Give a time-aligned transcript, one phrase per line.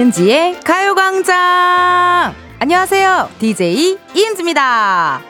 [0.00, 2.32] 이은지의 가요광장!
[2.58, 3.28] 안녕하세요.
[3.38, 5.20] DJ 이은지입니다.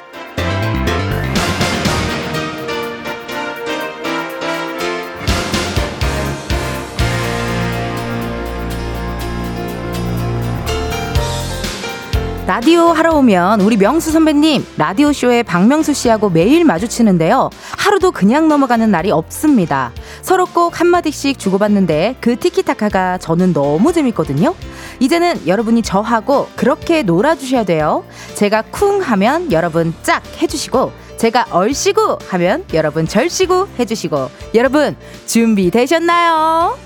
[12.46, 17.51] 라디오 하러 오면 우리 명수 선배님 라디오 쇼에 박명수 씨하고 매일 마주치는데요.
[17.77, 19.93] 하루도 그냥 넘어가는 날이 없습니다.
[20.23, 24.55] 서로 꼭 한마디씩 주고받는데 그 티키타카가 저는 너무 재밌거든요.
[25.01, 28.05] 이제는 여러분이 저하고 그렇게 놀아주셔야 돼요.
[28.34, 34.96] 제가 쿵 하면 여러분 짝 해주시고 제가 얼씨구 하면 여러분 절씨구 해주시고 여러분
[35.27, 36.79] 준비되셨나요?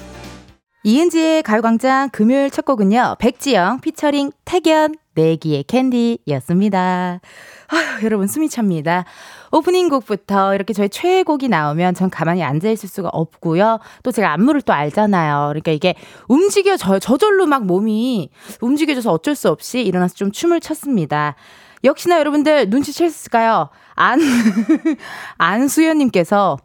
[0.87, 3.17] 이은지의 가요광장 금요일 첫 곡은요.
[3.19, 7.21] 백지영 피처링 태견 내기의 캔디였습니다.
[7.69, 9.05] 아휴, 여러분 숨이 찹니다.
[9.55, 13.79] 오프닝 곡부터 이렇게 저희 최애곡이 나오면 전 가만히 앉아있을 수가 없고요.
[14.03, 15.51] 또 제가 안무를 또 알잖아요.
[15.51, 15.95] 그러니까 이게
[16.27, 18.31] 움직여, 저, 저절로 막 몸이
[18.61, 21.37] 움직여져서 어쩔 수 없이 일어나서 좀 춤을 췄습니다.
[21.85, 23.69] 역시나 여러분들 눈치챘을까요?
[23.95, 24.19] 안,
[25.39, 26.59] 안수연님께서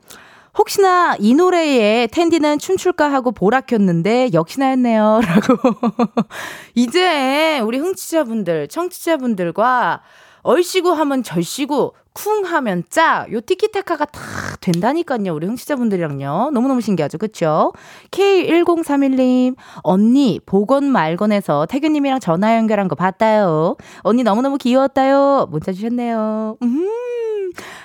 [0.58, 5.22] 혹시나 이 노래에 텐디는 춤출까 하고 보라 켰는데 역시나 했네요.
[5.30, 5.78] 라고.
[6.74, 10.02] 이제 우리 흥취자분들, 청취자분들과
[10.42, 14.20] 얼씨구 하면 절씨구, 쿵 하면 짜, 요 티키타카가 다
[14.59, 15.34] 된다니까요.
[15.34, 16.52] 우리 흥취자분들이랑요.
[16.53, 17.17] 너무너무 신기하죠.
[17.17, 17.72] 그쵸?
[18.12, 23.78] K1031님, 언니, 보건 말건에서 태균님이랑 전화 연결한 거 봤다요.
[24.02, 25.47] 언니 너무너무 귀여웠다요.
[25.50, 26.58] 문자 주셨네요.
[26.62, 26.90] 음.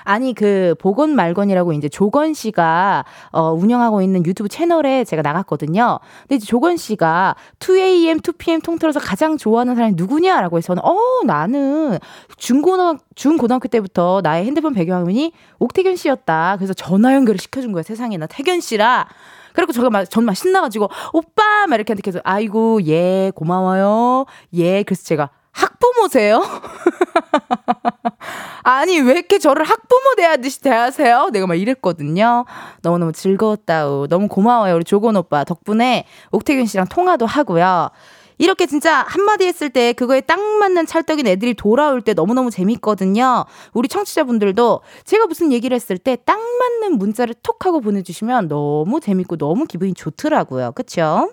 [0.05, 5.99] 아니 그 보건 말건이라고 이제 조건 씨가 어 운영하고 있는 유튜브 채널에 제가 나갔거든요.
[6.23, 11.99] 근데 이제 조건 씨가 2AM, 2PM 통틀어서 가장 좋아하는 사람이 누구냐라고 해서 어 나는
[12.37, 16.57] 중고등 중고등학교 때부터 나의 핸드폰 배경화면이 옥태견 씨였다.
[16.59, 19.09] 그래서 전화 연결을 시켜준 거야 세상에나 태견 씨라.
[19.53, 21.67] 그리고 저가 막, 전 막 신나가지고, 오빠!
[21.69, 24.27] 막 이렇게 한테 계속, 아이고, 예, 고마워요.
[24.55, 24.83] 예.
[24.83, 26.43] 그래서 제가, 학부모세요?
[28.65, 31.29] 아니, 왜 이렇게 저를 학부모 대하듯이 대하세요?
[31.33, 32.45] 내가 막 이랬거든요.
[32.83, 34.09] 너무너무 즐거웠다우.
[34.09, 34.75] 너무 고마워요.
[34.75, 35.45] 우리 조건 오빠.
[35.45, 37.91] 덕분에 옥태균 씨랑 통화도 하고요.
[38.39, 43.45] 이렇게 진짜 한마디 했을 때 그거에 딱 맞는 찰떡인 애들이 돌아올 때 너무너무 재밌거든요.
[43.73, 49.37] 우리 청취자분들도 제가 무슨 얘기를 했을 때 딱 맞는 문자를 톡 하고 보내주시면 너무 재밌고
[49.37, 50.73] 너무 기분이 좋더라고요.
[50.73, 51.33] 그쵸?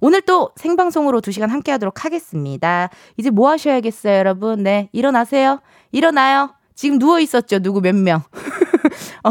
[0.00, 2.90] 오늘 또 생방송으로 2시간 함께 하도록 하겠습니다.
[3.16, 4.62] 이제 뭐 하셔야겠어요, 여러분?
[4.62, 5.60] 네, 일어나세요.
[5.92, 6.50] 일어나요.
[6.74, 8.22] 지금 누워 있었죠, 누구 몇 명.
[9.24, 9.30] 어,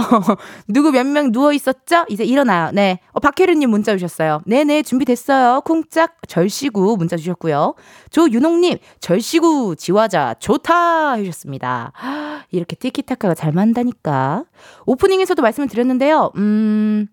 [0.68, 2.06] 누구 몇 명 누워 있었죠?
[2.10, 2.72] 이제 일어나요.
[2.74, 3.00] 네.
[3.12, 4.42] 어, 박혜르님 문자 주셨어요.
[4.46, 5.62] 네네, 준비됐어요.
[5.62, 7.76] 쿵짝 절시구 문자 주셨고요.
[8.12, 11.92] 조윤홍님, 절시구 지화자 좋다 해주셨습니다.
[12.52, 14.44] 이렇게 티키타카가 잘 만다니까.
[14.86, 16.32] 오프닝에서도 말씀을 드렸는데요.
[16.38, 17.08] 음,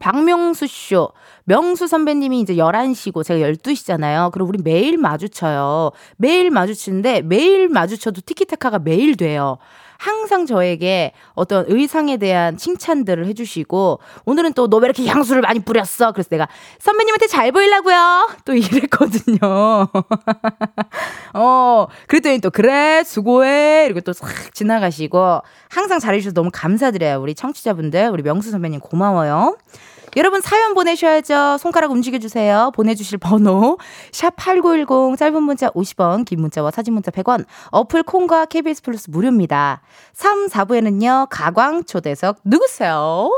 [0.00, 1.08] 박명수 쇼.
[1.44, 4.30] 명수 선배님이 이제 11시고 제가 12시잖아요.
[4.30, 5.90] 그럼 우리 매일 마주쳐요.
[6.16, 9.58] 매일 마주치는데 매일 마주쳐도 티키타카가 매일 돼요.
[10.00, 16.12] 항상 저에게 어떤 의상에 대한 칭찬들을 해주시고 오늘은 또 너 왜 이렇게 향수를 많이 뿌렸어?
[16.12, 18.30] 그래서 내가 선배님한테 잘 보이려고요.
[18.46, 19.88] 또 이랬거든요.
[21.34, 27.20] 어 그랬더니 또 그래 수고해 이렇게 또 싹 지나가시고 항상 잘해주셔서 너무 감사드려요.
[27.20, 29.56] 우리 청취자분들 우리 명수 선배님 고마워요.
[30.16, 31.58] 여러분 사연 보내셔야죠.
[31.58, 32.72] 손가락 움직여주세요.
[32.74, 33.78] 보내주실 번호
[34.10, 39.82] 샵8910 짧은 문자 50원 긴 문자와 사진 문자 100원 어플 콩과 KBS 플러스 무료입니다.
[40.12, 41.28] 3, 4부에는요.
[41.30, 43.30] 가광 초대석 누구세요?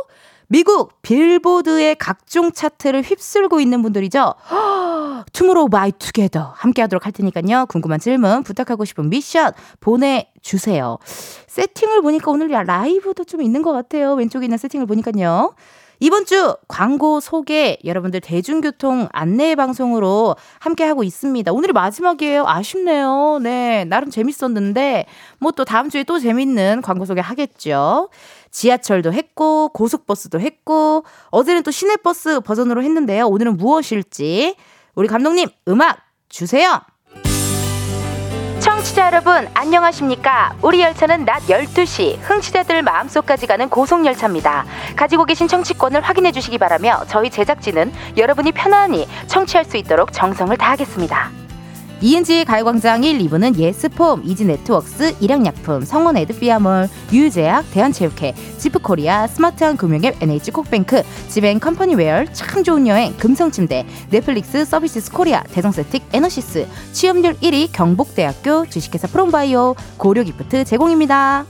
[0.48, 4.34] 미국 빌보드의 각종 차트를 휩쓸고 있는 분들이죠.
[5.32, 7.66] 투모로우 바이 투게더 함께 하도록 할 테니까요.
[7.66, 10.98] 궁금한 질문, 부탁하고 싶은 미션 보내주세요.
[11.46, 14.12] 세팅을 보니까 오늘 라이브도 좀 있는 것 같아요.
[14.14, 15.54] 왼쪽에 있는 세팅을 보니까요.
[16.02, 21.52] 이번 주 광고 소개 여러분들 대중교통 안내 방송으로 함께 하고 있습니다.
[21.52, 22.44] 오늘이 마지막이에요.
[22.44, 23.38] 아쉽네요.
[23.40, 25.06] 네, 나름 재밌었는데
[25.38, 28.08] 뭐 또 다음 주에 또 재밌는 광고 소개 하겠죠.
[28.50, 33.28] 지하철도 했고 고속버스도 했고 어제는 또 시내버스 버전으로 했는데요.
[33.28, 34.56] 오늘은 무엇일지
[34.96, 35.98] 우리 감독님 음악
[36.28, 36.80] 주세요.
[38.62, 40.54] 청취자 여러분 안녕하십니까?
[40.62, 44.64] 우리 열차는 낮 12시 청취자들 마음속까지 가는 고속열차입니다.
[44.94, 51.41] 가지고 계신 청취권을 확인해 주시기 바라며 저희 제작진은 여러분이 편안히 청취할 수 있도록 정성을 다하겠습니다
[52.02, 61.04] 이은지의 가요광장 1, 2부는 예스폼, 이지네트웍스, 일양약품, 성원 에드피아몰, 유유제약, 대한체육회, 지프코리아, 스마트한 금융앱 NH콕뱅크,
[61.28, 69.06] 지벤 컴퍼니웨어, 참 좋은 여행, 금성침대, 넷플릭스 서비스 코리아, 대성쎌틱 에너시스, 취업률 1위 경북대학교 주식회사
[69.06, 71.44] 프롬바이오, 고려기프트 제공입니다.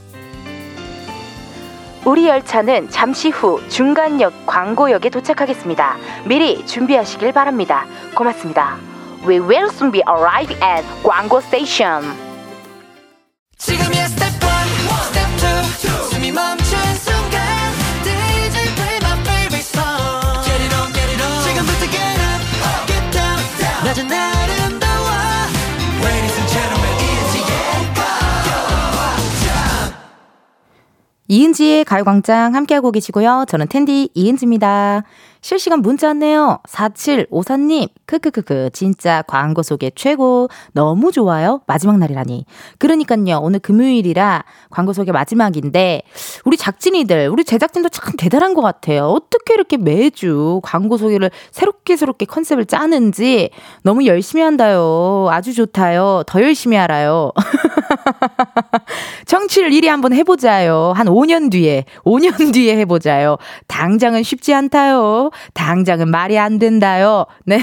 [2.04, 5.96] 우리 열차는 잠시 후 중간역 광고역에 도착하겠습니다.
[6.26, 7.86] 미리 준비하시길 바랍니다.
[8.14, 8.91] 고맙습니다.
[9.26, 12.02] We will soon be arriving at 광고 station.
[13.56, 14.66] 지금이야 step one,
[15.14, 15.62] step two,
[16.10, 17.38] 숨이 멈춘 순간
[18.02, 20.42] DJ play my favorite song.
[20.42, 21.38] Get it on, get it on.
[21.46, 22.42] 지금부터 get up,
[22.90, 23.38] get down,
[23.84, 25.06] 낮은 아름다워.
[26.02, 29.94] Ladies and gentlemen, 이은지의 가요광장.
[31.28, 33.44] 이은지의 가요광장 함께하고 계시고요.
[33.46, 35.04] 저는 텐디 이은지입니다.
[35.40, 36.58] 실시간 문자 왔네요.
[36.68, 40.48] 4754님, 크크크크, 진짜 광고 소개 최고.
[40.72, 41.62] 너무 좋아요.
[41.66, 42.44] 마지막 날이라니.
[42.78, 46.02] 그러니까요, 오늘 금요일이라 광고 소개 마지막인데,
[46.44, 49.06] 우리 작진이들, 우리 제작진도 참 대단한 것 같아요.
[49.06, 53.50] 어떻게 이렇게 매주 광고 소개를 새롭게 새롭게 컨셉을 짜는지
[53.82, 55.28] 너무 열심히 한다요.
[55.30, 56.24] 아주 좋다요.
[56.26, 57.32] 더 열심히 알아요.
[59.26, 60.92] 청취를 1위 한번 해보자요.
[60.94, 63.38] 한 5년 뒤에, 5년 뒤에 해보자요.
[63.68, 65.30] 당장은 쉽지 않다요.
[65.54, 67.26] 당장은 말이 안 된다요.
[67.44, 67.62] 네.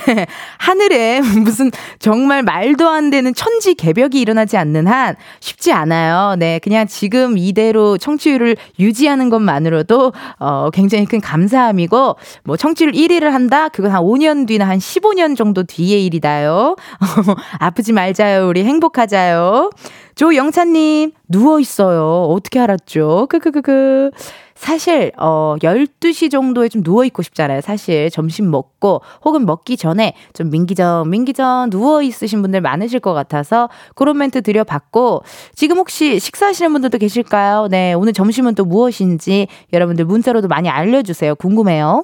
[0.58, 6.36] 하늘에 무슨 정말 말도 안 되는 천지 개벽이 일어나지 않는 한 쉽지 않아요.
[6.38, 6.60] 네.
[6.60, 13.70] 그냥 지금 이대로 청취율을 유지하는 것만으로도 어, 굉장히 큰 감사함이고, 뭐 청취율 1위를 한다?
[13.70, 16.76] 그건 한 5년 뒤나 한 15년 정도 뒤의 일이다요.
[17.60, 18.48] 아프지 말자요.
[18.48, 19.70] 우리 행복하자요.
[20.16, 22.26] 조영찬님, 누워있어요.
[22.26, 23.28] 어떻게 알았죠?
[23.30, 24.12] 크크크크.
[24.60, 27.62] 사실, 어, 12시 정도에 좀 누워 있고 싶잖아요.
[27.62, 33.70] 사실, 점심 먹고, 혹은 먹기 전에 좀 민기전, 민기전 누워 있으신 분들 많으실 것 같아서,
[33.96, 35.24] 그런 멘트 드려봤고,
[35.56, 37.70] 지금 혹시 식사하시는 분들도 계실까요?
[37.72, 41.36] 네, 오늘 점심은 또 무엇인지 여러분들 문자로도 많이 알려주세요.
[41.36, 42.04] 궁금해요.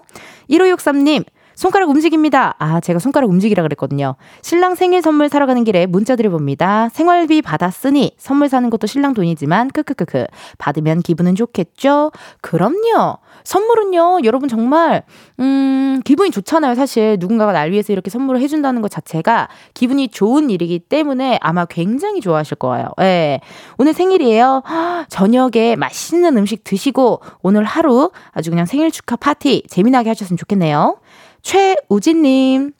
[0.50, 1.26] 1563님,
[1.56, 2.56] 손가락 움직입니다.
[2.60, 4.16] 아, 제가 손가락 움직이라 그랬거든요.
[4.42, 6.90] 신랑 생일 선물 사러 가는 길에 문자 드려봅니다.
[6.90, 10.26] 생활비 받았으니 선물 사는 것도 신랑 돈이지만 크크크크
[10.58, 12.12] 받으면 기분은 좋겠죠?
[12.42, 13.18] 그럼요.
[13.44, 15.04] 선물은요, 여러분 정말
[15.40, 16.76] 음, 기분이 좋잖아요.
[16.76, 21.66] 사실 누군가가 날 위해서 이렇게 선물을 해 준다는 것 자체가 기분이 좋은 일이기 때문에 아마
[21.66, 22.88] 굉장히 좋아하실 거예요.
[23.02, 23.40] 예.
[23.78, 24.64] 오늘 생일이에요.
[25.10, 30.98] 저녁에 맛있는 음식 드시고 오늘 하루 아주 그냥 생일 축하 파티 재미나게 하셨으면 좋겠네요.
[31.46, 32.74] 최우진님.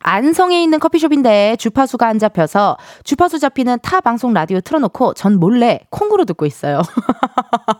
[0.00, 6.24] 안성에 있는 커피숍인데 주파수가 안 잡혀서 주파수 잡히는 타 방송 라디오 틀어놓고 전 몰래 콩으로
[6.24, 6.82] 듣고 있어요.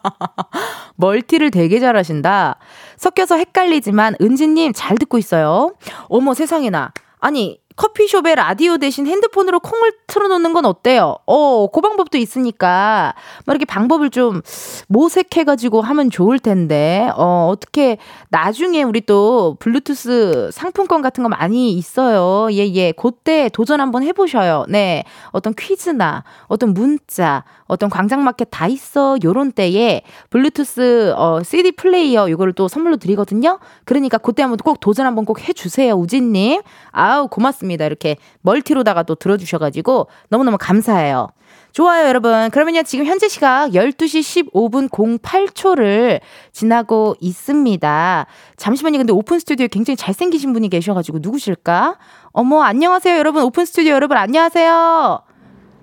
[0.96, 2.56] 멀티를 되게 잘하신다.
[2.96, 5.75] 섞여서 헷갈리지만 은지님 잘 듣고 있어요.
[6.08, 6.93] 어머 세상에나.
[7.20, 11.16] 아니 커피숍에 라디오 대신 핸드폰으로 콩을 틀어놓는 건 어때요?
[11.26, 13.14] 어, 그 방법도 있으니까,
[13.46, 14.42] 뭐 이렇게 방법을 좀
[14.88, 17.98] 모색해가지고 하면 좋을 텐데, 어, 어떻게,
[18.30, 22.52] 나중에 우리 또 블루투스 상품권 같은 거 많이 있어요.
[22.52, 22.90] 예, 예.
[22.90, 24.66] 그때 도전 한번 해보셔요.
[24.69, 25.04] 네.
[25.30, 29.19] 어떤 퀴즈나, 어떤 문자, 어떤 광장마켓 다 있어.
[29.22, 33.60] 요런 때에 블루투스, 어, CD 플레이어 요거를 또 선물로 드리거든요.
[33.84, 35.94] 그러니까 그때 한번 꼭 도전 한번 꼭 해주세요.
[35.94, 36.62] 우진님.
[36.90, 37.68] 아우, 고맙습니다.
[37.69, 37.85] 고맙습니다.
[37.85, 41.29] 이렇게 멀티로다가 또 들어주셔가지고 너무너무 감사해요.
[41.73, 42.50] 좋아요, 여러분.
[42.50, 46.20] 그러면요, 지금 현재 시각 12시 15분 08초를
[46.53, 48.26] 지나고 있습니다.
[48.56, 51.99] 잠시만요, 근데 오픈 스튜디오에 굉장히 잘생기신 분이 계셔가지고 누구실까?
[52.32, 53.43] 어머, 안녕하세요, 여러분.
[53.44, 55.21] 오픈 스튜디오 여러분, 안녕하세요.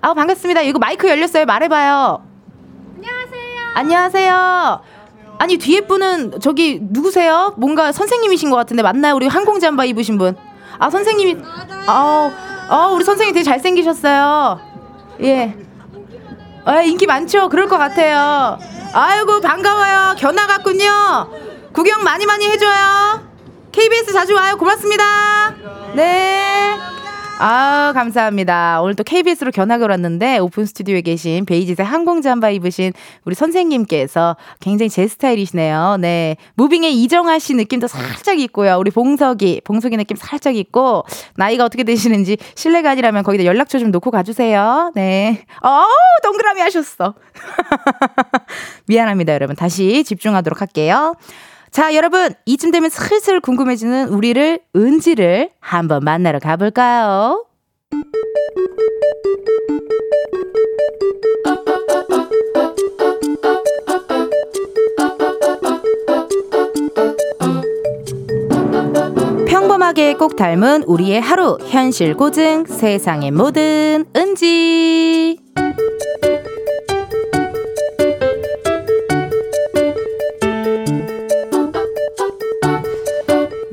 [0.02, 0.62] 아우, 반갑습니다.
[0.62, 1.46] 이거 마이크 열렸어요.
[1.46, 2.26] 말해봐요.
[2.96, 3.62] 안녕하세요.
[3.76, 4.82] 안녕하세요.
[5.38, 7.54] 아니, 뒤에 분은 저기 누구세요?
[7.58, 9.16] 뭔가 선생님이신 것 같은데 맞나요?
[9.16, 10.36] 우리 항공 잠바 입으신 분.
[10.80, 11.42] 아 선생님이
[11.88, 12.32] 아우
[12.70, 14.60] 아 우리 선생님 되게 잘생기셨어요.
[15.22, 15.56] 예.
[16.66, 17.50] 아 인기 많죠.
[17.50, 18.58] 그럴 것 같아요.
[18.94, 20.16] 아이고 반가워요.
[20.18, 21.30] 견아 같군요.
[21.74, 23.22] 구경 많이 많이 해줘요.
[23.72, 24.56] KBS 자주 와요.
[24.58, 25.54] 고맙습니다.
[25.94, 26.78] 네.
[27.38, 28.82] 아 감사합니다.
[28.82, 32.94] 오늘 또 KBS로 견학을 왔는데 오픈 스튜디오에 계신 베이지색 항공 잠바 입으신
[33.26, 35.98] 우리 선생님께서 굉장히 제 스타일이시네요.
[36.00, 36.38] 네.
[36.56, 38.78] 무빙의 이정아 씨 느낌도 살짝 있고요.
[38.78, 41.04] 우리 봉석이, 봉석이 느낌 살짝 있고
[41.36, 44.94] 나이가 어떻게 되시는지 실례가 아니라면 거기다 연락처 좀 놓고 가주세요.
[44.96, 45.44] 네.
[45.62, 45.84] 어
[46.24, 47.16] 동그라미 하셨어.
[48.88, 49.58] 미안합니다, 여러분.
[49.58, 51.16] 다시 집중하도록 할게요.
[51.76, 57.46] 자, 여러분, 이쯤 되면 슬슬 궁금해지는 우리를, 은지를 한번 만나러 가볼까요?
[69.46, 75.40] 평범하게 꼭 닮은 우리의 하루, 현실 고증, 세상의 모든 은지.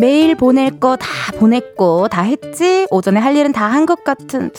[0.03, 1.07] 메일 보낼 거 다
[1.39, 2.89] 보냈고 다 했지?
[2.91, 4.51] 오전에 할 일은 다 한 것 같은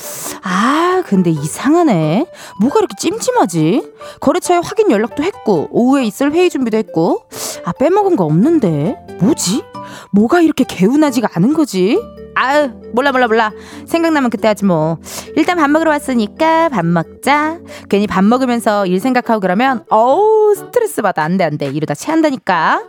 [0.42, 2.26] 아 근데 이상하네
[2.62, 3.92] 뭐가 이렇게 찜찜하지?
[4.22, 7.26] 거래처에 확인 연락도 했고 오후에 있을 회의 준비도 했고
[7.66, 9.64] 아 빼먹은 거 없는데 뭐지?
[10.14, 12.00] 뭐가 이렇게 개운하지가 않은 거지?
[12.36, 13.52] 아 아유, 몰라, 몰라, 몰라.
[13.86, 14.98] 생각나면 그때 하지 뭐.
[15.36, 17.60] 일단 밥 먹으러 왔으니까 밥 먹자.
[17.90, 21.22] 괜히 밥 먹으면서 일 생각하고 그러면, 어우, 스트레스 받아.
[21.24, 21.68] 안 돼, 안 돼.
[21.68, 22.82] 이러다 체한다니까.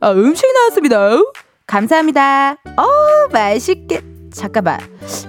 [0.00, 1.18] 아, 음식 나왔습니다.
[1.66, 2.56] 감사합니다.
[2.76, 4.02] 어, 맛있겠.
[4.32, 4.80] 잠깐만.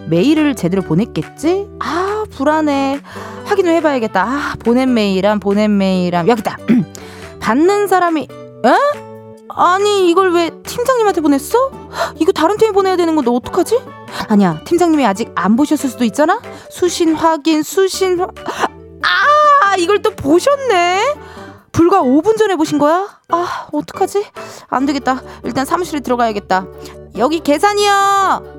[0.10, 1.68] 메일을 제대로 보냈겠지?
[1.80, 3.00] 아, 불안해.
[3.46, 4.24] 확인을 해봐야겠다.
[4.24, 6.28] 아, 보낸 메일함, 보낸 메일함.
[6.28, 6.58] 여기다.
[7.40, 8.28] 받는 사람이,
[8.64, 9.16] 어?
[9.58, 11.72] 아니 이걸 왜 팀장님한테 보냈어?
[12.20, 13.80] 이거 다른 팀에 보내야 되는 건데 어떡하지?
[14.28, 18.28] 아니야 팀장님이 아직 안 보셨을 수도 있잖아 수신 확인 수신 화...
[19.04, 21.16] 아 이걸 또 보셨네
[21.76, 23.20] 불과 5분 전에 보신 거야?
[23.30, 24.26] 아 어떡하지?
[24.70, 25.22] 안 되겠다.
[25.44, 26.66] 일단 사무실에 들어가야겠다.
[27.18, 28.56] 여기 계산이요!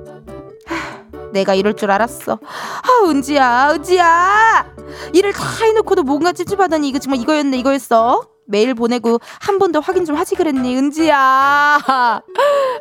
[1.33, 2.39] 내가 이럴 줄 알았어.
[2.45, 4.67] 아 은지야 은지야!
[5.15, 6.89] 일을 다 해놓고도 뭔가 찝찝하다니.
[6.89, 8.23] 이거 정말 이거였네 이거였어.
[8.49, 11.79] 메일 보내고 한 번 더 확인 좀 하지 그랬니 은지야.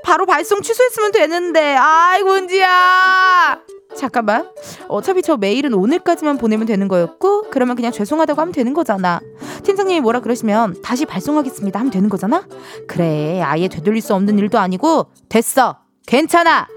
[0.04, 1.76] 바로 발송 취소했으면 되는데.
[1.78, 3.60] 아이고 은지야
[3.98, 4.50] 잠깐만.
[4.88, 9.20] 어차피 저 메일은 오늘까지만 보내면 되는 거였고 그러면 그냥 죄송하다고 하면 되는 거잖아.
[9.64, 12.46] 팀장님이 뭐라 그러시면 다시 발송하겠습니다 하면 되는 거잖아?
[12.88, 15.78] 그래 아예 되돌릴 수 없는 일도 아니고 됐어.
[16.06, 16.68] 괜찮아.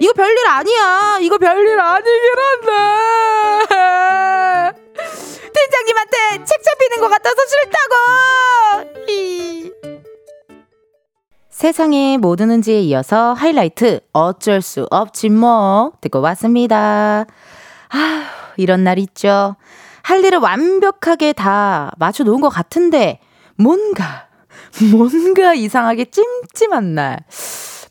[0.00, 1.18] 이거 별일 아니야.
[1.20, 2.12] 이거 별일 아니긴
[2.64, 4.82] 한데.
[5.54, 7.94] 팀장님한테 책 잡히는 것 같아서 싫다고!
[11.62, 17.24] 세상의 모든 은지에 이어서 하이라이트 어쩔 수 없지 뭐 듣고 왔습니다.
[17.88, 18.24] 아
[18.56, 19.54] 이런 날 있죠.
[20.02, 23.20] 할 일을 완벽하게 다 맞춰 놓은 것 같은데
[23.54, 24.26] 뭔가
[24.90, 27.20] 뭔가 이상하게 찜찜한 날.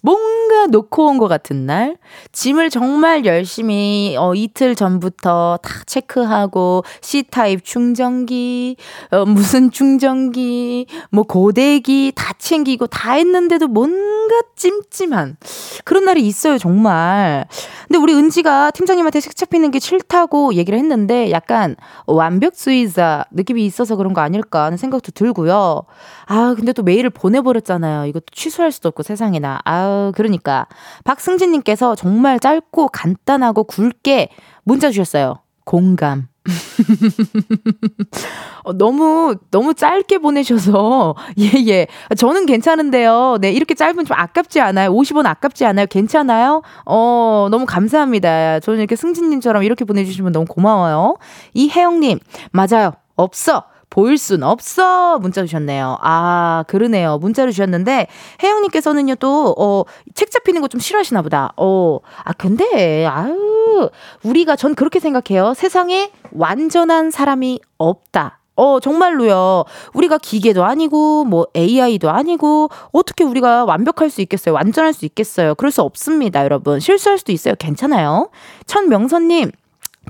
[0.01, 1.97] 뭔가 놓고 온 것 같은 날,
[2.31, 8.75] 짐을 정말 열심히 어, 이틀 전부터 다 체크하고 C타입 충전기,
[9.11, 15.37] 어, 무슨 충전기, 뭐 고데기 다 챙기고 다 했는데도 뭔가 찜찜한
[15.85, 17.45] 그런 날이 있어요 정말.
[17.87, 21.75] 근데 우리 은지가 팀장님한테 색 잡히는 게 싫다고 얘기를 했는데 약간
[22.07, 25.83] 완벽주의자 느낌이 있어서 그런 거 아닐까 하는 생각도 들고요.
[26.25, 28.05] 아 근데 또 메일을 보내버렸잖아요.
[28.07, 29.59] 이것도 취소할 수도 없고 세상에나.
[29.65, 30.67] 아 그러니까
[31.03, 34.29] 박승진님께서 정말 짧고 간단하고 굵게
[34.63, 35.35] 문자 주셨어요.
[35.65, 36.27] 공감.
[38.63, 41.87] 어, 너무 너무 짧게 보내셔서 예예 예.
[42.17, 43.37] 저는 괜찮은데요.
[43.41, 44.91] 네 이렇게 짧은 좀 아깝지 않아요?
[44.91, 45.85] 50원 아깝지 않아요?
[45.87, 46.61] 괜찮아요?
[46.85, 48.59] 어 너무 감사합니다.
[48.59, 51.17] 저는 이렇게 승진님처럼 이렇게 보내주시면 너무 고마워요.
[51.53, 52.19] 이혜영님
[52.51, 52.93] 맞아요.
[53.15, 53.63] 없어.
[53.91, 55.99] 보일 순 없어 문자 주셨네요.
[56.01, 57.19] 아 그러네요.
[57.19, 58.07] 문자를 주셨는데
[58.41, 61.51] 혜영님께서는요 또어책 잡히는 거 좀 싫어하시나 보다.
[61.57, 63.89] 어아 근데 아유
[64.23, 65.53] 우리가 전 그렇게 생각해요.
[65.53, 68.39] 세상에 완전한 사람이 없다.
[68.55, 69.63] 어, 정말로요.
[69.93, 74.53] 우리가 기계도 아니고, 뭐, AI도 아니고, 어떻게 우리가 완벽할 수 있겠어요?
[74.53, 75.55] 완전할 수 있겠어요?
[75.55, 76.79] 그럴 수 없습니다, 여러분.
[76.79, 77.55] 실수할 수도 있어요.
[77.57, 78.29] 괜찮아요.
[78.67, 79.51] 천명선님,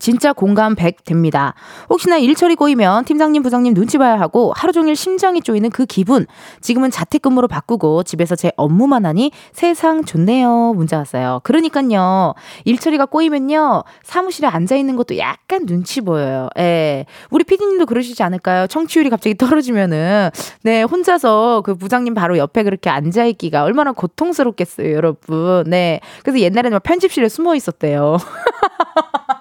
[0.01, 1.53] 진짜 공감 100 됩니다.
[1.87, 6.25] 혹시나 일처리 꼬이면 팀장님, 부장님 눈치 봐야 하고 하루 종일 심장이 쪼이는 그 기분.
[6.59, 10.73] 지금은 자택근무로 바꾸고 집에서 제 업무만 하니 세상 좋네요.
[10.75, 11.39] 문자 왔어요.
[11.43, 12.33] 그러니까요.
[12.65, 13.83] 일처리가 꼬이면요.
[14.01, 16.49] 사무실에 앉아 있는 것도 약간 눈치 보여요.
[16.57, 17.05] 예.
[17.29, 18.65] 우리 피디님도 그러시지 않을까요?
[18.65, 20.31] 청취율이 갑자기 떨어지면은
[20.63, 25.65] 네, 혼자서 그 부장님 바로 옆에 그렇게 앉아 있기가 얼마나 고통스럽겠어요, 여러분.
[25.67, 25.99] 네.
[26.23, 28.17] 그래서 옛날에는 편집실에 숨어 있었대요.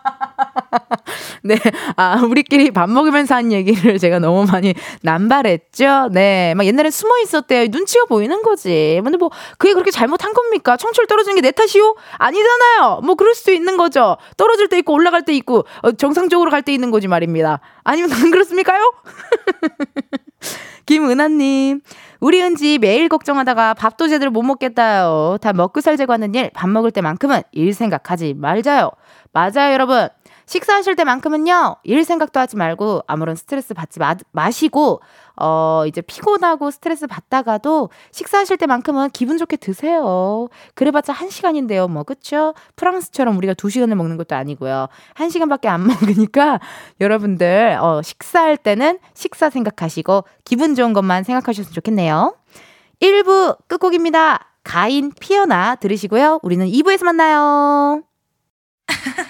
[1.42, 1.56] 네.
[1.97, 6.09] 아, 우리끼리 밥 먹으면서 한 얘기를 제가 너무 많이 남발했죠.
[6.12, 6.54] 네.
[6.56, 7.68] 막 옛날에 숨어 있었대요.
[7.70, 9.00] 눈치가 보이는 거지.
[9.02, 10.76] 근데 뭐, 그게 그렇게 잘못한 겁니까?
[10.76, 11.97] 청출 떨어지는 게 내 탓이요?
[12.18, 13.00] 아니잖아요.
[13.02, 14.16] 뭐, 그럴 수도 있는 거죠.
[14.37, 17.61] 떨어질 때 있고, 올라갈 때 있고, 어, 정상적으로 갈 때 있는 거지 말입니다.
[17.85, 18.92] 아니면 안 그렇습니까요?
[20.87, 21.80] 김은하님.
[22.20, 25.38] 우리 은지 매일 걱정하다가 밥도 제대로 못 먹겠다요.
[25.40, 28.90] 다 먹고 살자고 하는 일, 밥 먹을 때만큼은 일 생각하지 말자요.
[29.32, 30.09] 맞아요, 여러분.
[30.50, 35.00] 식사하실 때만큼은요, 일 생각도 하지 말고 아무런 스트레스 받지 마, 마시고,
[35.37, 40.49] 어, 이제 피곤하고 스트레스 받다가도 식사하실 때만큼은 기분 좋게 드세요.
[40.75, 42.54] 그래봤자 한 시간인데요, 뭐, 그쵸?
[42.75, 44.88] 프랑스처럼 우리가 두 시간을 먹는 것도 아니고요.
[45.14, 46.59] 한 시간밖에 안 먹으니까
[47.00, 52.35] 여러분들, 어, 식사할 때는 식사 생각하시고 기분 좋은 것만 생각하셨으면 좋겠네요.
[53.00, 54.49] 1부 끝곡입니다.
[54.64, 56.40] 가인 피어나 들으시고요.
[56.42, 58.02] 우리는 2부에서 만나요.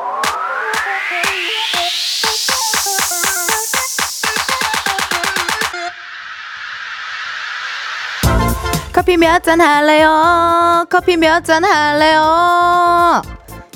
[9.01, 10.85] 커피 몇 잔 할래요?
[10.87, 13.23] 커피 몇 잔 할래요?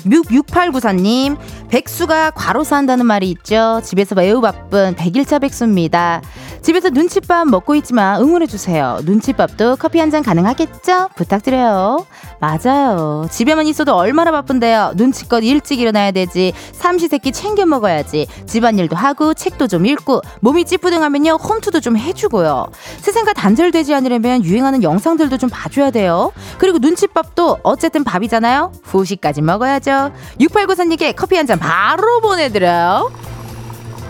[0.04, 1.36] 6894님,
[1.68, 3.80] 백수가 과로사 한다는 말이 있죠.
[3.82, 6.22] 집에서 매우 바쁜 100일차 백수입니다.
[6.66, 8.98] 집에서 눈칫밥 먹고 있지만 응원해주세요.
[9.04, 11.10] 눈칫밥도 커피 한 잔 가능하겠죠?
[11.14, 12.06] 부탁드려요.
[12.40, 13.26] 맞아요.
[13.30, 14.92] 집에만 있어도 얼마나 바쁜데요.
[14.96, 16.52] 눈치껏 일찍 일어나야 되지.
[16.72, 18.26] 삼시세끼 챙겨 먹어야지.
[18.46, 22.66] 집안일도 하고 책도 좀 읽고 몸이 찌뿌둥하면요 홈트도 좀 해주고요.
[23.00, 26.32] 세상과 단절되지 않으려면 유행하는 영상들도 좀 봐줘야 돼요.
[26.58, 28.72] 그리고 눈칫밥도 어쨌든 밥이잖아요.
[28.82, 30.12] 후식까지 먹어야죠.
[30.40, 33.12] 6894님께 커피 한 잔 바로 보내드려요.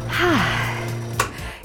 [0.08, 0.75] 하.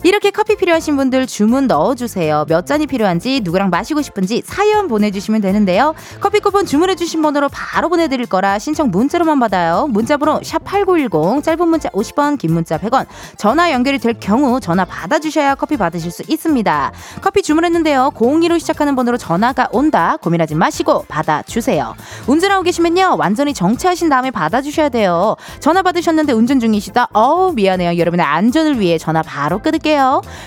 [0.03, 2.45] 이렇게 커피 필요하신 분들 주문 넣어주세요.
[2.47, 5.93] 몇 잔이 필요한지 누구랑 마시고 싶은지 사연 보내주시면 되는데요.
[6.19, 9.85] 커피 쿠폰 주문해주신 번호로 바로 보내드릴 거라 신청 문자로만 받아요.
[9.91, 13.05] 문자번호 샵8910 짧은 문자 50원 긴 문자 100원
[13.37, 16.91] 전화 연결이 될 경우 전화 받아주셔야 커피 받으실 수 있습니다.
[17.21, 18.11] 커피 주문했는데요.
[18.15, 20.17] 02로 시작하는 번호로 전화가 온다.
[20.17, 21.93] 고민하지 마시고 받아주세요.
[22.25, 23.17] 운전하고 계시면요.
[23.19, 25.35] 완전히 정차하신 다음에 받아주셔야 돼요.
[25.59, 27.09] 전화 받으셨는데 운전 중이시다.
[27.13, 27.99] 어우 미안해요.
[27.99, 29.90] 여러분의 안전을 위해 전화 바로 끊을게요.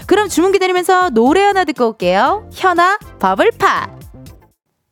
[0.06, 2.48] 그럼 주문 기다리면서 노래 하나 듣고 올게요.
[2.52, 4.04] 현아 버블팝.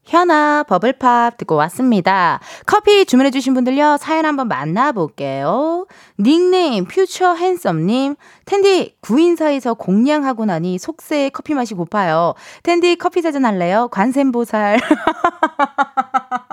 [0.05, 2.39] 현아 버블팝 듣고 왔습니다.
[2.67, 5.87] 커피 주문해주신 분들요 사연 한번 만나볼게요.
[6.21, 12.35] 닉네임 퓨처 핸섬님 텐디 구인사에서 공양하고 나니 속세에 커피 맛이 고파요.
[12.63, 13.89] 텐디 커피 사전 할래요?
[13.91, 14.81] 관샘보살.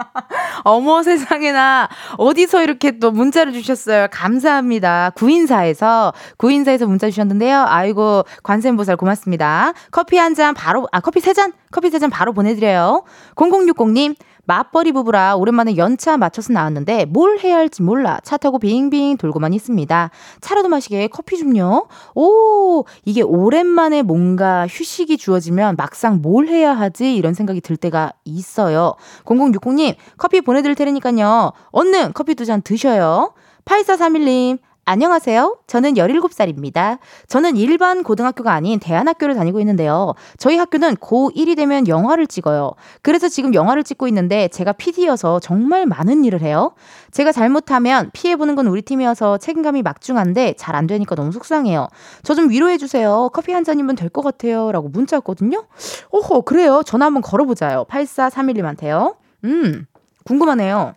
[0.63, 4.07] 어머 세상에나 어디서 이렇게 또 문자를 주셨어요.
[4.11, 5.11] 감사합니다.
[5.15, 7.65] 구인사에서 구인사에서 문자 주셨는데요.
[7.67, 9.73] 아이고 관샘보살 고맙습니다.
[9.91, 13.03] 커피 한 잔 바로 아 커피 세 잔 커피 세 잔 바로 보내드려요.
[13.35, 14.15] 0060님
[14.49, 20.09] 맞벌이 부부라 오랜만에 연차 맞춰서 나왔는데 뭘 해야 할지 몰라 차 타고 빙빙 돌고만 있습니다.
[20.41, 21.87] 차라도 마시게 커피 좀요.
[22.15, 28.95] 오 이게 오랜만에 뭔가 휴식이 주어지면 막상 뭘 해야 하지 이런 생각이 들 때가 있어요.
[29.25, 31.51] 0060님 커피 보내드릴 테니까요.
[31.71, 33.33] 얼른 커피 두 잔 드셔요.
[33.65, 34.57] 8431님
[34.93, 35.59] 안녕하세요.
[35.67, 36.97] 저는 17살입니다.
[37.27, 40.15] 저는 일반 고등학교가 아닌 대안학교를 다니고 있는데요.
[40.39, 42.71] 저희 학교는 고1이 되면 영화를 찍어요.
[43.03, 46.73] 그래서 지금 영화를 찍고 있는데 제가 PD여서 정말 많은 일을 해요.
[47.11, 51.87] 제가 잘못하면 피해보는 건 우리 팀이어서 책임감이 막중한데 잘 안 되니까 너무 속상해요.
[52.23, 53.29] 저 좀 위로해주세요.
[53.31, 54.71] 커피 한 잔이면 될 것 같아요.
[54.71, 55.65] 라고 문자 왔거든요.
[56.09, 56.81] 오호, 그래요.
[56.83, 57.85] 전화 한번 걸어보자요.
[57.89, 59.17] 8431님한테요.
[59.43, 59.85] 음,
[60.25, 60.95] 궁금하네요.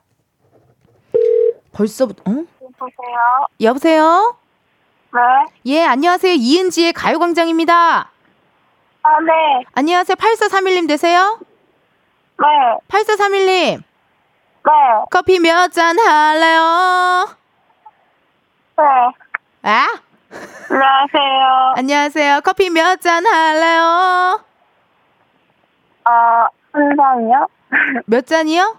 [1.73, 2.45] 벌써부터, 어?
[2.83, 3.47] 보세요.
[3.61, 4.37] 여보세요?
[5.15, 5.21] 네.
[5.67, 6.33] 예, 안녕하세요.
[6.33, 8.11] 이은지의 가요광장입니다.
[9.05, 9.65] 아, 네.
[9.75, 10.17] 안녕하세요.
[10.17, 11.39] 8431님 되세요?
[12.39, 12.47] 네.
[12.89, 14.73] 8431님, 네.
[15.11, 17.29] 커피 몇 잔 할래요?
[18.79, 18.85] 네.
[19.63, 19.87] 아?
[20.71, 21.75] 안녕하세요.
[21.77, 22.41] 안녕하세요.
[22.43, 24.41] 커피 몇 잔 할래요?
[26.05, 26.11] 어,
[26.73, 27.47] 한 잔이요?
[28.07, 28.77] 몇 잔이요?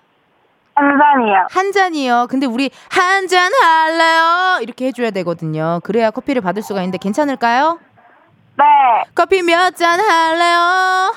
[0.76, 1.48] 한 잔이요.
[1.52, 2.28] 한 잔이요.
[2.30, 4.60] 근데 우리 한 잔 할래요?
[4.62, 5.80] 이렇게 해줘야 되거든요.
[5.84, 7.80] 그래야 커피를 받을 수가 있는데 괜찮을까요?
[8.58, 8.64] 네.
[9.16, 11.14] 커피 몇 잔 할래요?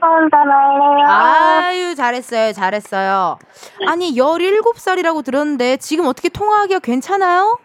[0.00, 1.06] 한 잔 할래요.
[1.08, 2.52] 아유, 잘했어요.
[2.52, 3.38] 잘했어요.
[3.88, 7.58] 아니, 17살이라고 들었는데 지금 어떻게 통화하기가 괜찮아요?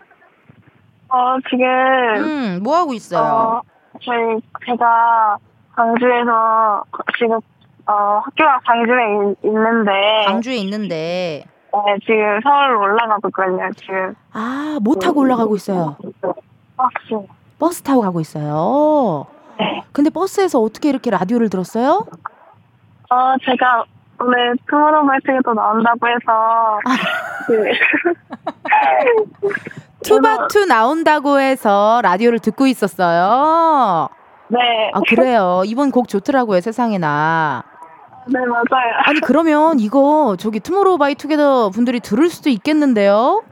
[1.09, 3.21] 어, 지금, 음, 뭐 하고 있어요?
[3.21, 3.61] 어,
[4.01, 5.37] 저희, 제가
[5.75, 6.83] 광주에서
[7.17, 7.37] 지금,
[7.87, 9.91] 어, 학교가 광주에 있, 는데
[10.27, 14.13] 광주에 있는데 네, 지금 서울로 올라가고 있거든요, 지금.
[14.33, 15.95] 아, 못 타고 올라가고 있어요.
[16.75, 17.27] 버스.
[17.57, 19.25] 버스 타고 가고 있어요.
[19.57, 19.81] 네.
[19.93, 22.05] 근데 버스에서 어떻게 이렇게 라디오를 들었어요?
[23.09, 23.85] 어, 제가
[24.19, 26.79] 오늘 투모로우바이투게더 나온다고 해서,
[27.47, 27.71] 그,
[30.03, 34.09] 투바투 나온다고 해서 라디오를 듣고 있었어요.
[34.49, 34.91] 네.
[34.93, 35.63] 아, 그래요.
[35.65, 37.63] 이번 곡 좋더라고요, 세상에나.
[38.27, 38.93] 네, 맞아요.
[39.05, 43.43] 아니, 그러면 이거 저기 투모로우 바이 투게더 분들이 들을 수도 있겠는데요?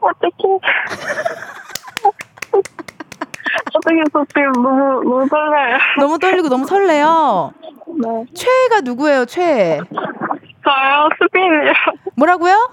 [0.00, 0.58] 어떡해.
[3.74, 5.78] 어떻게 저 지금 너무, 너무 떨려요.
[5.98, 7.52] 너무 떨리고 너무 설레요.
[7.88, 8.24] 네.
[8.34, 9.80] 최애가 누구예요, 최애?
[10.64, 11.72] 저요, 수빈이요.
[12.16, 12.70] 뭐라고요?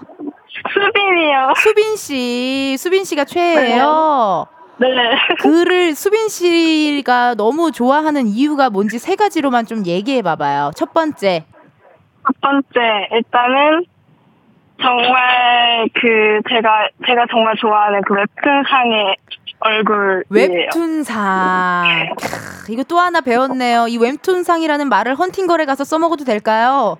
[0.72, 1.54] 수빈이요.
[1.56, 2.76] 수빈 씨.
[2.78, 4.46] 수빈 씨가 최애예요.
[4.80, 5.18] 네.
[5.40, 10.70] 그를 수빈 씨가 너무 좋아하는 이유가 뭔지 세 가지로만 좀 얘기해 봐봐요.
[10.76, 11.44] 첫 번째.
[12.24, 13.84] 첫 번째, 일단은,
[14.80, 19.16] 정말 그, 제가, 제가 정말 좋아하는 그 웹툰상의
[19.60, 22.14] 얼굴 웹툰상.
[22.66, 23.86] 캬, 이거 또 하나 배웠네요.
[23.88, 26.96] 이 웹툰상이라는 말을 헌팅거래 가서 써먹어도 될까요?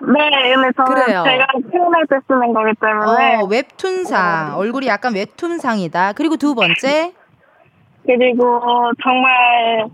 [0.00, 1.22] 네, 근데 저는 그래요.
[1.24, 4.54] 제가 표현할 때 쓰는 거기 때문에 어, 웹툰상.
[4.56, 6.12] 얼굴이 약간 웹툰상이다.
[6.14, 7.12] 그리고 두 번째.
[8.06, 8.60] 그리고
[9.02, 9.86] 정말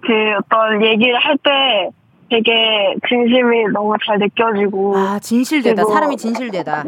[0.00, 1.90] 그 어떤 얘기를 할 때
[2.30, 5.82] 되게 진심이 너무 잘 느껴지고 아, 진실되다.
[5.82, 6.84] 그리고- 사람이 진실되다.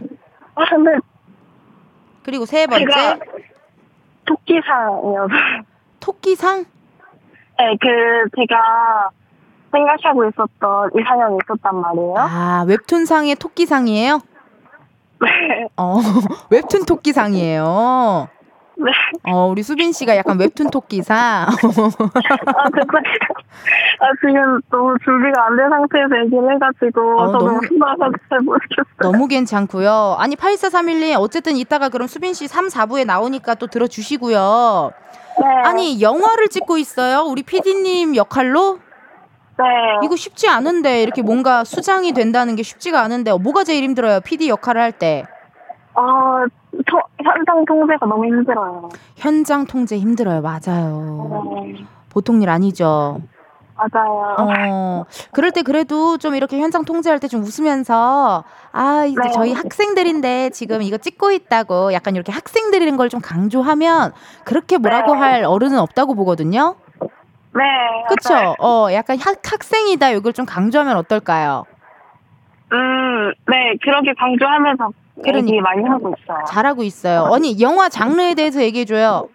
[0.54, 0.90] 아 근데
[2.24, 2.84] 그리고 세 번째.
[2.86, 3.18] 제가
[4.26, 5.34] 토끼상이어서
[6.00, 6.64] 토끼상?
[7.58, 9.10] 네, 그 제가
[9.72, 12.14] 생각하고 있었던 이상형이 있었단 말이에요.
[12.18, 14.20] 아, 웹툰상의 토끼상이에요?
[15.22, 15.96] 네, 어,
[16.50, 18.28] 웹툰 토끼상이에요.
[18.78, 18.90] 네.
[19.32, 21.16] 어, 우리 수빈 씨가 약간 웹툰 토끼상.
[21.18, 21.88] 아, 그거
[22.98, 27.60] 아, 지금 너무 준비가 안 된 상태에서 얘기를 해가지고 어, 너무-
[28.28, 28.84] 잘 모르겠어요.
[29.00, 30.16] 너무 괜찮고요.
[30.18, 34.90] 아니 8431님 어쨌든 이따가 그럼 수빈 씨 3, 4부에 나오니까 또 들어주시고요.
[35.38, 37.20] 네, 아니 영화를 찍고 있어요.
[37.22, 38.78] 우리 PD님 역할로
[39.58, 39.64] 네.
[40.04, 44.20] 이거 쉽지 않은데 이렇게 뭔가 수장이 된다는 게 쉽지가 않은데 뭐가 제일 힘들어요?
[44.20, 45.24] PD 역할을 할 때.
[45.94, 46.44] 어,
[46.90, 48.88] 저, 현장 통제가 너무 힘들어요.
[49.16, 50.42] 현장 통제 힘들어요.
[50.42, 51.50] 맞아요.
[51.64, 51.74] 네,
[52.10, 53.20] 보통 일 아니죠.
[53.76, 54.36] 맞아요.
[54.38, 59.28] 어, 그럴 때 그래도 좀 이렇게 현장 통제할 때 좀 웃으면서, 아, 이제 네.
[59.30, 64.12] 저희 학생들인데 지금 이거 찍고 있다고 약간 이렇게 학생들이라는 걸좀 강조하면
[64.44, 65.20] 그렇게 뭐라고 네.
[65.20, 66.76] 할 어른은 없다고 보거든요?
[67.54, 67.62] 네.
[68.08, 68.32] 그쵸?
[68.32, 68.54] 맞아요.
[68.60, 71.64] 어, 약간 학, 학생이다 이걸 좀 강조하면 어떨까요?
[72.72, 74.88] 음, 네, 그렇게 강조하면서
[75.24, 76.44] 그러니- 얘기 많이 하고 있어요.
[76.46, 77.30] 잘하고 있어요.
[77.32, 79.28] 아니, 영화 장르에 대해서 얘기해 줘요.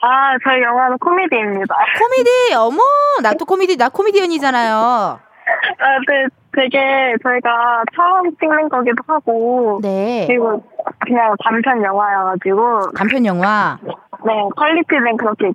[0.00, 1.74] 아, 저희 영화는 코미디입니다.
[1.98, 2.78] 코미디, 어머,
[3.22, 4.74] 나 또 코미디, 나 코미디언이잖아요.
[4.76, 10.24] 아, 네, 되게 저희가 처음 찍는 거기도 하고, 네.
[10.28, 10.62] 그리고
[11.00, 13.78] 그냥 단편 영화여가지고, 단편 영화.
[14.24, 15.52] 네, 퀄리티는 그렇게,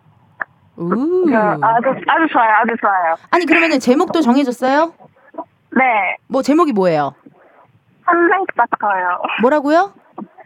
[0.78, 0.90] 우.
[1.26, 3.16] 그, 아주, 아주 좋아요, 아주 좋아요.
[3.32, 4.94] 아니, 그러면은 제목도 정해졌어요?
[5.76, 5.84] 네,
[6.28, 7.14] 뭐, 제목이 뭐예요?
[8.06, 9.22] 한 발짝 더요.
[9.42, 9.94] 뭐라고요?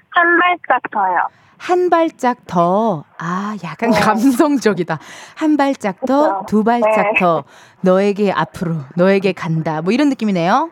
[0.09, 1.27] 한 발짝 더요.
[1.57, 3.03] 한 발짝 더.
[3.17, 4.99] 아, 약간 감성적이다.
[5.35, 6.45] 한 발짝 더, 그쵸.
[6.47, 7.19] 두 발짝 네.
[7.19, 7.43] 더.
[7.81, 9.81] 너에게 앞으로, 너에게 간다.
[9.81, 10.69] 뭐 이런 느낌이네요.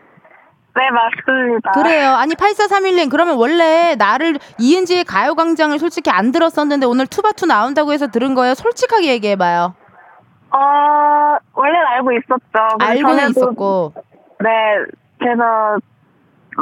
[0.75, 1.71] 네, 맞습니다.
[1.71, 2.11] 그래요.
[2.11, 8.35] 아니, 8431님, 그러면 원래 나를 이은지의 가요광장을 솔직히 안 들었었는데 오늘 투바투 나온다고 해서 들은
[8.35, 8.53] 거예요?
[8.55, 9.73] 솔직하게 얘기해봐요.
[10.51, 10.57] 어,
[11.53, 12.77] 원래는 알고 있었죠.
[12.79, 13.93] 알고는 있었고.
[14.41, 14.49] 네,
[15.17, 15.77] 그래서,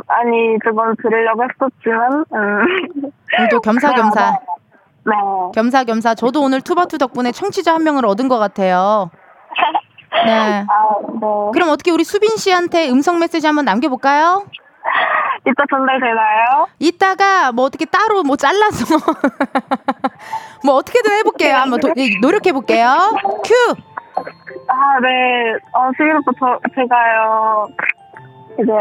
[0.07, 3.11] 아니, 그건 들으려고 했었지만, 음.
[3.51, 4.39] 또 겸사겸사.
[5.05, 5.11] 네.
[5.53, 6.15] 겸사겸사.
[6.15, 9.09] 저도 오늘 투바투 덕분에 청취자 한 명을 얻은 것 같아요.
[10.25, 10.65] 네.
[10.69, 11.27] 아, 네.
[11.53, 14.45] 그럼 어떻게 우리 수빈 씨한테 음성 메시지 한번 남겨볼까요?
[15.45, 16.67] 이따 전달되나요?
[16.79, 18.95] 이따가 뭐 어떻게 따로 뭐 잘라서
[20.65, 21.55] 뭐 어떻게든 해볼게요.
[21.55, 22.87] 한번 도- 예, 노력해볼게요.
[23.43, 23.75] 큐!
[24.67, 25.53] 아, 네.
[25.73, 27.67] 어, 지금부터 저, 제가요,
[28.59, 28.71] 이제,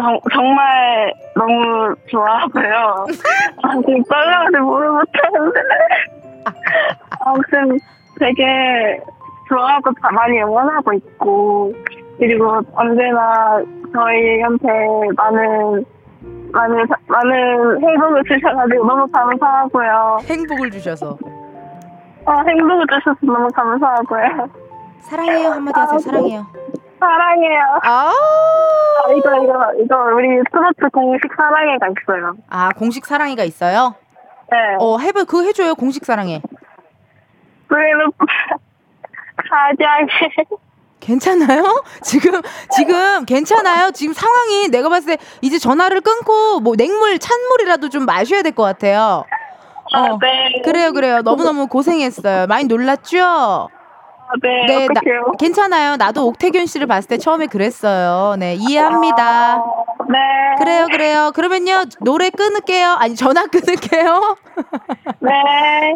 [0.00, 3.06] 정, 정말 너무 좋아하고요.
[3.62, 5.60] 아, 지금 떨려가지고 말을 못하는데.
[7.20, 7.78] 아무튼
[8.18, 8.98] 되게
[9.48, 11.72] 좋아하고 다 많이 응원하고 있고,
[12.18, 13.60] 그리고 언제나
[13.92, 14.68] 저희한테
[15.16, 15.84] 많은,
[16.52, 20.18] 많은, 사- 많은 행복을 주셔가지고 너무 감사하고요.
[20.24, 21.18] 행복을 주셔서.
[22.26, 24.48] 어, 행복을 주셔서 너무 감사하고요.
[25.00, 25.48] 사랑해요.
[25.50, 25.98] 한마디 하세요.
[25.98, 26.46] 사랑해요.
[27.00, 27.62] 사랑해요.
[27.82, 32.34] 아, 아, 이거, 이거, 이거, 우리 스마트 공식 사랑해가 있어요.
[32.50, 33.94] 아 공식 사랑해가 있어요?
[34.50, 34.56] 네.
[34.78, 35.24] 어, 해봐.
[35.24, 35.74] 그거 해줘요.
[35.74, 36.42] 공식 사랑해.
[39.48, 40.08] 사랑해.
[41.00, 41.82] 괜찮아요?
[42.02, 42.42] 지금,
[42.76, 43.90] 지금 괜찮아요?
[43.92, 48.62] 지금 상황이 내가 봤을 때 이제 전화를 끊고 뭐 냉물, 찬물이라도 좀 마셔야 될 것
[48.64, 49.24] 같아요.
[49.92, 50.18] 아, 어.
[50.20, 50.60] 네.
[50.64, 51.22] 그래요, 그래요.
[51.22, 52.46] 너무너무 고생했어요.
[52.48, 53.68] 많이 놀랐죠?
[54.30, 54.66] 아, 네.
[54.66, 55.00] 네, 나.
[55.38, 55.96] 괜찮아요.
[55.96, 58.36] 나도 옥태균 씨를 봤을 때 처음에 그랬어요.
[58.38, 59.56] 네, 이해합니다.
[60.08, 60.18] 네.
[60.58, 61.32] 그래요, 그래요.
[61.34, 62.96] 그러면요, 노래 끊을게요.
[62.98, 64.36] 아니, 전화 끊을게요.
[65.20, 65.30] 네.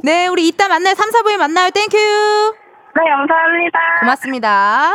[0.03, 0.95] 네, 우리 이따 만나요.
[0.95, 1.71] 3, 4부에 만나요.
[1.71, 1.97] Thank you.
[1.97, 3.79] 네, 감사합니다.
[4.01, 4.93] 고맙습니다.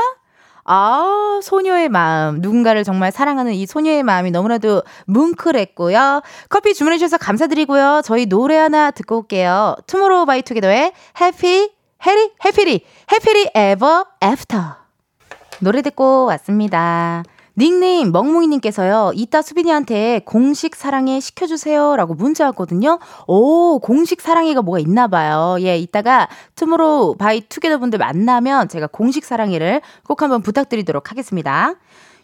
[0.66, 2.42] 아, 소녀의 마음.
[2.42, 6.22] 누군가를 정말 사랑하는 이 소녀의 마음이 너무나도 뭉클했고요.
[6.50, 8.02] 커피 주문해주셔서 감사드리고요.
[8.04, 9.76] 저희 노래 하나 듣고 올게요.
[9.88, 11.72] 투모로우 바이 투게더의 Happy,
[12.06, 14.58] 해리, Happily, Happily Ever After.
[15.60, 17.24] 노래 듣고 왔습니다.
[17.58, 19.12] 닉네임 멍뭉이님께서요.
[19.16, 21.98] 이따 수빈이한테 공식 사랑해 시켜주세요.
[21.98, 23.00] 라고 문자 왔거든요.
[23.28, 25.58] 오, 공식 사랑해가 뭐가 있나 봐요.
[25.60, 31.74] 예, 이따가 투모로우 바이 투게더 분들 만나면 제가 공식 사랑해를 꼭 한번 부탁드리도록 하겠습니다.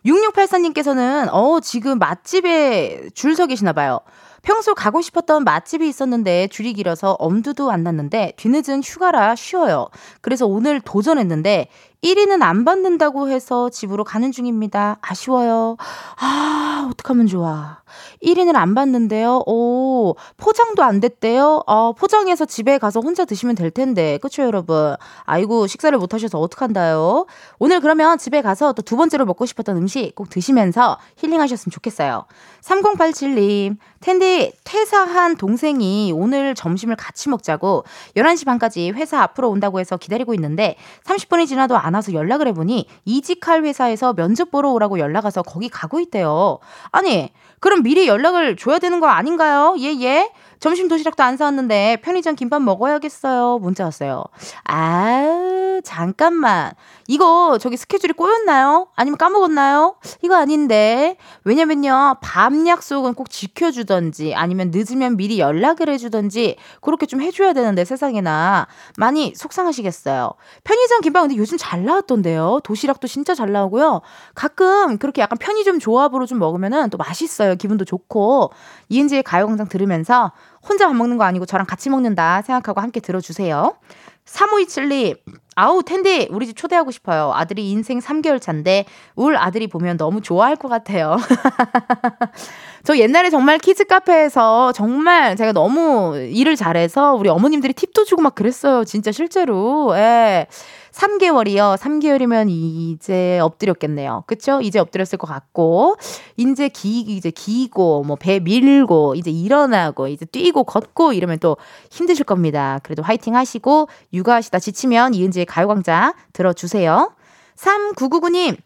[0.05, 3.99] 6684님께서는 어, 지금 맛집에 줄 서 계시나 봐요.
[4.45, 9.87] 평소 가고 싶었던 맛집이 있었는데 줄이 길어서 엄두도 안 났는데 뒤늦은 휴가라 쉬어요.
[10.21, 11.67] 그래서 오늘 도전했는데
[12.03, 14.99] 1위는 안 받는다고 해서 집으로 가는 중입니다.
[15.01, 15.77] 아쉬워요.
[16.19, 17.81] 아, 어떡하면 좋아.
[18.23, 19.43] 1위는 안 받는데요.
[19.45, 21.63] 오, 포장도 안 됐대요.
[21.67, 24.17] 어, 포장해서 집에 가서 혼자 드시면 될 텐데.
[24.21, 24.95] 그쵸, 여러분?
[25.25, 27.25] 아이고, 식사를 못 하셔서 어떡한다요?
[27.59, 32.25] 오늘 그러면 집에 가서 또 두 번째로 먹고 싶었던 음식 꼭 드시면서 힐링하셨으면 좋겠어요.
[32.61, 37.83] 3087님, 텐디 퇴사한 동생이 오늘 점심을 같이 먹자고
[38.15, 43.63] 11시 반까지 회사 앞으로 온다고 해서 기다리고 있는데 30분이 지나도 안 와서 연락을 해보니 이직할
[43.65, 46.59] 회사에서 면접 보러 오라고 연락 와서 거기 가고 있대요.
[46.91, 49.75] 아니, 그럼 미리 연락을 줘야 되는 거 아닌가요?
[49.79, 50.31] 예, 예.
[50.59, 53.59] 점심 도시락도 안 사왔는데 편의점 김밥 먹어야겠어요.
[53.59, 54.23] 문자 왔어요.
[54.65, 56.71] 아, 잠깐만.
[57.07, 58.87] 이거 저기 스케줄이 꼬였나요?
[58.95, 59.95] 아니면 까먹었나요?
[60.23, 61.17] 이거 아닌데.
[61.43, 62.17] 왜냐면요.
[62.21, 68.67] 밤 약속은 꼭 지켜주던지 아니면 늦으면 미리 연락을 해주던지 그렇게 좀 해줘야 되는데 세상에나.
[68.97, 70.31] 많이 속상하시겠어요.
[70.63, 72.61] 편의점 김밥 근데 요즘 잘 나왔던데요.
[72.63, 74.01] 도시락도 진짜 잘 나오고요.
[74.33, 77.55] 가끔 그렇게 약간 편의점 조합으로 좀 먹으면은 또 맛있어요.
[77.55, 78.51] 기분도 좋고.
[78.89, 80.31] 이은지의 가요광장 들으면서
[80.67, 83.75] 혼자 밥 먹는 거 아니고 저랑 같이 먹는다 생각하고 함께 들어주세요.
[84.25, 85.17] 3527님,
[85.55, 87.31] 아우, 텐디, 우리 집 초대하고 싶어요.
[87.33, 88.85] 아들이 인생 3개월 차인데,
[89.15, 91.15] 울 아들이 보면 너무 좋아할 것 같아요.
[92.83, 98.35] 저 옛날에 정말 키즈 카페에서 정말 제가 너무 일을 잘해서 우리 어머님들이 팁도 주고 막
[98.35, 98.83] 그랬어요.
[98.83, 99.93] 진짜 실제로.
[99.95, 100.47] 예.
[100.95, 101.77] 3개월이요.
[101.77, 104.23] 3개월이면 이제 엎드렸겠네요.
[104.27, 104.61] 그쵸?
[104.61, 105.97] 이제 엎드렸을 것 같고,
[106.37, 111.57] 이제 기, 이제 기고, 뭐 배 밀고, 이제 일어나고, 이제 뛰고, 걷고 이러면 또
[111.91, 112.79] 힘드실 겁니다.
[112.83, 117.13] 그래도 화이팅 하시고, 육아하시다 지치면 이은지의 가요광장 들어주세요.
[117.57, 118.57] 3999님,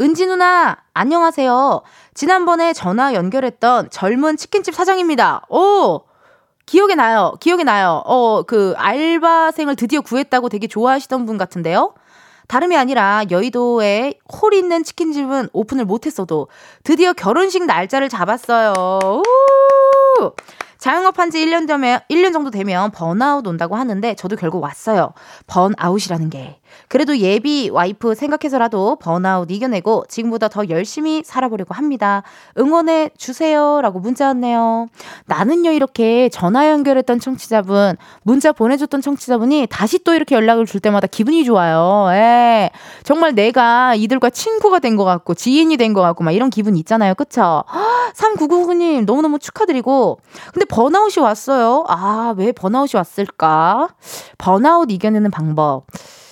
[0.00, 1.82] 은지 누나, 안녕하세요.
[2.14, 5.42] 지난번에 전화 연결했던 젊은 치킨집 사장입니다.
[5.48, 6.07] 오!
[6.68, 7.32] 기억이 나요.
[7.40, 8.02] 기억이 나요.
[8.04, 11.94] 어, 그 알바생을 드디어 구했다고 되게 좋아하시던 분 같은데요.
[12.46, 16.48] 다름이 아니라 여의도에 홀 있는 치킨집은 오픈을 못했어도
[16.84, 18.74] 드디어 결혼식 날짜를 잡았어요.
[18.76, 20.32] 우!
[20.78, 25.12] 자영업한 지 1년 되면 1년 정도 되면 번아웃 온다고 하는데 저도 결국 왔어요.
[25.46, 26.60] 번아웃이라는 게.
[26.88, 32.22] 그래도 예비 와이프 생각해서라도 번아웃 이겨내고 지금보다 더 열심히 살아보려고 합니다.
[32.58, 34.86] 응원해 주세요 라고 문자 왔네요.
[35.26, 41.44] 나는요 이렇게 전화 연결했던 청취자분, 문자 보내줬던 청취자분이 다시 또 이렇게 연락을 줄 때마다 기분이
[41.44, 42.06] 좋아요.
[42.12, 42.70] 예.
[43.02, 47.14] 정말 내가 이들과 친구가 된 것 같고 지인이 된 것 같고 막 이런 기분 있잖아요.
[47.14, 47.64] 그쵸?
[48.14, 50.18] 3999님 너무너무 축하드리고
[50.52, 51.84] 근데 번아웃이 왔어요.
[51.88, 53.88] 아, 왜 번아웃이 왔을까?
[54.38, 55.86] 번아웃 이겨내는 방법.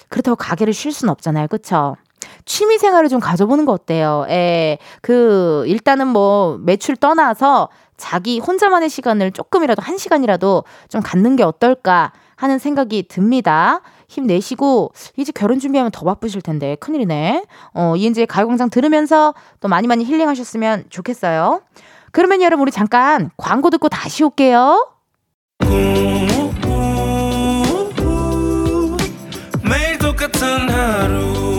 [0.08, 1.48] 그렇다고 가게를 쉴 수는 없잖아요.
[1.48, 1.96] 그쵸?
[2.44, 4.24] 취미 생활을 좀 가져보는 거 어때요?
[4.28, 4.78] 예.
[5.02, 12.12] 그, 일단은 뭐, 매출 떠나서 자기 혼자만의 시간을 조금이라도, 한 시간이라도 좀 갖는 게 어떨까
[12.36, 13.80] 하는 생각이 듭니다.
[14.08, 17.44] 힘내시고, 이제 결혼 준비하면 더 바쁘실 텐데, 큰일이네.
[17.74, 21.62] 어, 이은지의 가요광장 들으면서 또 많이 많이 힐링하셨으면 좋겠어요.
[22.16, 24.88] 그러면 여러분, 우리 잠깐 광고 듣고 다시 올게요.
[29.62, 31.55] 매일 똑같은 하루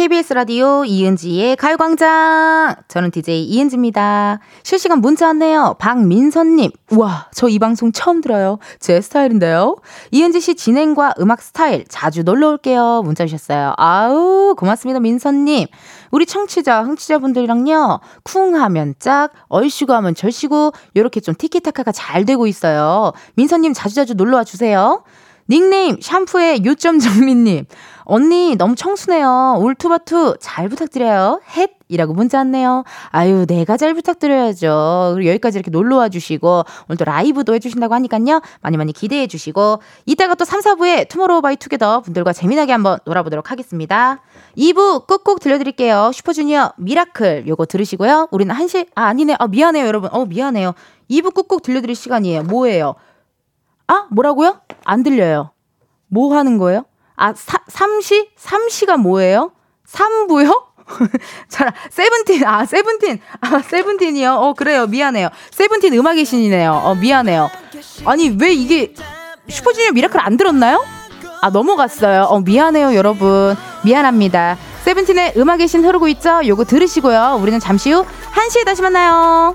[0.00, 2.74] KBS 라디오 이은지의 가요광장.
[2.88, 4.40] 저는 DJ 이은지입니다.
[4.62, 5.76] 실시간 문자 왔네요.
[5.78, 6.70] 박민선님.
[6.92, 8.58] 우와, 저 이 방송 처음 들어요.
[8.78, 9.76] 제 스타일인데요.
[10.10, 13.02] 이은지 씨 진행과 음악 스타일 자주 놀러 올게요.
[13.04, 13.74] 문자 주셨어요.
[13.76, 15.00] 아우, 고맙습니다.
[15.00, 15.66] 민선님.
[16.12, 23.12] 우리 청취자, 흥취자분들이랑요, 쿵 하면 짝, 얼씨구 하면 절씨구, 요렇게 좀 티키타카가 잘 되고 있어요.
[23.34, 25.04] 민선님 자주자주 놀러 와 주세요.
[25.50, 27.66] 닉네임 샴푸의 요정 정민님
[28.10, 29.58] 언니 너무 청순해요.
[29.60, 31.40] 울 투바투 잘 부탁드려요.
[31.88, 32.82] 햇이라고 문자 왔네요.
[33.10, 35.12] 아유 내가 잘 부탁드려야죠.
[35.14, 38.40] 그리고 여기까지 이렇게 놀러 와 주시고 오늘 또 라이브도 해주신다고 하니까요.
[38.62, 43.52] 많이 많이 기대해 주시고 이따가 또 3, 4부에 투모로우 바이 투게더 분들과 재미나게 한번 놀아보도록
[43.52, 44.20] 하겠습니다.
[44.58, 46.10] 2부 꾹꾹 들려드릴게요.
[46.12, 48.26] 슈퍼주니어 Miracle 요거 들으시고요.
[48.32, 49.36] 우리는 1시 아 아니네.
[49.38, 50.10] 아 미안해요 여러분.
[50.12, 50.72] 어 미안해요.
[51.08, 52.42] 2부 꾹꾹 들려드릴 시간이에요.
[52.42, 52.96] 뭐예요?
[53.86, 54.58] 아, 뭐라고요?
[54.84, 55.52] 안 들려요.
[56.08, 56.84] 뭐 하는 거예요?
[57.20, 58.28] 아, 사, 3시?
[58.38, 59.52] 3시가 뭐예요?
[59.86, 60.64] 3부요?
[61.50, 64.32] 자, 세븐틴, 아, 세븐틴, 아, 세븐틴이요?
[64.32, 64.86] 어, 그래요.
[64.86, 65.28] 미안해요.
[65.50, 66.72] 세븐틴 음악의 신이네요.
[66.72, 67.50] 어, 미안해요.
[68.06, 68.94] 아니, 왜 이게
[69.50, 70.82] 슈퍼주니어 Miracle 안 틀었나요?
[71.42, 72.22] 아, 넘어갔어요.
[72.22, 73.54] 어, 미안해요, 여러분.
[73.84, 74.56] 미안합니다.
[74.84, 76.40] 세븐틴의 음악의 신 흐르고 있죠?
[76.46, 77.38] 요거 들으시고요.
[77.42, 79.54] 우리는 잠시 후 1시에 다시 만나요.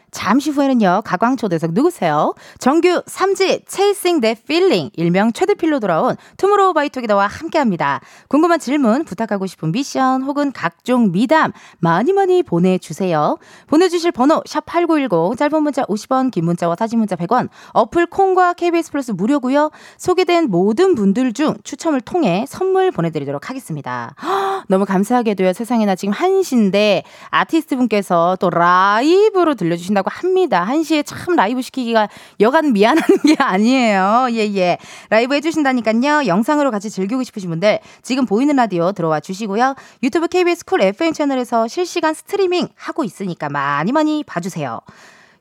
[0.11, 2.33] 잠시 후에는요, 가광초대석 누구세요?
[2.59, 8.01] 정규 3집 Chasing That Feeling, 일명 체댓필로 돌아온 투모로우 바이투게더와 함께 합니다.
[8.27, 13.37] 궁금한 질문, 부탁하고 싶은 미션, 혹은 각종 미담 많이 많이 보내주세요.
[13.67, 19.11] 보내주실 번호, 샵8910, 짧은 문자 50원, 긴 문자와 사진 문자 100원, 어플 콩과 KBS 플러스
[19.11, 24.13] 무료고요 소개된 모든 분들 중 추첨을 통해 선물 보내드리도록 하겠습니다.
[24.21, 30.65] 헉, 너무 감사하게도요, 세상에나 지금 1시인데 아티스트 분께서 또 라이브로 들려주신다고 합니다.
[30.69, 32.09] 1시에 참 라이브 시키기가
[32.39, 34.27] 여간 미안한 게 아니에요.
[34.31, 34.77] 예, 예.
[35.09, 36.27] 라이브 해주신다니까요.
[36.27, 39.75] 영상으로 같이 즐기고 싶으신 분들 지금 보이는 라디오 들어와 주시고요.
[40.03, 44.79] 유튜브 KBS 쿨 FM 채널에서 실시간 스트리밍 하고 있으니까 많이 많이 봐주세요.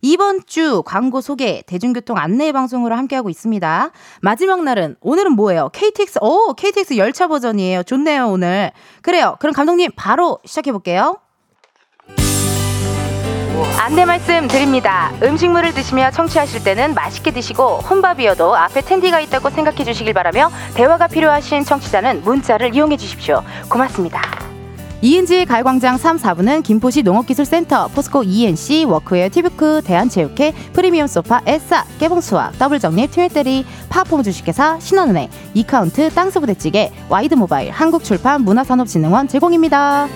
[0.03, 3.91] 이번 주 광고 소개 대중교통 안내 방송으로 함께하고 있습니다.
[4.23, 5.69] 마지막 날은 오늘은 뭐예요?
[5.73, 7.83] KTX 오 KTX 열차 버전이에요.
[7.83, 8.73] 좋네요 오늘.
[9.03, 9.37] 그래요.
[9.41, 11.19] 그럼 감독님 바로 시작해 볼게요.
[13.79, 15.13] 안내 말씀 드립니다.
[15.23, 21.65] 음식물을 드시며 청취하실 때는 맛있게 드시고 혼밥이어도 앞에 은디가 있다고 생각해 주시길 바라며 대화가 필요하신
[21.65, 23.43] 청취자는 문자를 이용해 주십시오.
[23.69, 24.21] 고맙습니다.
[25.03, 32.59] 이은지의 가요광장 3, 4부는 김포시 농업기술센터, 포스코 ENC, 워크웨어 티뷰크, 대한체육회, 프리미엄 소파, 에싸, 깨봉수학,
[32.59, 40.09] 더블정립, 트윈테리, 파포무 주식회사, 신한은행, 이카운트, 땅스부대찌개, 와이드모바일, 한국출판, 문화산업진흥원 제공입니다.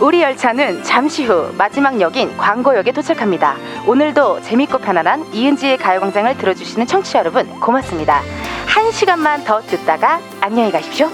[0.00, 3.56] 우리 열차는 잠시 후 마지막 역인 광고역에 도착합니다.
[3.84, 8.22] 오늘도 재밌고 편안한 이은지의 가요광장을 들어주시는 청취자 여러분 고맙습니다.
[8.66, 11.10] 한 시간만 더 듣다가 안녕히 가십시오.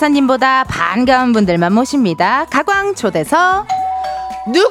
[0.00, 2.46] 기사님보다 반가운 분들만 모십니다.
[2.46, 3.66] 가광초대석
[4.46, 4.70] 누구세요?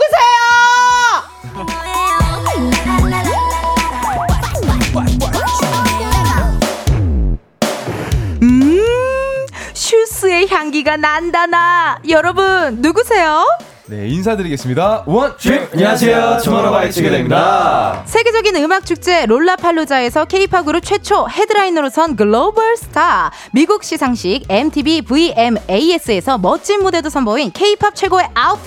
[8.42, 12.00] 음, 슈스의 향기가 난다 나.
[12.10, 13.46] 여러분 누구세요?
[13.90, 15.06] 네, 인사드리겠습니다.
[15.08, 16.38] 원, 주 안녕하세요.
[16.44, 18.04] 투모로우바이투게더입니다.
[18.06, 26.38] 세계적인 음악 축제 롤라팔루자에서 K-팝 그룹 최초 headliner로 선 글로벌 스타, 미국 시상식 MTV VMAS에서
[26.38, 28.64] 멋진 무대도 선보인 K-팝 최고의 아웃풋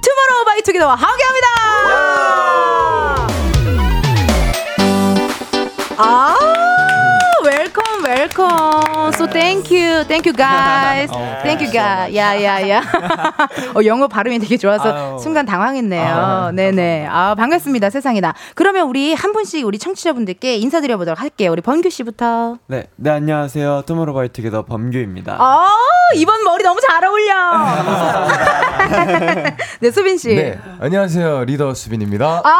[0.00, 1.46] 투모로우바이투게더와 함께합니다.
[5.98, 6.63] 아,
[8.24, 9.12] welcome welcome.
[9.14, 10.04] So thank you.
[10.04, 11.10] Thank you guys.
[11.44, 12.14] Thank you guys.
[12.16, 12.80] 야 야 야.
[13.76, 15.18] 어, 영어 발음이 되게 좋아서 아유.
[15.18, 16.06] 순간 당황했네요.
[16.06, 17.06] 아, 네네.
[17.10, 17.90] 아, 반갑습니다.
[17.90, 18.34] 세상이나.
[18.54, 21.52] 그러면 우리 한 분씩 우리 청취자분들께 인사드려 보도록 할게요.
[21.52, 22.58] 우리 범규 씨부터.
[22.66, 23.82] 네, 네 안녕하세요.
[23.86, 25.36] 투모로우바이투게더 범규입니다.
[25.38, 25.68] 아,
[26.14, 27.34] 이번 머리 너무 잘 어울려.
[29.80, 30.34] 네, 수빈 씨.
[30.34, 31.44] 네, 안녕하세요.
[31.44, 32.42] 리더 수빈입니다.
[32.44, 32.52] 아,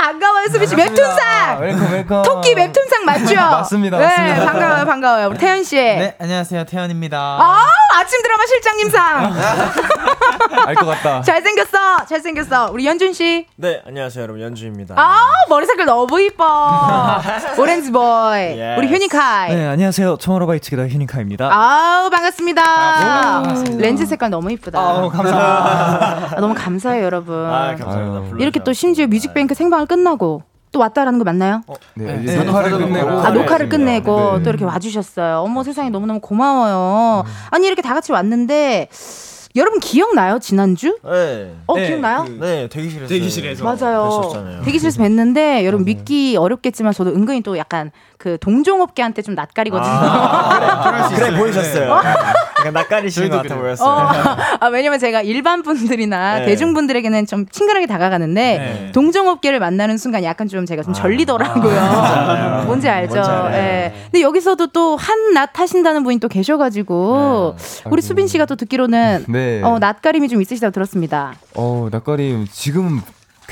[0.00, 0.74] 반가워요, 수빈 씨.
[0.74, 1.60] 웹툰상.
[1.60, 2.22] Welcome, welcome.
[2.24, 3.34] 토끼 웹툰상 맞죠?
[3.34, 4.84] 맞습니다, 네, 맞습니다.
[4.84, 5.28] 반가워 요, 반가워요.
[5.28, 5.76] 우리 태현 씨.
[5.76, 6.64] 네, 안녕하세요.
[6.64, 7.18] 태현입니다.
[7.18, 9.34] 아, 아침 드라마 실장님상.
[10.66, 11.20] 알 것 같다.
[11.22, 12.70] 잘생겼어, 잘생겼어.
[12.72, 13.46] 우리 연준 씨.
[13.56, 14.40] 네, 안녕하세요, 여러분.
[14.42, 14.94] 연준입니다.
[14.96, 16.44] 아, 머리 색깔 너무 이뻐.
[17.58, 18.02] Orange boy.
[18.02, 18.78] Yes.
[18.78, 19.54] 우리 휴닝카이.
[19.54, 20.16] 네, 안녕하세요.
[20.16, 21.50] 투모로우바이투게더 휴닝카이입니다.
[21.52, 22.62] 아우 반갑습니다.
[22.62, 23.82] 반갑습니다.
[23.82, 24.78] 렌즈 색깔 너무 이쁘다.
[24.80, 26.36] 아우, 감사합니다.
[26.36, 27.34] 아, 너무 감사해요, 여러분.
[27.46, 28.36] 아, 감사합니다.
[28.38, 30.42] 이렇게 또 심지어 뮤직뱅크 생방을 끝나고
[30.72, 31.62] 또 왔다라는 거 맞나요?
[31.94, 33.10] 네, 네, 이제 네, 녹화를 끝내고.
[33.10, 34.42] 아, 녹화를 네, 끝내고 네.
[34.42, 35.38] 또 이렇게 와주셨어요.
[35.40, 37.24] 어머 세상에 너무 너무 고마워요.
[37.50, 38.88] 아니 이렇게 다 같이 왔는데
[39.54, 40.98] 여러분 기억나요 지난주?
[41.04, 41.54] 네.
[41.66, 42.24] 어 기억나요?
[42.40, 43.06] 네, 대기실에서.
[43.08, 43.64] 대기실에서.
[43.64, 44.22] 맞아요.
[44.32, 44.64] 뵀었잖아요.
[44.64, 47.90] 대기실에서 뵀는데 여러분 믿기 어렵겠지만 저도 은근히 또 약간
[48.22, 49.90] 그 동종업계한테 좀 낯가리거든요.
[51.16, 51.90] 그래, 보이셨어요.
[51.90, 53.88] 약간 낯가리시는 것 같아 보였어요.
[53.88, 54.10] 어,
[54.60, 56.46] 아, 왜냐면 제가 일반 분들이나 네.
[56.46, 58.92] 대중분들에게는 좀 친근하게 다가가는데 네.
[58.92, 62.62] 동종업계를 만나는 순간 약간 좀 제가 좀 절리더라고요.
[62.66, 63.14] 뭔지 알죠?
[63.14, 63.56] 뭔지 알아요.
[63.56, 63.92] 예.
[64.04, 67.56] 근데 여기서도 또 한낱 하신다는 분이 또 계셔가지고
[67.86, 68.00] 우리 아이고.
[68.02, 69.62] 수빈 씨가 또 듣기로는 네.
[69.64, 71.34] 어, 낯가림이 좀 있으시다고 들었습니다.
[71.54, 73.02] 어, 낯가림 지금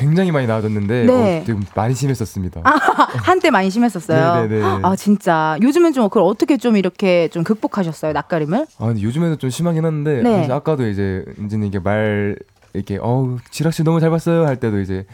[0.00, 1.40] 굉장히 많이 나아졌는데 네.
[1.40, 2.62] 어, 지금 많이 심했었습니다.
[3.22, 4.46] 한때 많이 심했었어요.
[4.46, 4.80] 네네네.
[4.82, 8.66] 아 진짜 요즘은 좀 그걸 어떻게 좀 이렇게 좀 극복하셨어요 낯가림을?
[8.78, 10.48] 아, 요즘에는 좀 심하긴 한데 네.
[10.50, 12.36] 아까도 이제 은진이 이게 말
[12.72, 15.04] 이렇게 어우 지락 씨 너무 잘 봤어요 할 때도 이제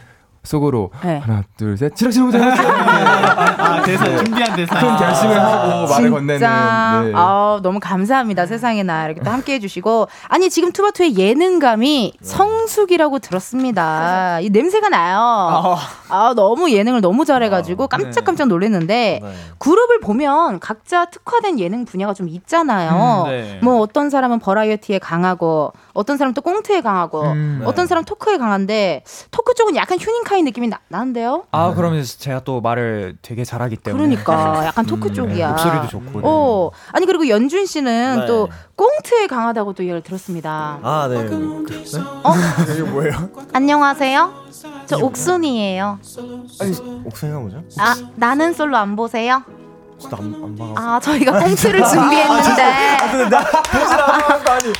[0.51, 1.17] 속으로 네.
[1.19, 1.95] 하나 둘 셋.
[1.95, 2.39] 지락실 보자.
[2.39, 4.79] 아, 대사 준비한 대사.
[4.79, 6.39] 큰 결심을 하고 말을 건네는.
[6.39, 7.11] 진짜 네.
[7.15, 8.45] 아, 너무 감사합니다.
[8.45, 10.07] 세상에나 이렇게 또 함께 해주시고.
[10.29, 14.39] 아니 지금 투바투의 예능감이 성숙이라고 들었습니다.
[14.39, 15.77] 이 냄새가 나요.
[16.09, 19.21] 아 너무 예능을 너무 잘해가지고 깜짝깜짝 놀랐는데
[19.59, 23.25] 그룹을 보면 각자 특화된 예능 분야가 좀 있잖아요.
[23.25, 23.59] 음, 네.
[23.61, 27.65] 뭐 어떤 사람은 버라이어티에 강하고 어떤 사람은 또 꽁트에 강하고 음, 네.
[27.65, 32.61] 어떤 사람 토크에 강한데 토크 쪽은 약간 휴닝카인 느낌이 나, 나는데요 아 그러면 제가 또
[32.61, 35.49] 말을 되게 잘하기 때문에 그러니까 약간 토크 쪽이야.
[35.49, 36.21] 목소리도 좋고.
[36.23, 38.25] 어 아니 그리고 연준 씨는 네.
[38.27, 40.79] 또 꽁트에 강하다고 또 얘기를 들었습니다.
[40.83, 41.17] 아 네.
[41.17, 41.25] 어?
[42.71, 43.29] 이게 뭐예요?
[43.53, 44.33] 안녕하세요.
[44.85, 45.99] 저 옥순이에요.
[46.61, 47.63] 아니 옥순이가 뭐죠?
[47.79, 49.41] 아 나는 솔로 안 보세요?
[49.99, 50.75] 저도 안, 안 봐가지고.
[50.79, 52.97] 아 저희가 꽁트를 준비했는데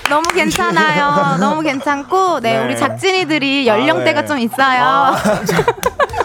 [0.10, 1.38] 너무 괜찮아요.
[1.40, 2.64] 너무 괜찮고 네, 네.
[2.66, 4.28] 우리 작진이들이 연령대가 아, 네.
[4.28, 5.16] 좀 있어요.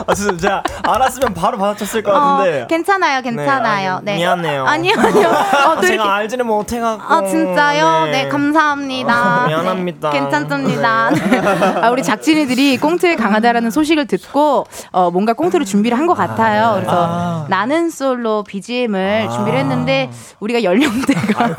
[0.07, 2.63] 아 진짜 알았으면 바로 받아쳤을 것 같은데.
[2.63, 4.01] 어, 괜찮아요, 괜찮아요.
[4.03, 4.67] 네, 아니, 미안해요.
[4.67, 5.29] 아니요, 아니요.
[5.69, 7.13] 어, 또 제가 이렇게 알지는 못해갖고.
[7.15, 8.07] 아 진짜요?
[8.11, 9.45] 네, 감사합니다.
[9.45, 10.11] 어, 미안합니다.
[10.11, 11.11] 네, 괜찮습니다.
[11.11, 11.39] 네.
[11.83, 16.73] 아, 우리 작진이들이 꽁트에 강하다라는 소식을 듣고 어, 뭔가 꽁트를 준비를 한 것 같아요.
[16.75, 21.51] 그래서 나는 솔로 BGM을 준비를 했는데 우리가 연령대가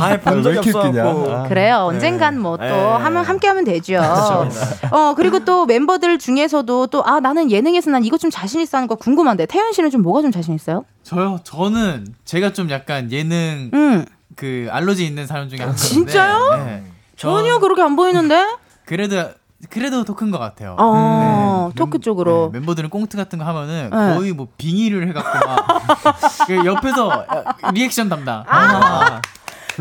[0.00, 0.70] 아예 본 적이.
[1.00, 1.44] 아.
[1.48, 1.76] 그래요.
[1.88, 2.70] 언젠간 뭐또 네.
[2.70, 3.94] 하면 함께 하면 되죠.
[3.94, 4.48] 그렇죠.
[4.90, 8.88] 어 그리고 또 멤버들 중에서도 또 아 나는 예능에서 난 이거 좀 자신 있어 하는
[8.88, 10.84] 거 궁금한데 태연 씨는 좀 뭐가 좀 자신 있어요?
[11.04, 11.38] 저요?
[11.44, 14.04] 저는 제가 좀 약간 예능 음
[14.36, 15.82] 그 알러지 있는 사람 중에 한 명인데.
[15.82, 16.64] 진짜요?
[16.64, 16.84] 네.
[17.16, 18.46] 전혀 그렇게 안 보이는데?
[18.86, 19.28] 그래도
[19.68, 20.76] 그래도 더 큰 것 같아요.
[20.78, 22.48] 어 토크 쪽으로.
[22.52, 24.14] 네, 멤버들은 꽁트 같은 거 하면은 네.
[24.14, 25.66] 거의 뭐 빙의를 해갖고 막
[26.46, 27.26] 그 옆에서
[27.74, 28.44] 리액션 담당.
[28.46, 29.20] 아.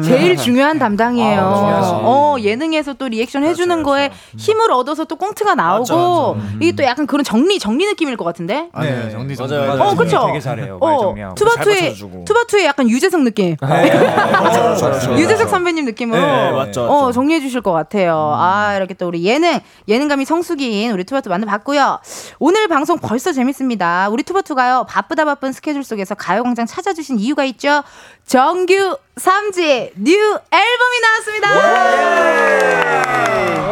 [0.03, 1.41] 제일 중요한 담당이에요.
[1.41, 1.99] 아.
[2.03, 7.23] 어, 예능에서 또 리액션 해주는 거에 힘을 얻어서 또 꽁트가 나오고, 이게 또 약간 그런
[7.23, 8.69] 정리, 정리 느낌일 것 같은데?
[8.73, 9.53] 아, 네, 정리 정리.
[9.53, 9.89] 맞아요, 맞아요.
[9.91, 10.23] 어, 그쵸?
[10.27, 10.77] 되게 잘해요.
[10.79, 11.33] 말 어.
[11.35, 11.95] 투바투의.
[12.25, 13.55] 투바투의 약간 유재석 느낌.
[15.17, 17.11] 유재석 선배님 느낌으로 네, 맞죠, 어, 맞죠.
[17.13, 18.33] 정리해 주실 것 같아요.
[18.35, 21.99] 아, 이렇게 또 우리 예능, 예능감이 성숙인 우리 투바투 만나봤고요.
[22.39, 24.09] 오늘 방송 벌써 재밌습니다.
[24.09, 27.83] 우리 투바투가요, 바쁘다 바쁜 스케줄 속에서 가요광장 찾아주신 이유가 있죠.
[28.29, 30.13] 정규 3집 new
[30.51, 31.49] 앨범이 나왔습니다.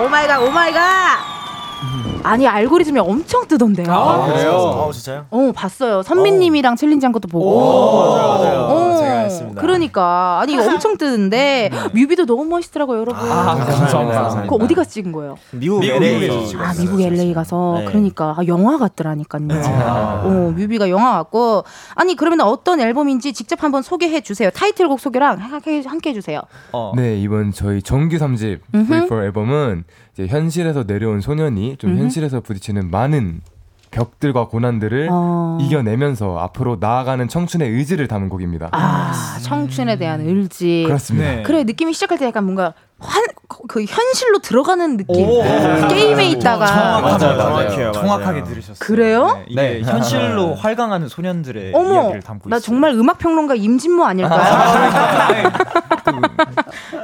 [0.03, 1.37] 오마이갓, 오마이갓.
[2.28, 3.88] 아니, 알고리즘이 엄청 뜨던데요.
[3.92, 5.26] 아 진짜요?
[5.30, 6.04] 어, 봤어요.
[6.04, 8.16] 선미님이랑 challenge 한 것도 보고.
[8.16, 8.60] 맞아요, 맞아요.
[8.62, 9.62] 어, 제가 했습니다.
[9.62, 10.40] 그러니까.
[10.42, 13.28] 아니, 엄청 뜨는데, 뮤비도 너무 멋있더라고요, 여러분.
[13.28, 14.42] 감사합니다.
[14.44, 15.36] 그거 어디 가서 찍은 거예요?
[15.52, 16.68] 미국 미국 LA에서 찍었어요.
[16.68, 17.76] 아, 미국 LA 가서.
[17.80, 17.86] 네.
[17.86, 18.36] 그러니까.
[18.38, 19.48] 아, 영화 같더라니까요.
[20.24, 21.64] 어, 뮤비가 영화 같고.
[21.96, 24.50] 아니, 그러면 어떤 앨범인지 직접 한번 소개해 주세요.
[24.50, 26.42] 타이틀곡 소개랑 함께, 함께 해주세요.
[26.72, 26.92] 어.
[26.96, 28.84] 네 이번 저희 정규 3집 음흠.
[28.86, 29.84] Free for 앨범은
[30.18, 32.01] 이제 현실에서 내려온 소년이 좀 음흠.
[32.01, 33.41] 현실에서 부딪히는 많은
[33.91, 35.59] 벽들과 고난들을 어.
[35.61, 38.70] 이겨내면서 앞으로 나아가는 청춘의 의지를 담은 곡입니다.
[38.72, 39.13] 아,
[39.43, 40.84] 청춘에 대한 의지.
[40.88, 41.36] 그렇습니다.
[41.36, 41.43] 네.
[41.43, 43.24] 그래, 느낌이 시작할 때 약간 뭔가 환,
[43.68, 45.28] 그 현실로 들어가는 느낌.
[45.30, 45.43] 오.
[45.88, 47.00] 게임에 있다가.
[47.02, 47.91] 맞아요, 맞아요.
[47.91, 48.43] 정확하게.
[48.43, 48.76] 들으셨어요.
[48.80, 49.43] 그래요?
[49.56, 49.91] 네, 이게 네.
[49.91, 52.66] 현실로 활강하는 소년들의 어머, 이야기를 담고 나 있어요.
[52.66, 54.41] 정말 음악 평론가 임진모 아닐까요?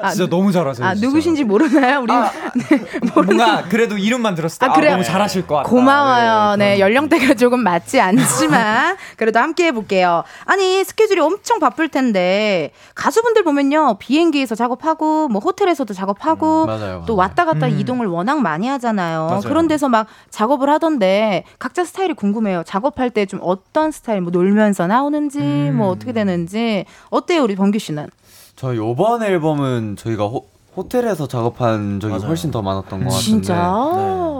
[0.02, 0.86] 아, 진짜 너무 잘하세요.
[0.86, 1.08] 아 진짜.
[1.08, 2.02] 누구신지 모르나요?
[2.02, 4.92] 우리 네, 뭔가 그래도 이름만 들었을 때 아, 아, 그래?
[4.92, 5.70] 너무 잘하실 것 같다.
[5.70, 6.56] 고마워요.
[6.58, 10.24] 네, 그런 연령대가 조금 맞지 않지만 그래도 함께 해볼게요.
[10.46, 17.16] 아니 스케줄이 엄청 바쁠 텐데 가수분들 보면요 비행기에서 작업하고 뭐 호텔에서 도 작업하고 맞아요, 또
[17.16, 17.30] 맞아요.
[17.30, 17.80] 왔다 갔다 음.
[17.80, 19.26] 이동을 워낙 많이 하잖아요.
[19.28, 19.42] 맞아요.
[19.42, 22.64] 그런 데서 막 작업을 하던데 각자 스타일이 궁금해요.
[22.66, 25.40] 작업할 때 좀 어떤 스타일, 뭐 놀면서 나오는지
[25.74, 28.08] 뭐 어떻게 되는지 어때요, 우리 범규 씨는?
[28.56, 32.28] 저희 요번 앨범은 저희가 호, 호텔에서 작업한 적이 맞아요.
[32.28, 33.20] 훨씬 더 많았던 것 같은데.
[33.24, 33.56] 진짜?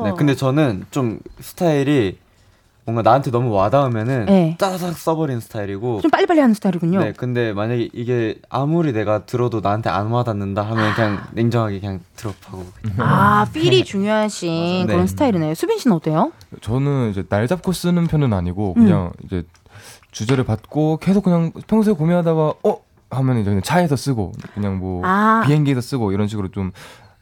[0.04, 2.18] 네, 근데 저는 좀 스타일이
[2.86, 4.56] 뭔가 나한테 너무 와닿으면은 네.
[4.60, 6.02] 따다닥 써버리는 스타일이고.
[6.02, 7.00] 좀 빨리빨리 하는 스타일이군요.
[7.00, 12.66] 네, 근데 만약에 이게 아무리 내가 들어도 나한테 안 와닿는다 하면 그냥 냉정하게 그냥 드롭하고.
[12.82, 12.96] 그냥.
[13.00, 14.86] 아, 필이 중요하신 맞아요.
[14.88, 15.08] 그런 네.
[15.08, 15.54] 스타일이네요.
[15.56, 16.32] 수빈 씨는 어때요?
[16.62, 18.84] 저는 이제 날 잡고 쓰는 편은 아니고 음.
[18.84, 19.44] 그냥 이제
[20.12, 22.78] 주제를 받고 계속 그냥 평소에 고민하다가 어
[23.12, 25.44] 하면 이제 차에서 쓰고 그냥 뭐 아.
[25.46, 26.72] 비행기에서 쓰고 이런 식으로 좀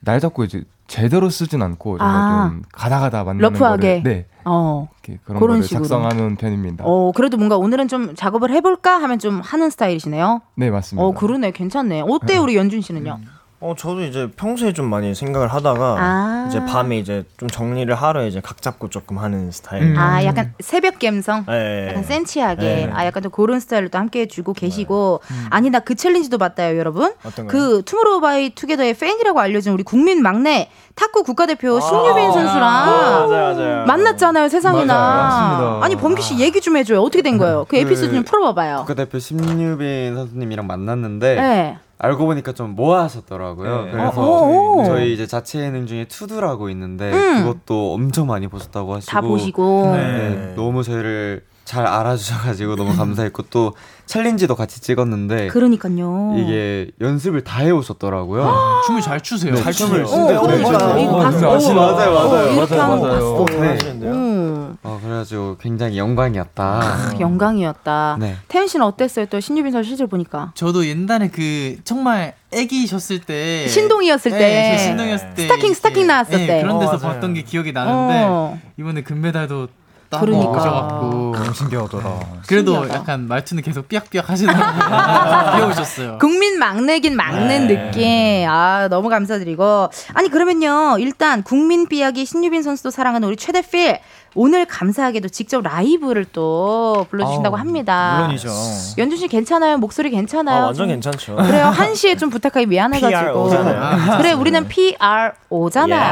[0.03, 2.49] 날 잡고 이제 제대로 쓰진 않고 아.
[2.51, 4.01] 좀 가다 가다 만나는 러프하게.
[4.01, 4.89] 거를 네 어.
[5.03, 5.83] 이렇게 그런 그런 식으로.
[5.83, 6.83] 작성하는 편입니다.
[6.85, 10.41] 어, 그래도 뭔가 오늘은 좀 작업을 해볼까 하면 좀 하는 스타일이시네요.
[10.55, 11.05] 네 맞습니다.
[11.05, 11.51] 어, 그러네.
[11.51, 12.03] 괜찮네.
[12.07, 13.19] 어때요, 우리 연준 씨는요?
[13.63, 16.45] 어 저도 이제 평소에 좀 많이 생각을 하다가 아.
[16.49, 19.83] 이제 밤에 이제 좀 정리를 하러 이제 각 잡고 조금 하는 스타일.
[19.83, 19.95] 음.
[19.99, 21.45] 아, 약간 새벽 감성?
[21.45, 21.89] 네.
[21.89, 22.61] 약간 센치하게.
[22.61, 22.89] 네.
[22.91, 25.21] 아, 약간 좀 그런 스타일로 또 함께 해주고 계시고.
[25.51, 27.13] 아니, 나 그 challenge도 봤다요, 여러분.
[27.23, 27.47] 어떤 거요?
[27.47, 33.85] 그 투모로우바이투게더의 팬이라고 알려진 우리 국민 막내 탁구 국가대표 신유빈 선수랑 맞아요, 맞아요.
[33.85, 34.93] 만났잖아요, 세상에나.
[34.93, 35.85] 맞아요, 맞습니다.
[35.85, 37.01] 아니, 범규 씨 얘기 좀 해줘요.
[37.01, 37.65] 어떻게 된 거예요?
[37.67, 38.77] 그 에피소드 좀 풀어봐봐요.
[38.87, 41.77] 국가대표 신유빈 선수님이랑 만났는데 네.
[42.03, 43.85] 알고 보니까 좀 모아하셨더라고요.
[43.85, 43.91] 네.
[43.91, 44.83] 그래서 어, 어.
[44.85, 47.43] 저희 이제 자체 예능 중에 투두라고 있는데 음.
[47.43, 49.91] 그것도 엄청 많이 보셨다고 하시고 다 보시고.
[49.93, 50.01] 네.
[50.01, 53.73] 네, 너무 저희를 잘 알아주셔가지고 너무 감사했고 또
[54.05, 56.35] 챌린지도 같이 찍었는데 그러니까요.
[56.37, 58.81] 이게 연습을 다 해오셨더라고요.
[58.87, 59.55] 춤을 잘 추세요.
[59.55, 60.99] 잘 춤을 어, 진짜 어, 맞아요.
[60.99, 61.19] 이거 어.
[61.19, 62.53] 어, 맞아요, 어, 맞아요.
[62.53, 63.45] 이렇게 맞아요, 하는 거 맞아요.
[63.45, 63.61] 봤어.
[63.61, 63.77] 네.
[64.05, 64.75] 음.
[64.83, 66.63] 어, 그래가지고 굉장히 영광이었다.
[66.63, 68.17] 아, 영광이었다.
[68.19, 68.35] 네.
[68.49, 69.27] 태연 씨는 어땠어요?
[69.27, 70.51] 또 신유빈 선수 실제로 보니까.
[70.55, 74.37] 저도 옛날에 그 정말 애기셨을 때 신동이었을 때.
[74.37, 76.61] 네, 저 신동이었을 때 스타킹, 스타킹 나왔을 네, 때.
[76.63, 76.97] 그런 데서 어.
[76.97, 78.59] 봤던 게 기억이 나는데 어.
[78.77, 79.69] 이번에 금메달도
[80.11, 80.51] 따고 그러니까.
[80.51, 82.19] 오셔갖고 너무 신기하더라.
[82.45, 82.99] 그래도 신기하다.
[82.99, 85.55] 약간 말투는 계속 삐약삐약 하시더라고요.
[85.55, 86.17] 귀여우셨어요.
[86.19, 87.91] 국민 막내긴 막는 네.
[87.91, 88.47] 느낌.
[88.49, 89.89] 아, 너무 감사드리고.
[90.13, 90.97] 아니, 그러면요.
[90.99, 93.99] 일단 국민 삐약이 신유빈 선수도 사랑하는 우리 최대 필.
[94.33, 98.15] 오늘 감사하게도 직접 라이브를 또 불러주신다고 아우, 합니다.
[98.19, 98.49] 물론이죠.
[98.97, 99.77] 연준 씨 괜찮아요?
[99.77, 100.61] 목소리 괜찮아요?
[100.63, 101.35] 아, 완전 좀- 괜찮죠.
[101.35, 101.65] 그래요.
[101.65, 103.49] 한 시에 좀 부탁하기 미안해가지고.
[104.17, 105.99] 그래, 우리는 PRO잖아요.
[105.99, 106.03] 예,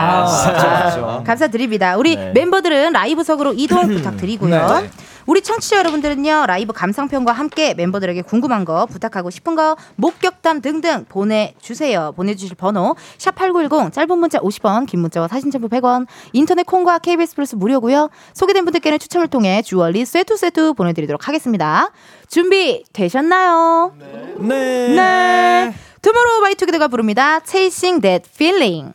[1.02, 1.96] 아, 감사드립니다.
[1.96, 2.32] 우리 네.
[2.34, 4.80] 멤버들은 라이브석으로 이동 부탁드리고요.
[4.82, 4.90] 네.
[5.30, 12.14] 우리 청취자 여러분들은요, 라이브 감상평과 함께 멤버들에게 궁금한 거, 부탁하고 싶은 거, 목격담 등등 보내주세요.
[12.16, 17.36] 보내주실 번호, 샵 8910, 짧은 문자 50원, 긴 문자와 사진 첨부 100원, 인터넷 콩과 KBS
[17.36, 21.92] 플러스 무료고요 소개된 분들께는 추첨을 통해 주얼리 세트 세트 보내드리도록 하겠습니다.
[22.28, 23.94] 준비 되셨나요?
[24.40, 24.88] 네.
[24.96, 25.76] 네.
[26.02, 27.40] 투모로우바이투게더가 부릅니다.
[27.46, 28.94] Chasing That Feeling.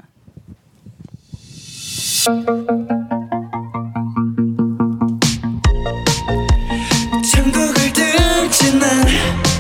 [8.79, 9.54] 등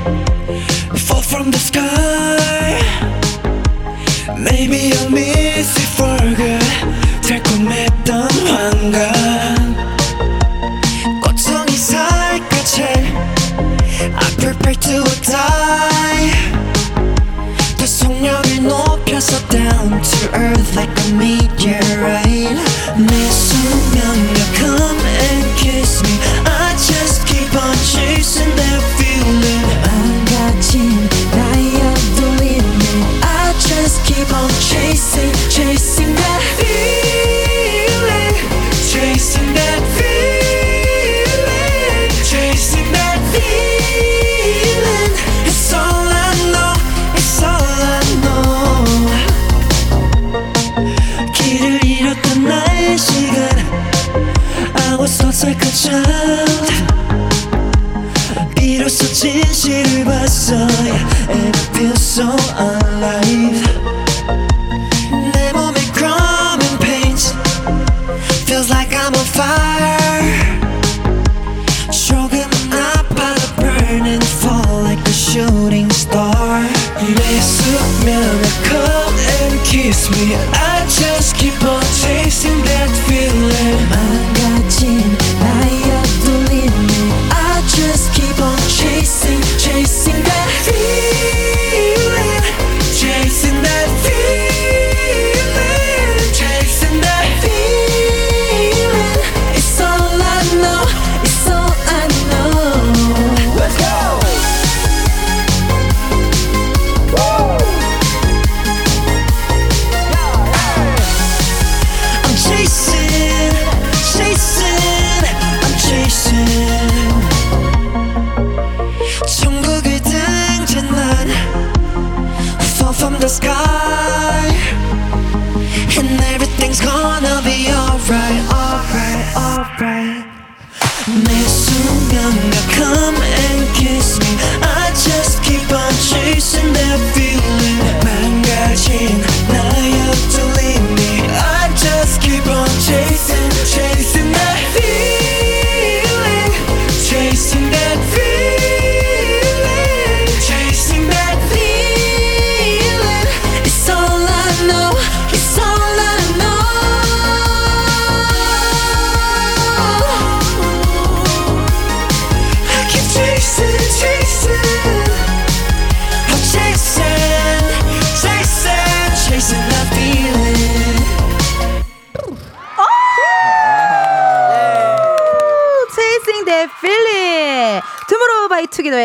[136.57, 137.24] and every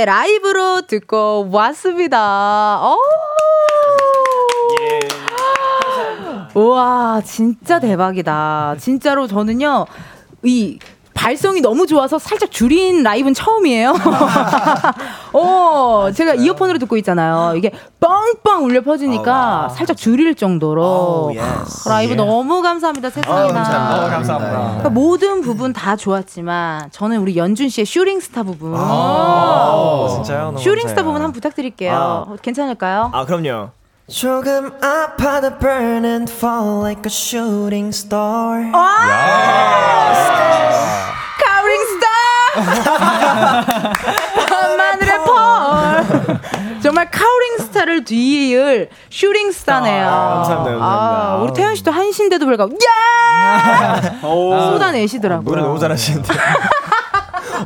[0.09, 2.79] 라이브로 듣고 왔습니다.
[2.81, 2.97] 어.
[6.55, 8.77] 우와, 진짜 대박이다.
[8.79, 9.85] 진짜로 저는요,
[10.41, 10.79] 이,
[11.19, 13.93] 발성이 너무 좋아서 살짝 줄인 라이브는 처음이에요.
[15.33, 17.55] 어, 제가 이어폰으로 듣고 있잖아요.
[17.57, 21.35] 이게 빵빵 울려 퍼지니까 살짝 줄일 정도로.
[21.89, 23.51] 라이브 너무 감사합니다, 세상에나.
[23.53, 24.09] 감사합니다.
[24.09, 24.59] 감사합니다.
[24.59, 28.73] 그러니까 모든 부분 다 좋았지만 저는 우리 연준 씨의 슈링스타 부분.
[28.77, 30.45] 아, 진짜요?
[30.45, 31.03] 너무 shooting star 감사해요.
[31.05, 32.27] 부분 한번 부탁드릴게요.
[32.29, 32.35] 아.
[32.41, 33.09] 괜찮을까요?
[33.13, 33.71] 아 그럼요.
[34.07, 38.71] 조금 아파도 burn and fall like a shooting star.
[38.71, 40.39] Counting star!
[44.77, 46.39] 밤하늘의 pearl!
[46.81, 50.07] 정말 counting star를 뒤이을 shooting star네요.
[50.07, 50.85] 아, 감사합니다, 감사합니다.
[50.85, 54.01] 아, 우리 태현 씨도 한신데도 불구하고, 야!
[54.21, 55.43] 쏟아내시더라고요.
[55.49, 56.33] 노래 너무 잘하시는데.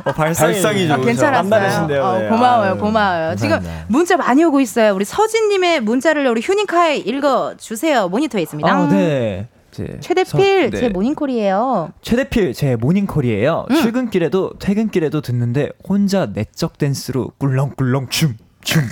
[0.04, 0.96] 어, 발성이, 발성이 아.
[0.96, 2.02] 괜찮았어요.
[2.04, 2.28] 어, 네.
[2.28, 3.36] 고마워요, 아유, 고마워요.
[3.36, 3.86] 지금 감사합니다.
[3.88, 4.92] 문자 많이 오고 있어요.
[4.94, 8.08] 우리 서진님의 문자를 우리 휴닝카에 읽어주세요.
[8.08, 8.70] 모니터에 있습니다.
[8.70, 9.46] 아, 네.
[9.74, 10.70] 제, 최대필, 서- 네.
[10.70, 11.90] 제 모닝콜이에요.
[12.00, 13.66] 최대필 제 모닝콜이에요.
[13.70, 13.74] 음.
[13.74, 18.82] 출근길에도 퇴근길에도 듣는데 혼자 내적 댄스로 꿀렁꿀렁 춤 춤.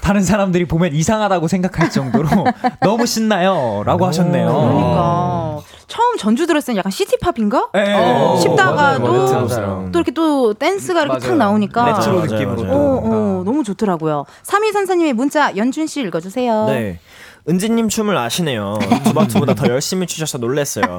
[0.00, 2.28] 다른 사람들이 보면 이상하다고 생각할 정도로
[2.82, 4.46] 너무 신나요라고 하셨네요.
[4.52, 7.70] 그러니까 처음 전주 들었을 땐 약간 city pop인가?
[7.72, 7.94] 네.
[7.94, 9.88] 어, 오, 싶다가도 맞아요, 맞아요.
[9.92, 11.38] 또 이렇게 또 댄스가 이렇게 탁 맞아요.
[11.38, 12.70] 나오니까 레트로 느낌으로 어, 또.
[12.72, 14.26] 어, 너무 좋더라고요.
[14.44, 16.66] 3위 선사님의 문자 연준 씨 읽어주세요.
[16.66, 16.98] 네.
[17.46, 18.78] 은지님 춤을 아시네요.
[19.04, 20.96] 투바투보다 더 열심히 추셔서 놀랬어요.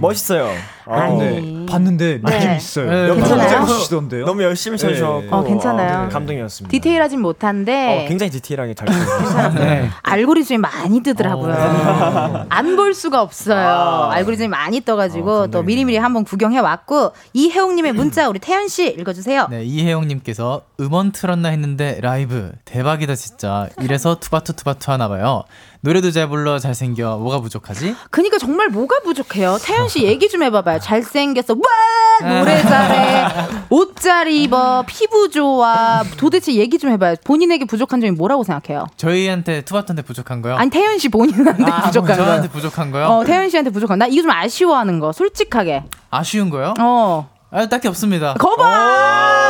[0.00, 0.50] 멋있어요.
[0.84, 1.18] 아니.
[1.18, 1.66] 네.
[1.66, 2.32] 봤는데 네.
[2.38, 2.90] 느낌 있어요.
[2.90, 3.50] 네, 괜찮아요?
[3.60, 4.24] 너무 추시던데요.
[4.26, 4.82] 너무 열심히 네.
[4.82, 6.08] 춰주셔서 어, 괜찮아요.
[6.08, 6.72] 감동이었습니다.
[6.72, 9.52] 디테일하진 못한데 어, 굉장히 디테일하게 잘 추셨어요.
[9.54, 9.88] 네.
[10.02, 12.46] 알고리즘이 많이 뜨더라고요.
[12.48, 14.08] 안볼 수가 없어요.
[14.10, 19.46] 알고리즘이 많이 떠가지고 또 미리미리 한번 구경해 왔고 이혜옥님의 문자 우리 태현 씨 읽어주세요.
[19.50, 23.68] 네, 이혜영님께서 음원 틀었나 했는데 라이브 대박이다 진짜.
[23.80, 25.44] 이래서 투바투 투바투 하나 봐요.
[25.86, 27.94] 노래도 잘 불러 잘생겨 뭐가 부족하지?
[28.10, 29.56] 그니까 정말 뭐가 부족해요?
[29.62, 30.80] 태현 씨 얘기 좀 해봐봐요.
[30.80, 31.54] 잘생겼어.
[31.54, 33.24] 와 노래 잘해.
[33.70, 34.82] 옷 잘 입어.
[34.84, 36.02] 피부 좋아.
[36.16, 37.14] 도대체 얘기 좀 해봐요.
[37.24, 38.86] 본인에게 부족한 점이 뭐라고 생각해요?
[38.96, 40.56] 저희한테 투바투한테 부족한 거요?
[40.56, 42.24] 아니 태연 씨 본인한테 아, 부족한 거.
[42.24, 43.06] 저한테 부족한 거요?
[43.06, 44.00] 어 태연 씨한테 부족한.
[44.00, 45.12] 나 이거 좀 아쉬워하는 거.
[45.12, 45.84] 솔직하게.
[46.10, 46.74] 아쉬운 거요?
[46.80, 47.30] 어.
[47.52, 48.34] 아, 딱히 없습니다.
[48.34, 49.45] 거봐.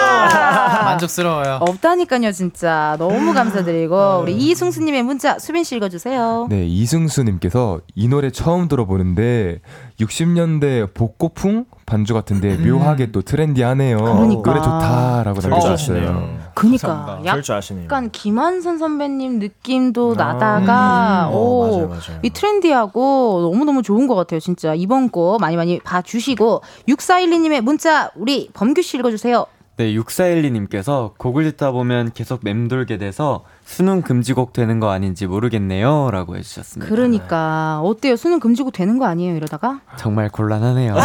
[0.85, 1.59] 만족스러워요.
[1.61, 6.47] 없다니까요 진짜 너무 감사드리고 우리 이승수 님의 문자 수빈 씨 읽어 주세요.
[6.49, 9.61] 네, 이승수 님께서 이 노래 처음 들어보는데
[10.01, 13.99] 60년대 복고풍 반주 같은데 묘하게 또 트렌디하네요.
[13.99, 14.43] 그러니까.
[14.43, 16.47] 노래 좋다라고 잘 남겨주셨어요.
[16.55, 17.21] 그니까.
[17.25, 21.35] 약간 김한선 선배님 느낌도 나다가 음.
[21.35, 22.19] 오, 어, 맞아요, 맞아요.
[22.23, 28.49] 이 트렌디하고 너무너무 좋은 것 같아요 진짜 이번 곡 많이 많이 봐주시고 6412님의 문자 우리
[28.53, 29.47] 범규 씨 읽어주세요
[29.79, 36.11] 네, 6412님께서 곡을 듣다 보면 계속 맴돌게 돼서 수능 금지곡 되는 거 아닌지 모르겠네요.
[36.11, 36.89] 라고 해주셨습니다.
[36.89, 40.95] 그러니까 어때요 수능 금지곡 되는 거 아니에요 이러다가 정말 곤란하네요.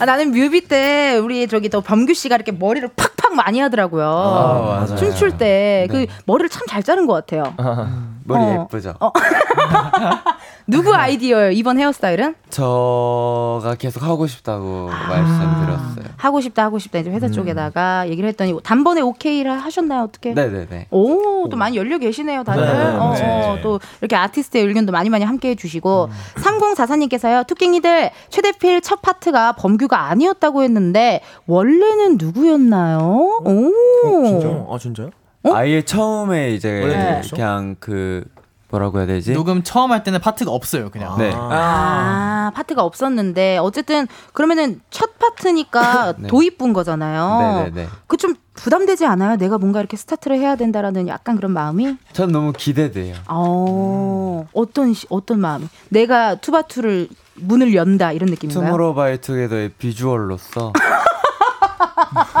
[0.00, 4.86] 아, 나는 뮤비 때 우리 저기 또 범규 씨가 이렇게 머리를 팍팍 많이 하더라고요 아.
[4.96, 6.06] 춤출 때그 네.
[6.26, 7.54] 머리를 참 잘 자른 것 같아요
[8.24, 8.62] 머리 어.
[8.62, 8.94] 예쁘죠?
[10.66, 16.04] 누구 아이디어예요 이번 헤어스타일은 저가 계속 하고 싶다고 말씀드렸어요.
[16.16, 20.34] 하고 싶다 하고 싶다 이제 회사 쪽에다가 얘기를 했더니 단번에 오케이를 하셨나요 어떻게?
[20.34, 20.88] 네네네.
[20.90, 22.64] 오, 또 많이 열려 계시네요, 다들.
[22.64, 23.22] 네, 어, 네.
[23.24, 26.08] 어, 또 이렇게 아티스트의 의견도 많이 많이 함께 해 주시고.
[26.36, 33.40] 3044님께서요, 투깽이들 최대필 첫 파트가 범규가 아니었다고 했는데, 원래는 누구였나요?
[33.44, 33.72] 오.
[34.26, 34.48] 진짜?
[34.68, 35.10] 아 진짜요?
[35.52, 37.22] 아예 처음에 이제?
[37.30, 38.24] 그냥 그
[38.70, 39.32] 뭐라고 해야 되지?
[39.32, 41.16] 녹음 처음 할 때는 파트가 없어요, 그냥.
[41.18, 41.32] 네.
[41.34, 46.28] 아, 파트가 없었는데, 어쨌든, 그러면은 첫 파트니까 네.
[46.28, 47.64] 도입부인 거잖아요.
[47.70, 47.88] 네네네.
[48.06, 49.36] 그 좀 부담되지 않아요?
[49.36, 51.96] 내가 뭔가 이렇게 스타트를 해야 된다라는 약간 그런 마음이?
[52.12, 53.14] 전 너무 기대돼요.
[53.28, 55.68] 어, 어떤, 시, 어떤 마음이?
[55.90, 58.64] 내가 투바투를 문을 연다, 이런 느낌인가요?
[58.64, 60.72] 투모로우바이투게더의 비주얼로서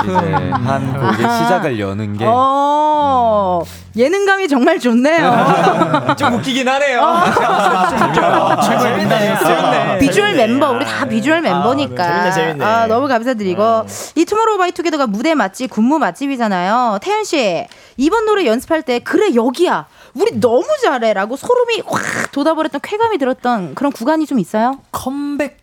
[0.04, 1.42] 이제 한 곡의 아하.
[1.44, 3.62] 시작을 여는 게 어,
[3.96, 6.14] 예능감이 정말 좋네요.
[6.18, 7.00] 좀 웃기긴 하네요.
[8.62, 9.98] 최고의 민낯이었어요.
[9.98, 12.04] 비주얼 멤버, 우리 다 비주얼 멤버니까.
[12.04, 12.64] 재밌네, 재밌네.
[12.64, 13.86] 아, 너무 감사드리고.
[14.14, 16.98] 이 투모로우바이투게더가 무대 맛집, 군무 맛집이잖아요.
[17.02, 17.66] 태연 씨,
[17.96, 19.86] 이번 노래 연습할 때, 그래, 여기야.
[20.14, 21.12] 우리 너무 잘해.
[21.12, 24.78] 라고 소름이 확 돋아버렸던 쾌감이 들었던 그런 구간이 좀 있어요?
[24.92, 25.58] 컴백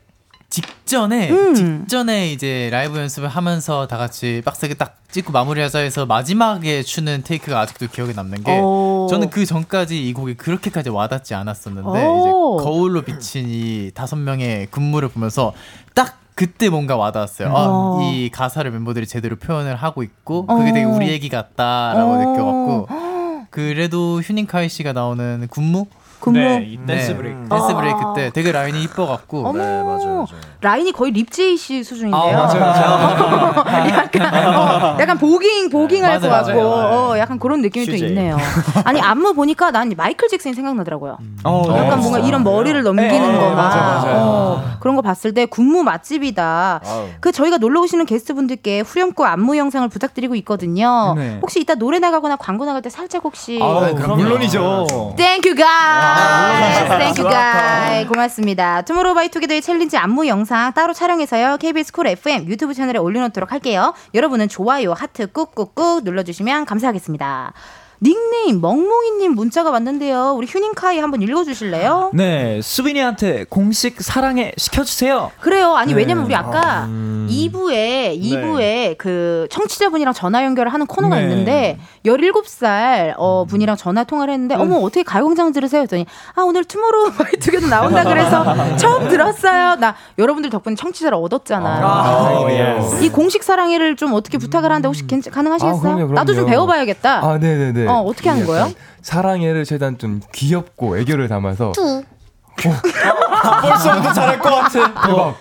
[0.55, 1.53] 직전에 음.
[1.53, 7.59] 직전에 이제 라이브 연습을 하면서 다 같이 빡세게 딱 찍고 마무리하자 해서 마지막에 추는 take가
[7.59, 9.07] 아직도 기억에 남는 게 오.
[9.09, 12.19] 저는 그 전까지 이 곡이 그렇게까지 와닿지 않았었는데 오.
[12.21, 15.51] 이제 거울로 비친 이 다섯 명의 군무를 보면서
[15.93, 17.49] 딱 그때 뭔가 와닿았어요.
[17.49, 17.99] 어.
[17.99, 20.89] 아, 이 가사를 멤버들이 제대로 표현을 하고 있고 그게 되게 어.
[20.89, 22.17] 우리 얘기 같다라고 어.
[22.17, 22.87] 느껴갖고
[23.49, 25.87] 그래도 휴닝카이 씨가 나오는 군무
[26.25, 26.39] 군무?
[26.39, 27.47] 네, 이 dance break.
[27.49, 27.75] dance 아.
[27.75, 29.53] 브레이크 때 되게 라인이 이뻐갖고.
[29.53, 30.25] 네, 맞아요.
[30.61, 32.19] 라인이 거의 립제이 씨 수준인데요.
[32.19, 33.55] 아, 맞아요,
[33.89, 37.09] 약간, 어, 약간 voguing, voguing 할것 맞아요, 같고, 맞아요.
[37.11, 38.09] 어, 약간 그런 느낌이 좀 슈제이.
[38.09, 38.37] 있네요.
[38.83, 41.17] 아니, 안무 보니까 난 마이클 잭슨이 생각나더라고요.
[41.43, 42.27] 어, 약간 네, 뭔가 진짜.
[42.27, 44.15] 이런 머리를 넘기는 네, 거나 맞아요, 맞아요.
[44.17, 46.81] 어, 그런 거 봤을 때 군무 맛집이다.
[46.83, 47.05] 아우.
[47.19, 51.13] 그 저희가 놀러 오시는 게스트분들께 후렴구 안무 영상을 부탁드리고 있거든요.
[51.15, 51.37] 네.
[51.41, 54.15] 혹시 이따 노래 나가거나 광고 나갈 때 살짝 혹시 아, 그럼요.
[54.15, 54.87] 물론이죠.
[55.17, 56.14] Thank you guys.
[56.15, 58.07] Thank you guys.
[58.07, 58.81] 고맙습니다.
[58.83, 61.57] 투모로우바이투게더의 challenge 안무 영상 따로 촬영해서요.
[61.57, 63.93] KBS 쿨 FM 유튜브 채널에 올려놓도록 할게요.
[64.13, 67.53] 여러분은 좋아요, 하트 꾹꾹꾹 눌러주시면 감사하겠습니다.
[68.01, 70.33] 닉네임 멍멍이님 문자가 왔는데요.
[70.37, 72.11] 우리 휴닝카이 한번 읽어주실래요?
[72.13, 75.31] 네, 수빈이한테 공식 사랑해 시켜주세요.
[75.39, 75.75] 그래요.
[75.75, 75.99] 아니 네.
[75.99, 81.21] 왜냐면 우리 아까 2부에 2부에 그 청취자분이랑 전화 연결을 하는 코너가 네.
[81.23, 85.81] 있는데 17살 어, 분이랑 전화 통화를 했는데 어머 어떻게 가요광장 들으세요?
[85.81, 89.75] 했더니 아 오늘 투모로우 바이투게더 나온다 그래서 처음 들었어요.
[89.75, 91.85] 나 여러분들 덕분에 청취자를 얻었잖아요.
[91.85, 93.03] 아, yes.
[93.03, 95.91] 이 공식 사랑해를 좀 어떻게 부탁을 하는데 혹시 괜찮, 가능하시겠어요?
[95.91, 96.49] 아, 그럼요, 나도 좀 그럼요.
[96.51, 97.25] 배워봐야겠다.
[97.25, 97.87] 아, 네네네.
[97.87, 98.73] 어, 어떻게 하는 약간 거예요?
[99.01, 101.73] 사랑해를 최대한 좀 귀엽고 애교를 담아서
[103.61, 105.07] 벌써부터 잘할 것 같아.
[105.07, 105.35] 대박.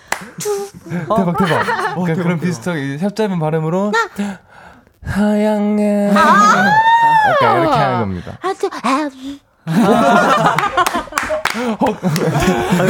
[1.15, 1.95] 대박 대박.
[1.95, 3.91] 그러니까 그런 비슷하게 혀 짧은 발음으로
[5.03, 6.11] 하양해.
[6.13, 8.37] 약간 이렇게 하는 겁니다.
[8.41, 9.09] 하트 아,
[9.67, 10.55] 아,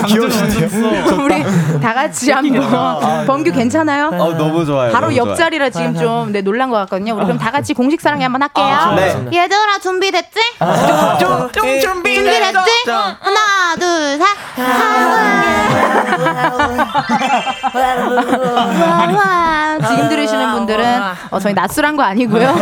[0.08, 0.70] 귀여우시네요.
[1.24, 1.44] 우리
[1.82, 3.58] 다 같이 한번 아, 범규 네.
[3.58, 4.08] 괜찮아요?
[4.08, 4.92] 어, 너무 좋아요.
[4.92, 5.94] 바로 너무 옆자리라 좋아요.
[5.94, 7.16] 지금 좀 네, 놀란 것 같거든요.
[7.16, 8.66] 우리 그럼 다 같이 공식 사랑해 한번 할게요.
[8.66, 9.16] 아, 네.
[9.32, 10.40] 얘들아 준비됐지?
[10.60, 12.90] 아, 좀, 좀 예, 준비됐지?
[12.90, 14.26] 하나 둘 셋.
[19.88, 21.02] 지금 들으시는 분들은
[21.32, 22.56] 어, 저희 낯설한 거 아니고요.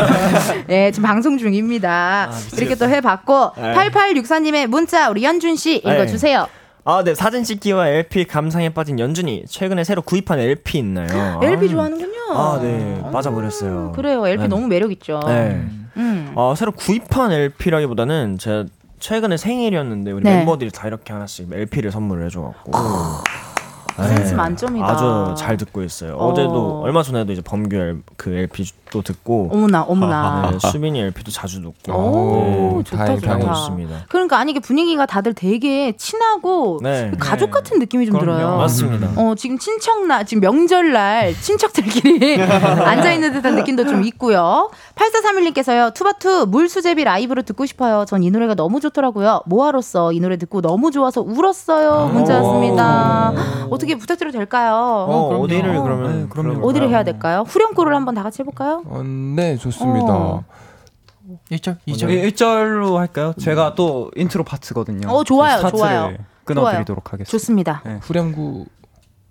[0.67, 0.85] 네.
[0.87, 2.29] 예, 지금 방송 중입니다.
[2.57, 3.73] 이렇게 또 해봤고 네.
[4.11, 5.93] 0864님의 문자 우리 연준 씨 네.
[5.93, 6.41] 읽어주세요.
[6.41, 6.47] 네.
[6.85, 7.15] 아, 네.
[7.15, 11.39] 사진 찍기와 LP 감상에 빠진 연준이 최근에 새로 구입한 LP 있나요?
[11.43, 12.33] LP 좋아하는군요.
[12.33, 13.01] 아, 네.
[13.11, 13.89] 빠져버렸어요.
[13.89, 14.27] 아, 그래요.
[14.27, 14.47] LP 네.
[14.49, 15.21] 너무 매력있죠.
[15.25, 15.65] 네.
[15.95, 16.33] 음.
[16.35, 18.65] 아, 새로 구입한 LP라기보다는 제가
[18.99, 20.37] 최근에 생일이었는데 우리 네.
[20.37, 22.71] 멤버들이 다 이렇게 하나씩 LP를 선물을 해줘갖고.
[23.97, 24.85] 센스 만점이다.
[24.87, 26.15] 아주 잘 듣고 있어요.
[26.15, 26.29] 어.
[26.31, 26.33] 어.
[26.33, 30.49] 제도 얼마 전에도 이제 범규 엘- 그 LP도 듣고 어머나, 어머나.
[30.51, 33.27] 네, 수빈이 LP도 자주 듣고 오, 네, 좋다, 좋다.
[33.27, 34.05] 다행이었습니다.
[34.09, 37.11] 그러니까 아니 이게 분위기가 다들 되게 친하고 네.
[37.19, 38.37] 가족 같은 느낌이 좀 그럼요.
[38.39, 38.57] 들어요.
[38.57, 39.09] 맞습니다.
[39.15, 44.71] 어, 지금 친척날, 지금 명절날 친척들끼리 앉아 있는 듯한 느낌도 좀 있고요.
[44.95, 48.05] 8431님께서요, 투바투 물수제비 라이브로 듣고 싶어요.
[48.07, 49.41] 전 이 노래가 너무 좋더라고요.
[49.47, 52.09] 모아로서 이 노래 듣고 너무 좋아서 울었어요.
[52.13, 53.33] 문자 왔습니다.
[53.83, 54.73] 어떻게 부탁드려도 될까요?
[54.75, 55.43] 어, 그럼요.
[55.43, 56.67] 어디를 어, 그러면 네, 그럼요.
[56.67, 57.43] 어디를 해야 될까요?
[57.47, 58.83] 후렴구를 한번 다 같이 해볼까요?
[58.85, 60.13] 어, 네 좋습니다.
[60.13, 60.43] 어.
[61.51, 62.09] 1절, 2절.
[62.09, 63.33] 예, 1절로 할까요?
[63.39, 65.09] 제가 또 인트로 파트거든요.
[65.09, 66.13] 어, 좋아요, 스타트를 좋아요.
[66.43, 67.31] 끊어 드리도록 하겠습니다.
[67.31, 67.81] 좋습니다.
[67.85, 67.99] 네.
[68.01, 68.65] 후렴구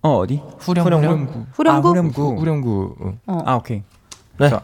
[0.02, 0.42] 어, 어디?
[0.58, 1.10] 후렴, 후렴, 후렴.
[1.24, 1.88] 후렴구 후렴구?
[1.88, 2.40] 아, 후렴구.
[2.40, 3.12] 후렴구 어.
[3.26, 3.42] 어.
[3.44, 3.82] 아, 오케이.
[4.38, 4.48] 네.
[4.48, 4.62] 자.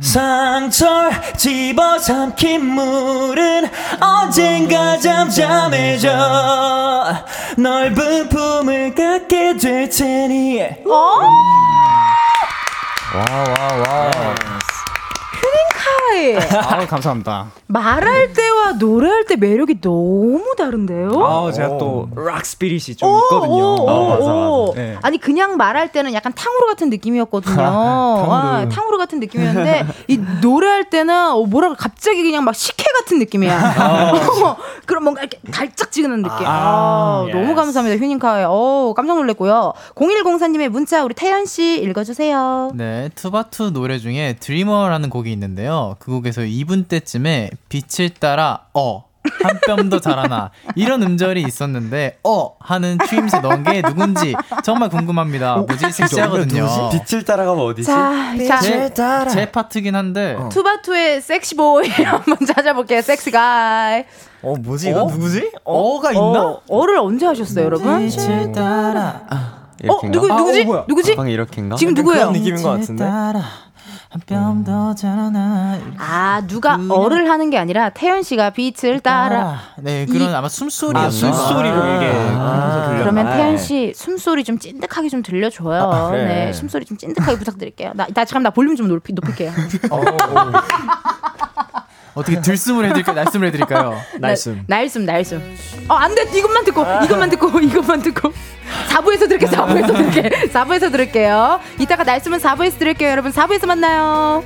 [0.00, 3.68] 상처 집어삼킨 물은
[4.00, 6.10] 언젠가 잠잠해져.
[7.56, 10.60] 넓은 품을 갖게 될 테니.
[10.86, 11.20] 어?
[13.14, 14.10] 와와와.
[15.78, 16.36] 카이.
[16.36, 17.46] 아 감사합니다.
[17.66, 21.10] 말할 때와 노래할 때 매력이 너무 다른데요?
[21.24, 23.54] 아 제가 또 락 스피릿이 좀 오, 있거든요.
[23.54, 24.32] 오, 오, 아, 맞아,
[24.68, 24.74] 오.
[24.74, 24.96] 네.
[25.02, 27.56] 아니 그냥 말할 때는 약간 탕후루 같은 느낌이었거든요.
[27.62, 33.74] 아, 탕후루 같은 느낌이었는데 이 노래할 때는 어, 뭐랄까 갑자기 그냥 막 식혜 같은 느낌이야.
[34.44, 34.56] 어,
[34.86, 36.46] 그럼 뭔가 이렇게 달짝지근한 느낌.
[36.46, 38.44] 아, 너무 감사합니다 휴닝카에.
[38.48, 39.72] 어 깜짝 놀랐고요.
[39.94, 42.72] 0104님의 문자 우리 태연 씨 읽어주세요.
[42.74, 45.96] 네, 투바투 노래 중에 드리머라는 곡이 있는데요.
[45.98, 49.04] 그 곡에서 2분 때쯤에 빛을 따라 어.
[49.66, 55.56] 한뼘더 자라나 이런 음절이 있었는데 어 하는 추임새 넣은 게 누군지 정말 궁금합니다.
[55.56, 56.90] 뭐지 섹시하거든요.
[56.90, 57.86] 빛을 따라가면 어디지?
[57.86, 58.60] 자, 자.
[58.60, 58.92] 제,
[59.30, 63.02] 제 파트긴 한데 투바투의 섹시보이 한번 찾아볼게요.
[63.02, 64.04] 섹시가이.
[64.42, 65.10] 어 뭐지 이거 어?
[65.10, 65.50] 누구지?
[65.64, 66.42] 어가 있나?
[66.42, 67.98] 어, 어를 언제 하셨어요, 여러분?
[68.06, 70.20] 빛을 따라 어, 이렇게인가?
[70.20, 70.64] 누구 누구지?
[70.64, 70.84] 아, 어?
[70.86, 71.16] 누구지?
[71.16, 71.76] 방금 이렇게인가?
[71.76, 72.30] 지금 누구예요?
[72.30, 73.04] 느낌인 것 같은데.
[73.04, 73.42] 한
[74.26, 79.60] 뼘더 자라나 아, 누가 어를 하는 게 아니라 태연 씨가 빛을 따라.
[79.78, 81.08] 네, 그런 아마 숨소리였나?
[81.08, 83.58] 아, 숨소리로 이게 들려 그러면 아, 태연 네.
[83.58, 85.82] 씨 숨소리 좀 찐득하게 좀 들려줘요.
[85.82, 86.24] 아, 그래.
[86.24, 87.92] 네, 숨소리 좀 찐득하게 부탁드릴게요.
[87.94, 89.52] 나, 나 잠깐 나 볼륨 좀 높이, 높일게요.
[89.90, 90.00] 어
[92.22, 93.14] 떻게 들숨을 해드릴까요?
[93.16, 94.00] 날숨을 해드릴까요?
[94.20, 94.64] 날숨.
[94.66, 95.56] 나- 날숨, 날숨.
[95.88, 96.22] 어, 안 돼.
[96.22, 98.32] 이것만 듣고, 이것만 듣고, 이것만 듣고.
[98.88, 99.50] 4부에서 들을게요.
[99.50, 100.30] 4부에서 들을게요.
[100.52, 101.60] 4부에서 들을게요.
[101.78, 103.10] 이따가 날 쓰면 4부에서 들을게요.
[103.10, 104.42] 여러분 4부에서 만나요.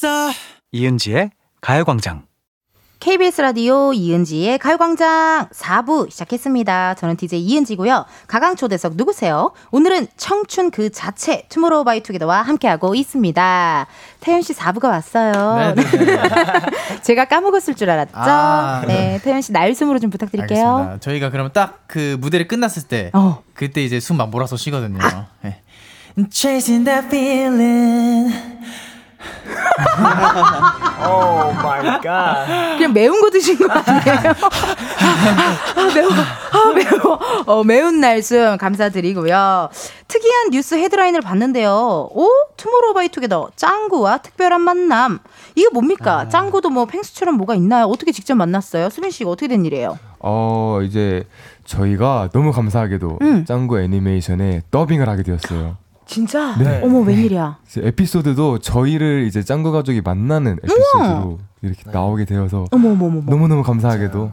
[0.00, 0.30] 됐어
[0.72, 1.30] 이은지의
[1.60, 2.22] 가요광장.
[3.00, 6.94] KBS 라디오 이은지의 가요광장 4부 시작했습니다.
[6.94, 8.06] 저는 DJ 이은지고요.
[8.26, 9.52] 가광초대석 누구세요?
[9.70, 13.86] 오늘은 청춘 그 자체 투모로우 바이 투게더와 함께하고 있습니다.
[14.20, 15.74] 태현 씨 4부가 왔어요.
[17.02, 18.12] 제가 까먹었을 줄 알았죠?
[18.14, 18.82] 아.
[18.86, 20.66] 네, 태현 씨 날숨으로 좀 부탁드릴게요.
[20.66, 21.00] 알겠습니다.
[21.00, 23.42] 저희가 그러면 딱 그 무대를 끝났을 때 어.
[23.52, 24.98] 그때 이제 숨 막 몰아서 쉬거든요.
[25.42, 25.60] 네.
[31.06, 32.46] Oh my god.
[32.76, 34.34] 그냥 매운 거 드신 거 아니에요?
[35.76, 36.10] 아, 매워.
[36.52, 37.20] 아, 매워.
[37.46, 39.68] 어, 매운 날숨 감사드리고요.
[40.08, 42.08] 특이한 뉴스 헤드라인을 봤는데요.
[42.12, 42.28] 오?
[42.56, 45.20] 투모로우바이투게더 짱구와 특별한 만남.
[45.54, 46.28] 이거 뭡니까?
[46.28, 47.86] 짱구도 뭐 펭수처럼 뭐가 있나요?
[47.86, 48.90] 어떻게 직접 만났어요?
[48.90, 49.98] 수빈 씨가 어떻게 된 일이에요?
[50.20, 51.24] 어 이제
[51.64, 53.44] 저희가 너무 감사하게도 음.
[53.46, 55.76] 짱구 애니메이션에 더빙을 하게 되었어요.
[56.10, 56.56] 진짜?
[56.58, 56.80] 네.
[56.82, 57.58] 어머 웬일이야?
[57.64, 63.22] 이제 에피소드도 저희를 이제 짱구 가족이 만나는 에피소드로 이렇게 나오게 되어서 어머 어머 어머.
[63.26, 64.32] 너무 너무 감사하게도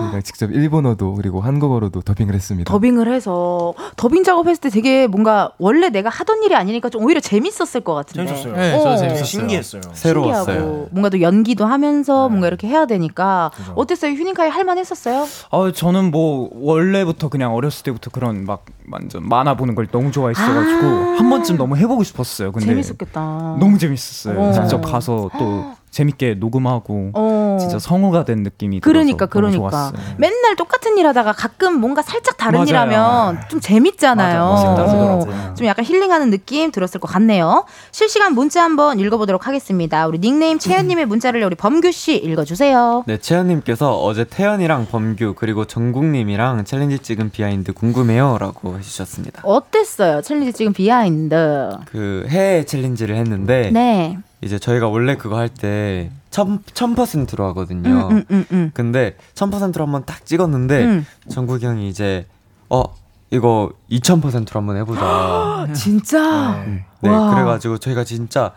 [0.00, 2.70] 저희가 직접 일본어도 그리고 한국어로도 더빙을 했습니다.
[2.70, 7.80] 더빙을 해서 더빙 작업했을 때 되게 뭔가 원래 내가 하던 일이 아니니까 좀 오히려 재밌었을
[7.82, 8.26] 것 같은데.
[8.26, 8.56] 재밌었어요.
[8.56, 8.96] 네, 저도 어.
[8.96, 9.24] 재밌었어요.
[9.24, 9.82] 신기했어요.
[9.94, 14.12] 신기하고 뭔가 또 연기도 하면서 뭔가 이렇게 해야 되니까 어땠어요?
[14.12, 15.26] 휴닝카이 할만했었어요?
[15.50, 20.84] 어, 저는 뭐 원래부터 그냥 어렸을 때부터 그런 막 완전 만화 보는 걸 너무 좋아했어가지고
[20.86, 21.14] 아.
[21.18, 22.52] 한 번쯤 너무 해보고 싶었어요.
[22.52, 23.56] 근데 재밌었겠다.
[23.58, 24.38] 너무 재밌었어요.
[24.40, 24.52] 어.
[24.52, 27.56] 직접 가서 또 재밌게 녹음하고 어.
[27.58, 30.14] 진짜 성우가 된 느낌이 그러니까 들어서 너무 그러니까 좋았어요.
[30.18, 32.68] 맨날 똑같은 일 하다가 가끔 뭔가 살짝 다른 맞아요.
[32.68, 34.42] 일 하면 좀 재밌잖아요.
[34.42, 35.54] 어.
[35.56, 37.64] 좀 약간 힐링하는 느낌 들었을 것 같네요.
[37.92, 40.06] 실시간 문자 한번 읽어보도록 하겠습니다.
[40.06, 43.04] 우리 닉네임 채연님의 문자를 우리 범규 씨 읽어주세요.
[43.06, 49.42] 네, 채연님께서 어제 태현이랑 범규 그리고 정국님이랑 challenge 찍은 behind 궁금해요라고 해주셨습니다.
[49.44, 50.20] 어땠어요?
[50.20, 51.70] challenge 지금 behind.
[51.86, 54.18] 그 해외 challenge를 했는데 네.
[54.42, 58.08] 이제 저희가 원래 그거 할 때 천, 천 퍼센트로 하거든요.
[58.10, 58.70] 음, 음, 음, 음.
[58.74, 61.06] 근데 천 퍼센트로 한번 딱 찍었는데 음.
[61.30, 62.26] 정국이 형이 이제
[62.68, 62.82] 어
[63.30, 65.66] 이거 2000%로 한번 해보자.
[65.74, 66.62] 진짜.
[67.00, 67.34] 네, 와.
[67.34, 68.52] 그래가지고 저희가 진짜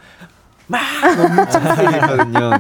[0.67, 0.79] 막
[1.17, 2.51] 엄청 했거든요.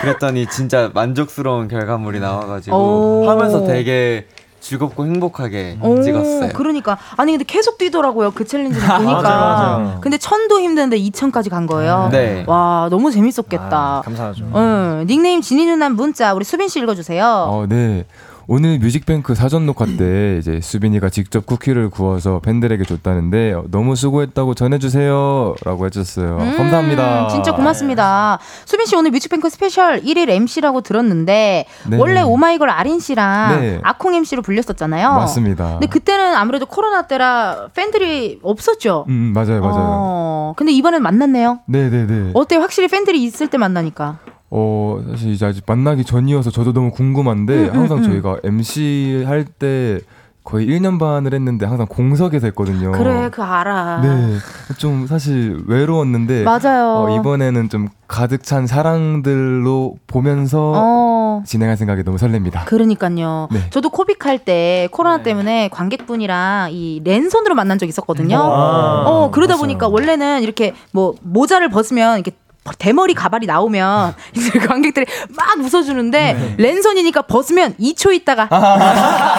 [0.00, 2.76] 그랬더니 진짜 만족스러운 결과물이 나와가지고
[3.24, 3.28] 오.
[3.30, 4.26] 하면서 되게
[4.62, 6.50] 즐겁고 행복하게 오, 찍었어요.
[6.54, 9.14] 그러니까 아니 근데 계속 뛰더라고요 그 챌린지를 보니까.
[9.14, 9.98] 맞아, 맞아.
[10.00, 12.08] 근데 천도 힘든데 2천까지 간 거예요.
[12.12, 12.44] 네.
[12.46, 13.68] 와 너무 재밌었겠다.
[13.76, 14.44] 아, 감사하죠.
[14.54, 17.24] 응, 닉네임 진이 누나 문자 우리 수빈 씨 읽어주세요.
[17.24, 18.04] 어, 네.
[18.48, 24.54] 오늘 뮤직뱅크 사전 녹화 때 이제 수빈이가 직접 쿠키를 구워서 팬들에게 줬다는데 어, 너무 수고했다고
[24.54, 26.38] 전해주세요라고 해주셨어요.
[26.38, 27.28] 음, 감사합니다.
[27.28, 28.38] 진짜 고맙습니다.
[28.64, 31.96] 수빈 씨 오늘 뮤직뱅크 special 1일 MC라고 들었는데 네.
[31.96, 33.80] 원래 오마이걸 아린 씨랑 네.
[33.82, 35.12] 아콩 MC로 불렸었잖아요.
[35.12, 35.72] 맞습니다.
[35.72, 39.06] 근데 그때는 아무래도 코로나 때라 팬들이 없었죠.
[39.08, 39.76] 음 맞아요 맞아요.
[39.78, 41.60] 어, 근데 이번엔 만났네요.
[41.66, 42.30] 네네네.
[42.34, 42.60] 어때요?
[42.60, 44.18] 확실히 팬들이 있을 때 만나니까.
[44.54, 48.02] 어 사실 이제 아직 만나기 전이어서 저도 너무 궁금한데 음, 음, 항상 음.
[48.02, 49.98] 저희가 MC 할 때
[50.44, 52.90] 거의 1년 반을 했는데 항상 공석에서 했거든요.
[52.92, 54.00] 그래, 그 알아.
[54.02, 54.38] 네,
[54.76, 57.06] 좀 사실 외로웠는데 맞아요.
[57.06, 61.42] 어, 이번에는 좀 가득 찬 사랑들로 보면서 어.
[61.46, 62.64] 진행할 생각이 너무 설렙니다.
[62.66, 63.48] 그러니까요.
[63.52, 63.70] 네.
[63.70, 68.36] 저도 코빅 할 때 코로나 때문에 관객분이랑 이 랜선으로 만난 적 있었거든요.
[68.36, 69.60] 아, 어 그러다 맞아요.
[69.60, 72.32] 보니까 원래는 이렇게 뭐 모자를 벗으면 이렇게
[72.78, 75.04] 대머리 가발이 나오면 이제 관객들이
[75.36, 78.48] 막 웃어주는데 랜선이니까 벗으면 2초 있다가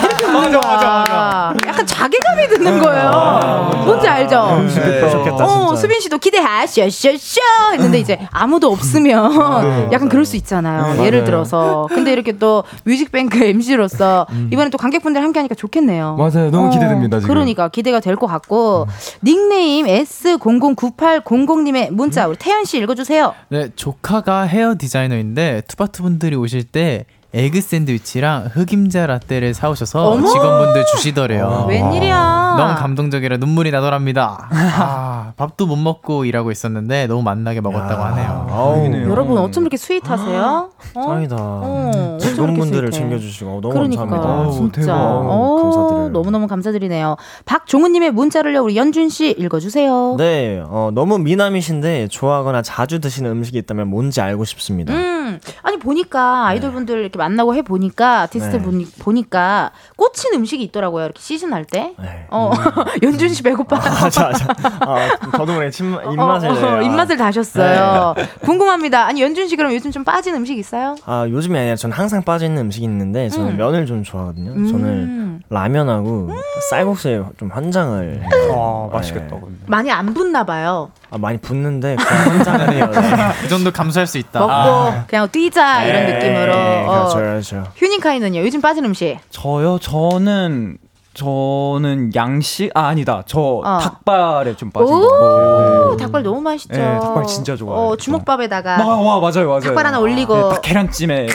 [0.03, 1.53] 이렇게 웃는 거야.
[1.67, 3.83] 약간 자괴감이 드는 거예요.
[3.85, 4.65] 뭔지 알죠?
[4.75, 4.99] 네.
[4.99, 5.75] 그러셨겠다, 어.
[5.75, 7.39] 수빈 씨도 기대하쇼 쇼쇼
[7.73, 10.95] 했는데 이제 아무도 없으면 약간 그럴 수 있잖아요.
[10.95, 11.23] 네, 예를.
[11.23, 11.87] 들어서.
[11.89, 16.17] 근데 이렇게 또 뮤직뱅크 MC로서 이번에 또 관객분들 함께 하니까 좋겠네요.
[16.17, 16.51] 맞아요.
[16.51, 17.33] 너무 어, 기대됩니다, 지금.
[17.33, 18.87] 그러니까 기대가 될 것 같고
[19.23, 23.12] 닉네임 S009800님의 문자 우리 태현 씨 읽어주세요.
[23.49, 27.05] 네, 조카가 헤어 디자이너인데 투바투 분들이 오실 때
[27.35, 30.27] 에그 샌드위치랑 흑임자 라떼를 사오셔서 어머!
[30.27, 31.65] 직원분들 주시더래요.
[31.67, 32.55] 웬일이야.
[32.57, 34.47] 너무 감동적이라 눈물이 나더랍니다.
[34.51, 38.47] 아, 밥도 못 먹고 일하고 있었는데 너무 맛나게 먹었다고 하네요.
[38.51, 39.09] 아우.
[39.09, 40.69] 여러분 어쩜 이렇게 스윗하세요?
[40.93, 41.01] 어?
[41.07, 41.35] 짱이다.
[41.39, 42.91] 어, 직원분들을?
[42.91, 44.51] 챙겨주시고 어, 너무 그러니까 감사합니다.
[44.51, 46.09] 진짜 어, 감사드려요.
[46.09, 47.15] 너무너무 감사드리네요.
[47.45, 50.15] 박종훈님의 문자를요 우리 연준 씨 읽어주세요.
[50.19, 54.93] 네, 어, 너무 미남이신데 좋아하거나 자주 드시는 음식이 있다면 뭔지 알고 싶습니다.
[54.93, 55.22] 음,
[55.61, 58.61] 아니 보니까 아이돌분들 이렇게 만나고 해 보니까 아티스트 네.
[58.61, 61.05] 분 보니까 꽂힌 음식이 있더라고요.
[61.05, 61.93] 이렇게 시즌 할 때.
[61.99, 62.25] 네.
[62.29, 62.51] 어,
[63.03, 63.77] 연준 씨 배고파.
[63.77, 64.47] 맞아, 맞아.
[64.81, 66.81] 아, 저도 그래 침, 입맛을 어, 어, 내요.
[66.81, 68.15] 입맛을 다셨어요.
[68.41, 69.05] 궁금합니다.
[69.05, 70.95] 아니 연준 씨 그럼 요즘 좀 빠진 음식 있어요?
[71.05, 73.57] 아, 요즘에 아니라 저는 항상 빠져있는 음식이 있는데 저는 음.
[73.57, 74.51] 면을 좀 좋아하거든요.
[74.51, 74.67] 음.
[74.71, 76.29] 저는 라면하고
[76.69, 78.23] 쌀국수에 좀 환장을.
[78.55, 79.35] 아, 맛있겠다.
[79.67, 80.91] 많이 안 붙나 봐요.
[81.09, 82.89] 아, 많이 붓는데 그 환장을 해요.
[82.91, 83.01] 네.
[83.41, 84.39] 그 정도 감수할 수 있다.
[84.39, 86.55] 먹고 그냥 뛰자 이런 네, 느낌으로.
[86.55, 86.91] 네, 어.
[86.91, 87.63] 그렇죠, 그렇죠.
[87.75, 88.39] 휴닝카이는요.
[88.39, 89.19] 요즘 빠진 음식.
[89.29, 89.77] 저요?
[89.77, 90.79] 저는
[91.13, 93.21] 저는 양식 아 아니다.
[93.27, 93.77] 저 어.
[93.77, 95.91] 닭발에 좀 빠진 같아요.
[95.95, 96.03] 네.
[96.03, 96.73] 닭발 너무 맛있죠.
[96.75, 97.89] 네, 닭발 진짜 좋아해요.
[97.89, 99.59] 어, 주먹밥에다가 와, 와 맞아요 맞아요.
[99.59, 100.35] 닭발 하나 올리고.
[100.35, 101.27] 네, 딱 계란찜에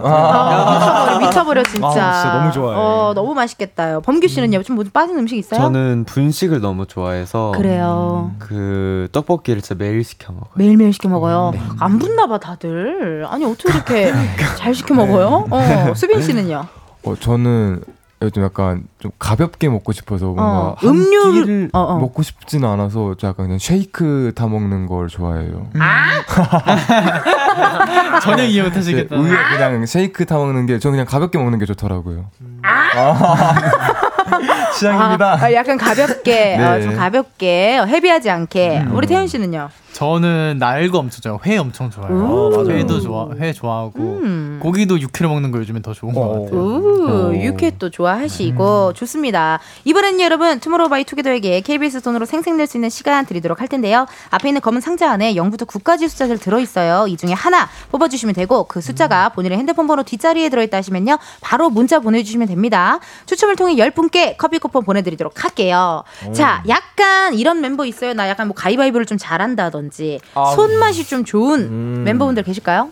[0.00, 1.86] 어, 미쳐버려, 미쳐버려 진짜.
[1.88, 2.78] 아, 진짜 너무 좋아해요.
[2.80, 4.00] 어, 너무 맛있겠다요.
[4.02, 4.58] 범규 씨는요?
[4.58, 5.60] 요즘 뭐 빠진 음식 있어요?
[5.60, 8.32] 저는 분식을 너무 좋아해서 그래요.
[8.38, 10.50] 그 떡볶이를 진짜 매일 시켜 먹어요.
[10.54, 11.52] 매일매일 시켜 먹어요.
[11.78, 13.26] 안 붙나 봐 다들.
[13.28, 14.12] 아니 어떻게 이렇게
[14.58, 15.46] 잘 시켜 먹어요?
[15.50, 16.66] 어, 수빈 씨는요?
[17.04, 17.82] 어, 저는
[18.22, 21.98] 요즘 약간 좀 가볍게 먹고 싶어서 뭔가 어, 한 음료를- 끼를 어, 어.
[21.98, 25.68] 먹고 싶지는 않아서 저 약간 그냥 쉐이크 타 먹는 걸 좋아해요.
[28.22, 29.14] 전혀 이해 못하시겠다.
[29.14, 32.26] 네, 우유 그냥 쉐이크 타 먹는 게 저는 그냥 가볍게 먹는 게 좋더라고요.
[34.78, 35.32] 취향입니다.
[35.34, 36.64] 아, 아, 약간 가볍게, 네.
[36.64, 38.86] 어, 좀 가볍게 어, 헤비하지 않게.
[38.92, 39.68] 우리 태현 씨는요?
[39.92, 41.40] 저는 날거 엄청 좋아요.
[41.46, 42.16] 회 엄청 좋아해요.
[42.16, 42.70] 오, 맞아요.
[42.78, 44.58] 회도 좋아, 회 좋아하고 음.
[44.62, 46.60] 고기도 6kg 먹는 거 요즘엔 더 좋은 것 같아요.
[46.60, 49.58] 우, 육회 또 좋아하시고 좋습니다.
[49.84, 54.06] 이번에는 여러분 투모로우바이투게더에게 KBS 돈으로 생생낼 수 있는 시간 드리도록 할 텐데요.
[54.30, 57.06] 앞에 있는 검은 상자 안에 0부터 9까지 숫자들 들어 있어요.
[57.08, 61.18] 이 중에 하나 뽑아주시면 되고 그 숫자가 본인의 핸드폰 번호 뒷자리에 들어있다 하시면요.
[61.40, 62.98] 바로 문자 보내주시면 됩니다.
[63.26, 66.04] 추첨을 통해 10분께 커피 쿠폰 보내드리도록 할게요.
[66.32, 68.14] 자, 약간 이런 멤버 있어요.
[68.14, 72.90] 나 약간 뭐 가위바위보를 좀 잘한다 든지 아, 손맛이 좀 좋은 멤버분들 계실까요?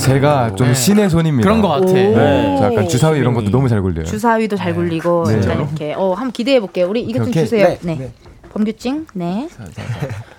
[0.00, 1.48] 제가 좀 신의 손입니다.
[1.48, 1.86] 그런 것 같아.
[1.92, 4.04] 네, 저 약간 주사위 이런 것도 너무 잘 굴려요.
[4.04, 5.34] 주사위도 잘 굴리고 네.
[5.34, 6.86] 일단 이렇게 어 한번 기대해 볼게요.
[6.88, 7.32] 우리 이것 좀.
[7.32, 7.76] 주세요.
[7.80, 7.96] 네.
[7.96, 8.12] 네.
[8.52, 9.06] 범규찡.
[9.14, 9.48] 네.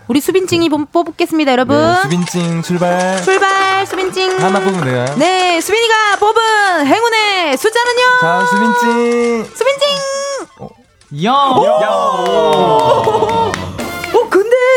[0.08, 1.76] 우리 수빈찡이 뽑- 뽑겠습니다, 여러분.
[1.76, 3.20] 네, 수빈찡 출발.
[3.24, 4.38] 출발, 수빈찡.
[4.39, 5.06] 하나 뽑으면 돼요.
[5.18, 8.01] 네, 수빈이가 뽑은 행운의 숫자는요.
[8.22, 9.45] 자, 수빈찡.
[9.45, 9.88] 수빈찡.
[11.24, 11.36] 영.
[11.36, 13.62] 어, 근데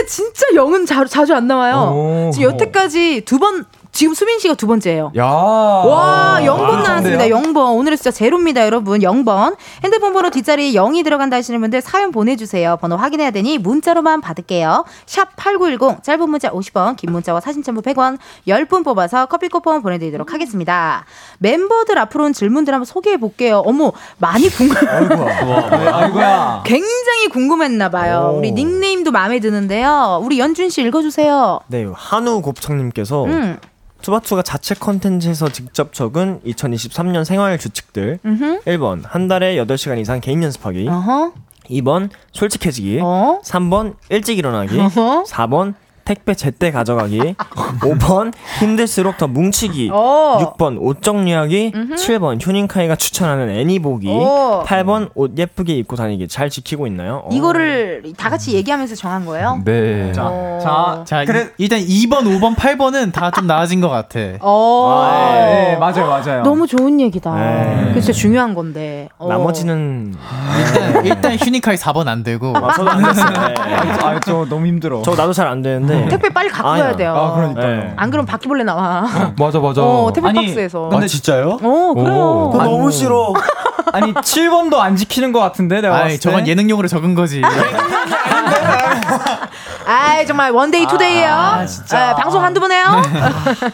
[0.07, 2.29] 진짜 영은 자, 자주 안 나와요.
[2.29, 2.31] 오.
[2.33, 3.65] 지금 여태까지 두 번,
[3.97, 5.11] 지금 수빈 씨가 두 번째예요.
[5.17, 5.25] 야.
[5.25, 7.29] 와, 0번 아, 나왔습니다.
[7.29, 7.35] 좋은데요?
[7.35, 7.79] 0번.
[7.79, 9.01] 오늘의 숫자 제로입니다, 여러분.
[9.01, 9.57] 0번.
[9.83, 12.77] 핸드폰 번호 뒷자리에 0이 들어간다 하시는 분들 사연 보내주세요.
[12.77, 14.85] 번호 확인해야 되니 문자로만 받을게요.
[15.07, 20.31] 샵 8910, 짧은 문자 50원, 긴 문자와 사진 첨부 100원, 10분 뽑아서 커피 쿠폰 보내드리도록
[20.35, 21.07] 하겠습니다.
[21.39, 23.63] 멤버들 앞으로 온 질문들 한번 소개해 볼게요.
[23.65, 26.65] 어머, 많이 궁금, 아이고야.
[26.67, 28.33] 굉장히 궁금했나봐요.
[28.35, 28.39] 오.
[28.41, 30.21] 우리 닉네임도 마음에 드는데요.
[30.23, 31.61] 우리 연준 씨 읽어주세요.
[31.69, 33.59] 네, 한우 곱창님께서 음.
[34.07, 38.61] 투바투가 자체 컨텐츠에서 직접 적은 2023년 생활 규칙들 음흠.
[38.65, 41.33] 1번 한 달에 8시간 이상 개인 연습하기 어허.
[41.71, 43.41] 2번 솔직해지기 어?
[43.43, 45.25] 3번 일찍 일어나기 어허.
[45.25, 45.75] 4번
[46.07, 47.35] 택배 제때 가져가기
[47.81, 50.39] 5번 힘들수록 더 뭉치기 어.
[50.57, 54.63] 6번 옷 정리하기 7번 휴닝카이가 추천하는 애니 보기 오.
[54.65, 57.23] 8번 옷 예쁘게 입고 다니기 잘 지키고 있나요?
[57.27, 57.29] 어.
[57.33, 59.61] 이거를 다 같이 얘기하면서 정한 거예요?
[59.65, 60.13] 네.
[60.17, 60.61] 어.
[60.63, 64.21] 자, 자 그래- 이- 일단 2번, 5번, 8번은 다 좀 나아진 것 같아.
[64.41, 65.03] 어.
[65.05, 66.43] 아, 네, 맞아요, 맞아요.
[66.45, 67.35] 너무 좋은 얘기다.
[67.35, 67.85] 네.
[67.89, 69.09] 그게 진짜 중요한 건데.
[69.19, 69.29] 어.
[69.29, 70.15] 나머지는
[70.59, 72.57] 일단, 일단 휴니카이 4번 안 되고.
[72.57, 73.29] 아, 저도 안 됐어요.
[73.31, 73.55] 네.
[74.01, 75.03] 아, 저 너무 힘들어.
[75.03, 76.85] 저 나도 잘 안 되는데 택배 빨리 갖고 아니야.
[76.85, 77.15] 가야 돼요.
[77.15, 77.77] 아, 그러니까요.
[77.77, 77.93] 네.
[77.97, 79.07] 안 그러면 바퀴벌레 나와.
[79.39, 79.83] 맞아, 맞아.
[79.83, 80.89] 어, 택배 아니, 박스에서.
[80.89, 81.59] 근데 진짜요?
[81.63, 82.45] 어, 그래요.
[82.47, 82.51] 오.
[82.51, 83.33] 그거 너무 싫어.
[83.93, 86.19] 아니 7번도 안 지키는 것 같은데 내가 봤을 때.
[86.19, 87.43] 저건 예능용으로 적은 거지.
[89.89, 91.31] 아이, 정말 one day two day예요.
[91.33, 92.11] 아, 진짜.
[92.11, 92.87] 아, 방송 한두 번 해요.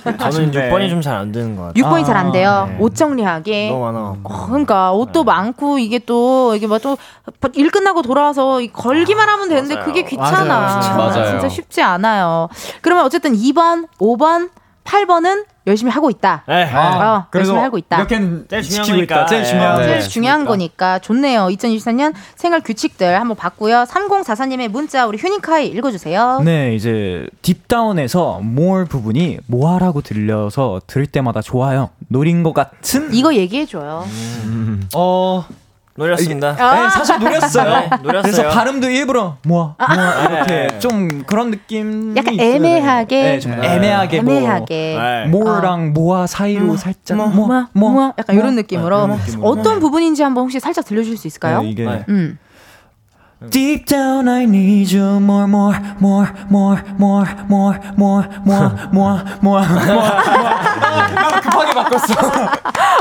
[0.05, 0.71] 저는 아쉽네.
[0.71, 1.83] 6번이 좀 잘 안 되는 것 같아요.
[1.85, 2.67] 6번이 잘안 돼요.
[2.71, 2.77] 네.
[2.81, 3.71] 옷 정리하기.
[3.71, 3.99] 너무 많아.
[4.23, 9.87] 어, 그러니까 옷도 많고 이게 또 이게 뭐또일 끝나고 돌아와서 이 걸기만 하면 되는데 맞아요.
[9.87, 10.45] 그게 귀찮아.
[10.45, 11.27] 맞아요, 맞아요.
[11.31, 12.49] 진짜 쉽지 않아요.
[12.83, 14.51] 그러면 어쨌든 2번, 5번
[14.85, 16.43] 8번은 열심히 하고 있다.
[16.49, 16.65] 네.
[16.75, 17.97] 어, 그래서 열심히 하고 있다.
[17.99, 19.15] 이렇게는 제일 중요한 지키고 있다.
[19.15, 19.27] 거니까.
[19.27, 19.83] 제일 중요한 어, 거.
[19.85, 21.47] 제일 중요한 거니까 좋네요.
[21.47, 23.85] 2024년 생활 규칙들 한번 봤고요.
[23.85, 26.41] 3044님의 문자 우리 휴닝카이 읽어주세요.
[26.45, 31.91] 네, 이제 딥다운에서 more 부분이 모아라고 들려서 들을 때마다 좋아요.
[32.09, 34.05] 노린 것 같은 이거 얘기해줘요.
[34.95, 35.47] 어
[35.95, 36.57] 노렸습니다.
[36.59, 36.75] 아.
[36.83, 37.65] 네, 사실 노렸어요.
[37.65, 38.23] 네, 노렸어요.
[38.23, 40.79] 그래서 발음도 일부러 모아, 모아 이렇게 네.
[40.79, 43.23] 좀 그런 느낌 약간 애매하게.
[43.23, 44.99] 네, 좀 애매하게 애매하게.
[44.99, 45.27] 네.
[45.27, 49.49] 뭐 more랑 모아 사이로 살짝 뭐, 모아 뭐, 모아 약간 이런 느낌으로 네, 느낌으로.
[49.49, 51.63] 어떤 부분인지 한번 혹시 살짝 들려주실 수 있을까요?
[51.63, 52.05] 네, 이게 네.
[52.09, 52.39] 음.
[53.51, 59.67] Deep down I need you more more more more more more more more more more
[59.67, 62.15] more 급하게 바꿨어.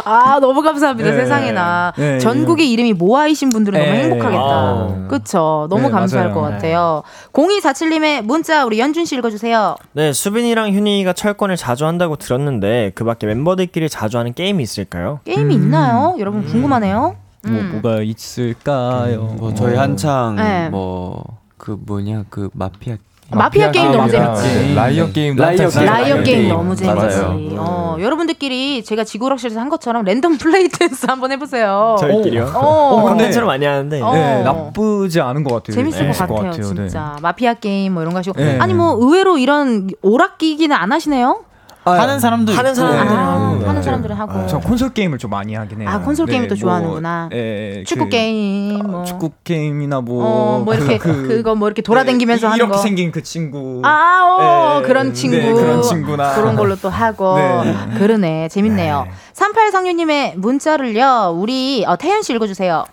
[0.03, 1.17] 아 너무 감사합니다 네.
[1.17, 4.03] 세상에나 네, 전국의 이름이 모아이신 분들은 너무 네.
[4.03, 5.07] 행복하겠다 아.
[5.09, 6.41] 그쵸 너무 네, 감사할 맞아요.
[6.41, 12.93] 것 같아요 0247님의 문자 우리 연준 씨 읽어주세요 네, 수빈이랑 휴닝이가 철권을 자주 한다고 들었는데
[12.95, 15.19] 그 밖에 멤버들끼리 자주 하는 게임이 있을까요?
[15.25, 17.79] 게임이 있나요 여러분 궁금하네요 뭐 음.
[17.81, 19.35] 뭐가 있을까요?
[19.37, 20.69] 뭐 저희 한창 네.
[20.69, 22.97] 뭐그 뭐냐 그 마피아
[23.33, 25.85] 마피아 게임 너무 재밌지 liar game도 liar game.
[25.85, 26.49] liar liar game game.
[26.49, 27.55] 너무 재밌지.
[27.57, 32.51] 어, 여러분들끼리 제가 지구락실에서 한 것처럼 랜덤 플레이 댄스 한번 해보세요 저희끼리요?
[32.53, 32.95] 어.
[32.97, 34.13] 근데- 컨텐츠로 많이 하는데 어.
[34.13, 35.75] 네, 나쁘지 않은 것 같아요.
[35.75, 36.61] 재밌을 것 재밌을 같아요, 네.
[36.61, 37.15] 진짜.
[37.21, 38.37] 마피아 게임 뭐 이런 거 하시고.
[38.37, 38.59] 네.
[38.59, 41.45] 아니 뭐 의외로 이런 오락기기는 안 하시네요?
[41.83, 42.75] 하는 사람도 하는 있고.
[42.75, 43.81] 사람들은 아, 하는 하는 거.
[43.81, 44.47] 사람들은 하고.
[44.47, 45.89] 저 콘솔 게임을 좀 많이 하긴 해요.
[45.89, 47.29] 아, 콘솔 게임을 또 좋아하는구나.
[47.33, 49.03] 예, 축구 그, 게임 뭐.
[49.03, 52.77] 축구 게임이나 뭐, 어, 뭐 이렇게 그, 그, 거뭐 이렇게 돌아다니면서 네, 하는 이렇게 거.
[52.81, 53.81] 생긴 그 친구.
[53.83, 55.53] 아, 어, 네, 그런 네, 친구.
[55.55, 56.35] 그런 친구나.
[56.35, 57.35] 그런 걸로 또 하고.
[57.37, 57.75] 네.
[57.97, 58.49] 그러네.
[58.49, 59.07] 재밌네요.
[59.33, 62.85] 3836님의 문자를요, 우리 어, 태현 씨 읽어주세요.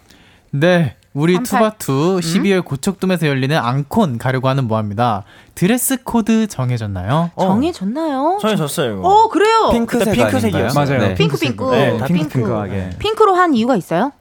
[0.51, 0.95] 네.
[1.15, 1.43] 우리.
[1.43, 5.25] 투바투 12월 고척돔에서 열리는 앙콘 가려고 하는 모아입니다.
[5.55, 7.31] 드레스 코드 정해졌나요?
[7.39, 8.39] 정해졌나요?
[8.41, 9.09] 정해졌어요 이거.
[9.09, 9.71] 어, 그래요.
[9.73, 10.65] 핑크색 핑크색이었어요.
[10.65, 10.75] 아닌가요?
[10.75, 11.09] 맞아요.
[11.09, 11.15] 네.
[11.15, 11.65] 핑크, 핑크.
[11.71, 12.23] 네, 다 핑크.
[12.23, 12.91] 핑크 핑크하게.
[12.99, 14.13] 핑크로 한 이유가 있어요?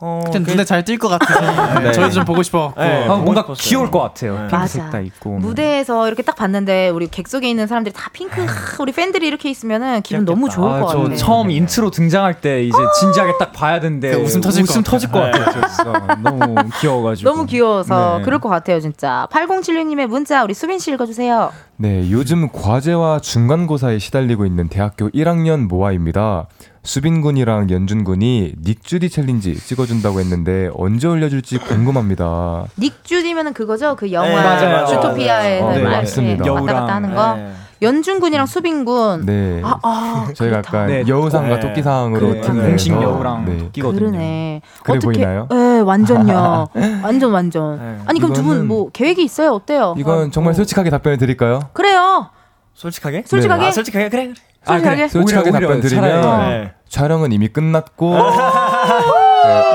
[0.00, 1.90] 어, 그냥 그- 눈에 잘 띌 것 같아서 네.
[1.92, 3.04] 저희도 좀 보고 싶어갖고 네.
[3.04, 3.68] 아, 뭔가 보고 싶었어요.
[3.68, 4.34] 귀여울 것 같아요.
[4.42, 4.48] 네.
[4.48, 4.90] 핑크색 맞아.
[4.92, 5.38] 다 있고.
[5.38, 8.48] 무대에서 이렇게 딱 봤는데 우리 객석에 있는 사람들이 다 핑크 하,
[8.80, 11.16] 우리 팬들이 이렇게 있으면은 기분 너무 좋을 아, 것저 같아요.
[11.16, 15.10] 처음 인트로 등장할 때 이제 진지하게 딱 봐야 되는데 그 웃음 터질 웃음 것 터질
[15.10, 15.44] 것 같아요.
[15.68, 16.16] 진짜.
[16.22, 17.28] 너무 귀여워가지고.
[17.30, 18.24] 너무 귀여워서 네.
[18.24, 19.26] 그럴 것 같아요, 진짜.
[19.32, 21.50] 8076님의 문자 우리 수빈 씨 읽어주세요.
[21.76, 26.46] 네, 요즘 과제와 중간고사에 시달리고 있는 대학교 1학년 모아입니다.
[26.82, 32.64] 수빈 군이랑 연준 군이 닉주디 챌린지 찍어준다고 했는데 언제 올려줄지 궁금합니다.
[32.78, 34.86] 닉 주디면은 그거죠, 그 영화 네, 맞아요.
[34.86, 36.44] 주토피아에서 어, 네, 막 맞습니다.
[36.44, 37.34] 이렇게 왔다 갔다 하는 거.
[37.34, 37.52] 네.
[37.80, 39.24] 연준 군이랑 수빈 군.
[39.26, 40.78] 네, 아, 아, 저희가 그렇다.
[40.78, 41.60] 약간 네, 여우상과 네.
[41.60, 43.58] 토끼상으로 그 팀을 공식 여우랑 네.
[43.58, 43.98] 토끼거든요.
[44.10, 44.62] 그러네.
[44.82, 45.46] 그래 보이나요?
[45.50, 46.68] 네, 완전요.
[47.04, 47.78] 완전 완전.
[47.78, 47.98] 네.
[48.06, 49.50] 아니 그럼 두 분 뭐 계획이 있어요?
[49.52, 49.94] 어때요?
[49.98, 51.60] 이건 정말 솔직하게 답변을 드릴까요?
[51.72, 52.30] 그래요.
[52.74, 53.24] 솔직하게?
[53.26, 53.66] 솔직하게?
[53.66, 54.24] 아, 솔직하게 그래.
[54.26, 54.34] 그래.
[54.74, 55.08] 솔직하게.
[55.08, 56.48] 솔직하게 오히려, 답변 오히려 드리면 차라리.
[56.50, 56.72] 네.
[56.88, 58.20] 촬영은 이미 끝났고 네,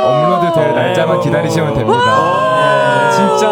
[0.03, 3.11] 업로드 될 날짜만 기다리시면 됩니다.
[3.11, 3.45] 진짜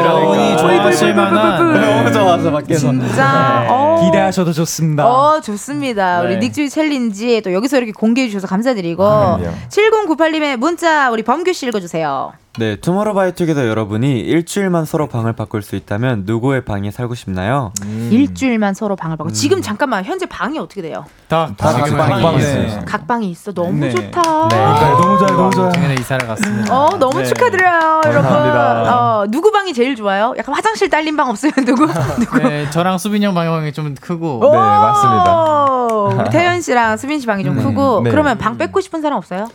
[0.00, 3.66] 여러분이 좋아하실 만한 너무 좋아서 밖에서 진짜.
[3.68, 4.00] 어.
[4.04, 5.06] 기대하셔도 좋습니다.
[5.06, 6.20] 어, 좋습니다.
[6.22, 6.40] 우리 네.
[6.40, 9.56] 닉주디 챌린지 또 여기서 이렇게 공개해 주셔서 감사드리고 아, 그럼요.
[9.68, 12.32] 7098님의 문자 우리 범규 씨 읽어 주세요.
[12.56, 17.72] 네, 투모로우바이투게더 여러분이 일주일만 서로 방을 바꿀 수 있다면 누구의 방에 살고 싶나요?
[18.10, 19.30] 일주일만 서로 방을 바꿔.
[19.32, 21.04] 지금 잠깐만 현재 방이 어떻게 돼요?
[21.26, 22.62] 다, 다 지금 지금 방이 방방이 있어요.
[22.64, 22.82] 있어요.
[22.86, 23.52] 각 방이 있어.
[23.52, 23.90] 너무 네.
[23.90, 24.22] 좋다.
[24.22, 25.72] 너무 좋아요, 너무 좋아요.
[25.72, 26.78] 작년에 이사를 갔습니다.
[26.78, 27.24] 어, 너무 네.
[27.24, 28.22] 축하드려요, 여러분.
[28.22, 28.94] 감사합니다.
[29.18, 30.32] 어, 누구 방이 제일 좋아요?
[30.38, 31.88] 약간 화장실 딸린 방 없으면 누구?
[32.20, 32.38] 누구?
[32.38, 36.30] 네, 저랑 수빈이 형 방향이 좀 크고 네, 맞습니다.
[36.30, 38.10] 태연 씨랑 수빈 씨 방이 좀 크고 네.
[38.10, 39.48] 그러면 방 뺏고 싶은 사람 없어요?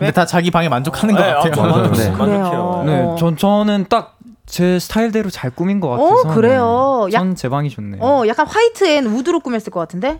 [0.00, 1.62] 근데 다 자기 방에 만족하는 것 네, 아, 같아요.
[1.62, 1.92] 맞아요.
[1.92, 2.10] 네.
[2.10, 2.82] 만족해요.
[2.86, 4.16] 네, 전 저는 딱
[4.46, 6.28] 제 스타일대로 잘 꾸민 것 같아서.
[6.28, 7.06] 어, 그래요.
[7.12, 8.02] 약- 전제 방이 좋네요.
[8.02, 10.18] 어, 약간 white and wood로 꾸몄을 것 같은데?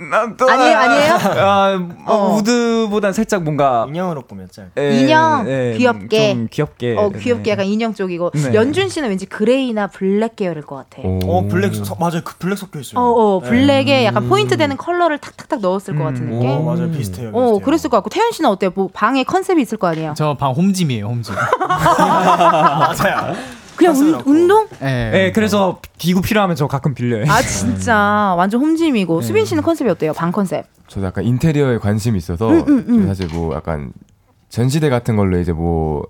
[0.00, 1.12] 아니에요, 아니에요?
[1.42, 2.36] 아, 어, 어.
[2.36, 4.66] 우드보단 살짝 뭔가 인형으로 꾸몄죠.
[4.78, 6.34] 에, 인형, 에, 귀엽게.
[6.34, 6.96] 좀 귀엽게.
[6.96, 7.50] 어, 귀엽게 네.
[7.50, 8.54] 약간 인형 쪽이고 네.
[8.54, 11.02] 연준 씨는 왠지 그레이나 블랙 계열일 것 같아.
[11.06, 11.38] 어, 오.
[11.38, 12.20] 어 블랙 서, 맞아요.
[12.24, 13.00] 그 블랙 섞여 있어요.
[13.02, 14.28] 어, 블랙에 약간 음.
[14.28, 16.48] 포인트 되는 컬러를 탁탁탁 넣었을 것 같은 느낌.
[16.48, 16.90] 어 맞아요.
[16.90, 17.30] 비슷해요.
[17.30, 17.58] 어, 비슷해요.
[17.64, 18.70] 그랬을 것 같고 태현 씨는 어때요?
[18.74, 20.14] 뭐 방에 컨셉이 있을 거 아니에요?
[20.16, 21.34] 저 방 home gym이에요, home gym.
[21.68, 23.34] 맞아요.
[23.78, 24.66] 그냥 운, 운동?
[24.80, 25.10] 네.
[25.10, 27.24] 네, 그래서 기구 필요하면 저 가끔 빌려요.
[27.30, 30.12] 아 진짜 완전 home gym이고 수빈 씨는 컨셉이 어때요?
[30.12, 30.66] 방 컨셉?
[30.88, 33.06] 저도 약간 인테리어에 관심이 있어서 음, 음, 음.
[33.06, 33.92] 사실 뭐 약간
[34.48, 36.02] 전시대 같은 걸로 이제 뭐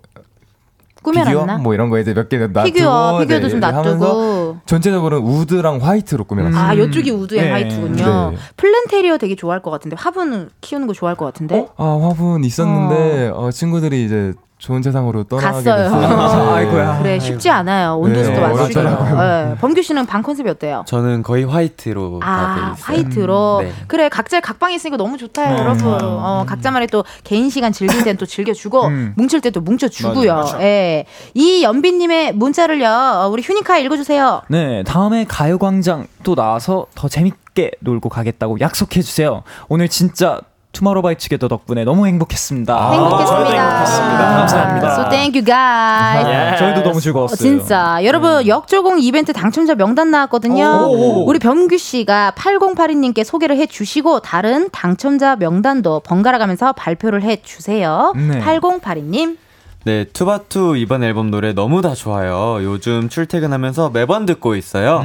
[1.05, 1.59] 피규어 꾸며놨나?
[1.59, 4.57] 뭐 이런 거 이제 몇개 놔두고 피규어, 피규어도 좀 이렇게 하면서 놔두고.
[4.67, 6.61] 전체적으로는 우드랑 화이트로 꾸며놨어요.
[6.61, 7.51] 아, 이쪽이 wood and 네.
[7.51, 8.31] white군요.
[8.33, 8.37] 네.
[8.57, 11.67] 플랜테리어 되게 좋아할 것 같은데 화분 키우는 거 좋아할 것 같은데.
[11.77, 15.77] 아 화분 있었는데 어, 친구들이 이제 좋은 세상으로 떠나게 갔어요.
[15.77, 16.51] 됐어요.
[16.55, 16.99] 아이고야.
[16.99, 17.97] 그래 쉽지 않아요.
[17.97, 18.81] 온도수도 네, 맞추고.
[18.81, 19.21] 어렵더라고요.
[19.51, 19.55] 네.
[19.61, 20.83] 범규 씨는 방 컨셉이 어때요?
[20.87, 22.77] 저는 거의 화이트로 다 아.
[22.81, 23.73] 화이트로 네.
[23.87, 25.59] 그래 각자 각방에 있으니까 너무 좋다 네.
[25.59, 29.15] 여러분 어, 각자만의 또 개인 시간 즐길 때는 또 즐겨주고 음.
[29.17, 30.45] 뭉칠 때 또 뭉쳐주고요.
[30.61, 31.07] 예.
[31.35, 38.09] 이 연빈님의 문자를요 어, 우리 휴니카 읽어주세요 네, 다음에 가요광장 또 나와서 더 재밌게 놀고
[38.11, 39.43] 가겠다고 약속해 주세요.
[39.69, 40.41] 오늘 진짜
[40.73, 42.75] 투모로우바이투게더 덕분에 너무 행복했습니다.
[42.75, 44.37] 아, 행복했습니다.
[44.39, 44.93] 감사합니다.
[44.95, 47.37] So thank you guys 네, 저희도 너무 어, 즐거웠어요.
[47.37, 50.87] 진짜 여러분 역조공 이벤트 당첨자 명단 나왔거든요.
[50.89, 51.25] 오.
[51.27, 58.13] 우리 범규 씨가 8082님께 소개를 해주시고 다른 당첨자 명단도 번갈아 가면서 발표를 해주세요.
[58.17, 58.41] 네.
[58.41, 59.37] 8082님.
[59.85, 62.63] 네, 투바투 이번 앨범 노래 너무 다 좋아요.
[62.63, 65.05] 요즘 출퇴근하면서 매번 듣고 있어요.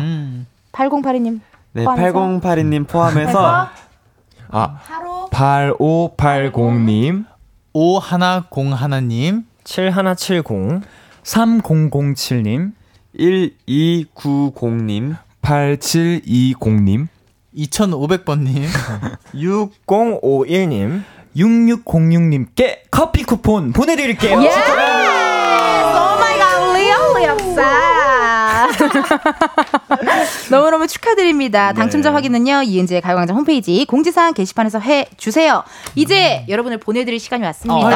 [0.74, 1.40] 8082님.
[1.72, 2.20] 네, 포함해서?
[2.20, 3.70] 8082님 포함해서
[4.56, 4.78] 아,
[5.32, 7.26] 8580님,
[7.74, 10.82] 5101님, 7170,
[11.24, 12.74] 3007님,
[13.18, 17.08] 1290님, 8720님,
[17.58, 18.68] 2500번님,
[19.34, 21.04] 6051님,
[21.36, 24.40] 6606님께 커피 쿠폰 보내드릴게요.
[24.44, 24.50] 예!
[24.50, 24.52] 오
[26.20, 27.93] My God, really 역사.
[30.52, 31.74] 너무너무 축하드립니다.
[31.74, 35.64] 당첨자 확인은요, 이은지의 가요광장 홈페이지 공지사항 게시판에서 해 주세요.
[35.96, 37.90] 이제 여러분을 보내드릴 시간이 왔습니다.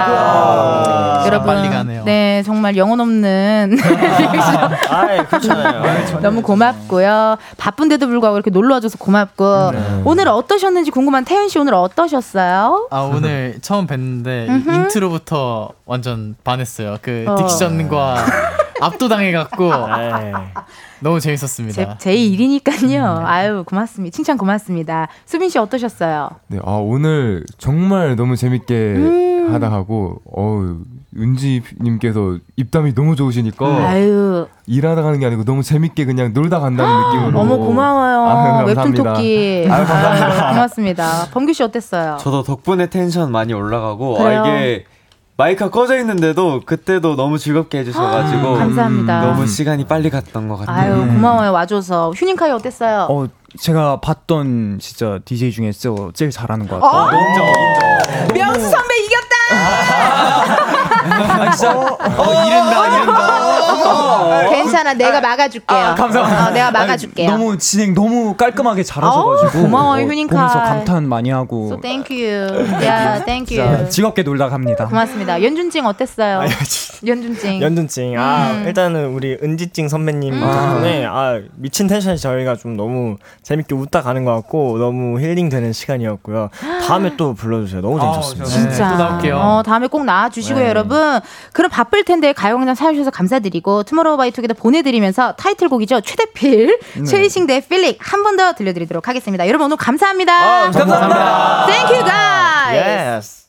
[1.48, 2.04] 빨리 가네요.
[2.04, 3.78] 네, 정말 영혼 없는.
[4.90, 6.20] 아, 그렇잖아요.
[6.22, 7.38] 너무 고맙고요.
[7.58, 9.72] 바쁜데도 불구하고 이렇게 놀러 와줘서 고맙고.
[9.72, 10.02] 네.
[10.06, 12.88] 오늘 어떠셨는지 궁금한 태현 씨 오늘 어떠셨어요?
[12.92, 14.74] 아 오늘 처음 뵀는데 음흠.
[14.76, 16.98] 인트로부터 완전 반했어요.
[17.02, 17.36] 그 어.
[17.36, 18.18] diction과
[18.82, 19.72] 압도당해갖고
[21.00, 21.98] 너무 재밌었습니다.
[21.98, 23.24] 제, 제 일이니까요.
[23.26, 24.16] 아유, 고맙습니다.
[24.16, 25.08] 칭찬 고맙습니다.
[25.26, 26.30] 수빈 씨 어떠셨어요?
[26.48, 29.54] 네, 아, 오늘 정말 너무 재밌게 음.
[29.54, 30.78] 하다 하고, 어우,
[31.18, 34.48] 은지님께서 입담이 너무 좋으시니까, 아유.
[34.66, 37.40] 일하다 가는 게 아니고 너무 재밌게 그냥 놀다 간다는 느낌으로.
[37.40, 38.26] 어머 고마워요.
[38.28, 38.94] 아유, 웹툰.
[38.94, 39.66] 토끼.
[39.70, 40.48] 아유, 감사합니다.
[40.48, 41.28] 아유, 고맙습니다.
[41.32, 42.18] 범규 씨 어땠어요?
[42.20, 44.44] 저도 덕분에 텐션 많이 올라가고 그래요?
[44.44, 44.86] 아, 이게
[45.38, 49.22] 마이크가 꺼져 있는데도 그때도 너무 즐겁게 해주셔가지고 아, 감사합니다.
[49.22, 50.96] 너무 시간이 빨리 갔던 것 같아요.
[50.96, 52.12] 아유 고마워요 와줘서.
[52.16, 53.06] 휴닝카이 어땠어요?
[53.10, 53.28] 어,
[53.60, 56.80] 제가 봤던 진짜 DJ 중에서 제일 잘하는 것 어?
[56.80, 58.28] 같아요.
[58.34, 60.67] 명수 선배 이겼다.
[61.24, 61.78] 아, 진짜.
[61.78, 64.50] 어, 이른다, 이른다.
[64.50, 65.78] 괜찮아, 내가 막아줄게요.
[65.78, 66.48] 아, 감사합니다.
[66.48, 67.30] 어, 내가 막아줄게요.
[67.30, 70.36] 아니, 너무 진행 너무 깔끔하게 잘하셔가지고 고마워요, 어, 휴닝카.
[70.36, 72.48] 보면서 감탄 많이 하고 So thank you.
[72.86, 73.90] 야, thank 진짜 you.
[73.90, 74.86] 즐겁게 놀다 갑니다.
[74.88, 75.42] 고맙습니다.
[75.44, 76.42] 연준찡 어땠어요?
[77.06, 77.62] 연준찡.
[77.62, 78.18] 연둔찡.
[78.20, 78.64] 아, 음.
[78.68, 80.40] 일단은 우리 은지찡 선배님 음.
[80.42, 85.74] 덕분에 아, 미친 텐션이 저희가 좀 너무 재밌게 웃다 가는 것 같고 너무 힐링 되는
[85.74, 86.50] 시간이었고요.
[86.88, 87.82] 다음에 또 불러주세요.
[87.82, 88.46] 너무 재밌었습니다.
[88.46, 89.38] 진짜.
[89.38, 90.70] 어, 다음에 꼭 나와주시고요, 네.
[90.70, 90.98] 여러분.
[91.54, 96.02] 그럼 바쁠 텐데 가요광장 사주셔서 감사드리고 투모로우바이투게더 보내드리면서 타이틀곡이죠.
[96.02, 97.04] 최대필, 네.
[97.04, 99.48] 최이싱 대 필릭 한 번 더 들려드리도록 하겠습니다.
[99.48, 100.34] 여러분 오늘 감사합니다.
[100.34, 101.66] 아, 감사합니다.
[101.68, 102.78] Thank you guys.
[102.78, 103.48] Yes.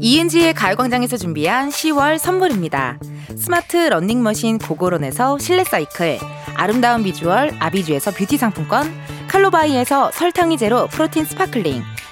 [0.00, 2.98] 이은지의 가요광장에서 준비한 10월 선물입니다.
[3.36, 6.18] 스마트 러닝머신 고고론에서 실내 사이클,
[6.56, 8.92] 아름다운 비주얼 아비주에서 뷰티 상품권,
[9.28, 11.82] 칼로바이에서 설탕이 제로 프로틴 스파클링,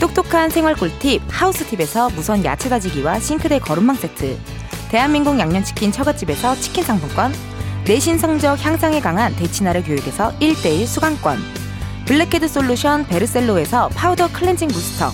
[0.00, 4.38] 똑똑한 생활 꿀팁 하우스팁에서 무선 야채 다지기와 싱크대 거름망 세트
[4.90, 7.32] 대한민국 양념치킨 처갓집에서 치킨 상품권
[7.84, 11.38] 내신 성적 향상에 강한 대치나래 교육에서 1대1 수강권
[12.06, 15.10] 블랙헤드 솔루션 베르셀로에서 파우더 클렌징 부스터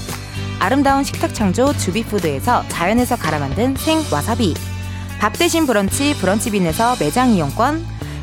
[0.61, 4.55] 아름다운 식탁 창조 주비푸드에서 자연에서 갈아 만든 생 와사비
[5.19, 7.94] 밥 대신 브런치 브런치빈에서 매장 이용권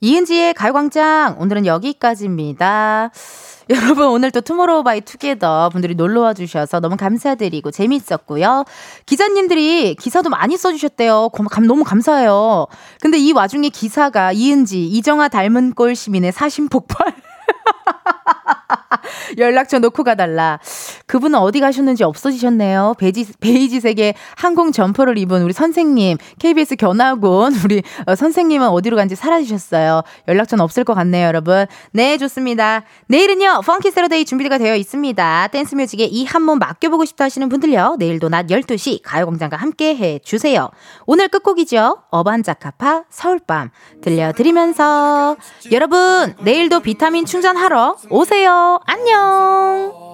[0.00, 3.10] 이은지의 가요광장 오늘은 여기까지입니다.
[3.70, 8.64] 여러분 오늘 또 투모로우 바이 투게더 분들이 놀러와 주셔서 너무 감사드리고 재밌었고요.
[9.06, 11.30] 기자님들이 기사도 많이 써주셨대요.
[11.30, 12.66] 고- 감, 너무 감사해요.
[13.00, 17.12] 근데 이 와중에 기사가 이은지, 이정재 닮은 꼴 시민에 사심 폭발.
[19.38, 20.58] 연락처 놓고 가달라.
[21.06, 22.94] 그분은 어디 가셨는지 없어지셨네요.
[22.98, 30.02] 베이지, 베이지색의 항공 점퍼를 입은 우리 선생님, KBS 견학원, 우리 어, 선생님은 어디로 간지 사라지셨어요.
[30.28, 31.66] 연락처는 없을 것 같네요, 여러분.
[31.92, 32.84] 네, 좋습니다.
[33.08, 35.48] 내일은요, funky Saturday 준비가 되어 있습니다.
[35.48, 40.70] 댄스 뮤직에 이 한몸 맡겨보고 싶다 하시는 분들요, 내일도 낮 12시 가요광장과 함께 해 주세요.
[41.06, 42.02] 오늘 끝곡이죠.
[42.10, 43.70] 어반자카파 서울밤
[44.02, 45.36] 들려드리면서
[45.72, 48.80] 여러분, 내일도 비타민 충전하러 오세요.
[48.96, 50.05] 안녕!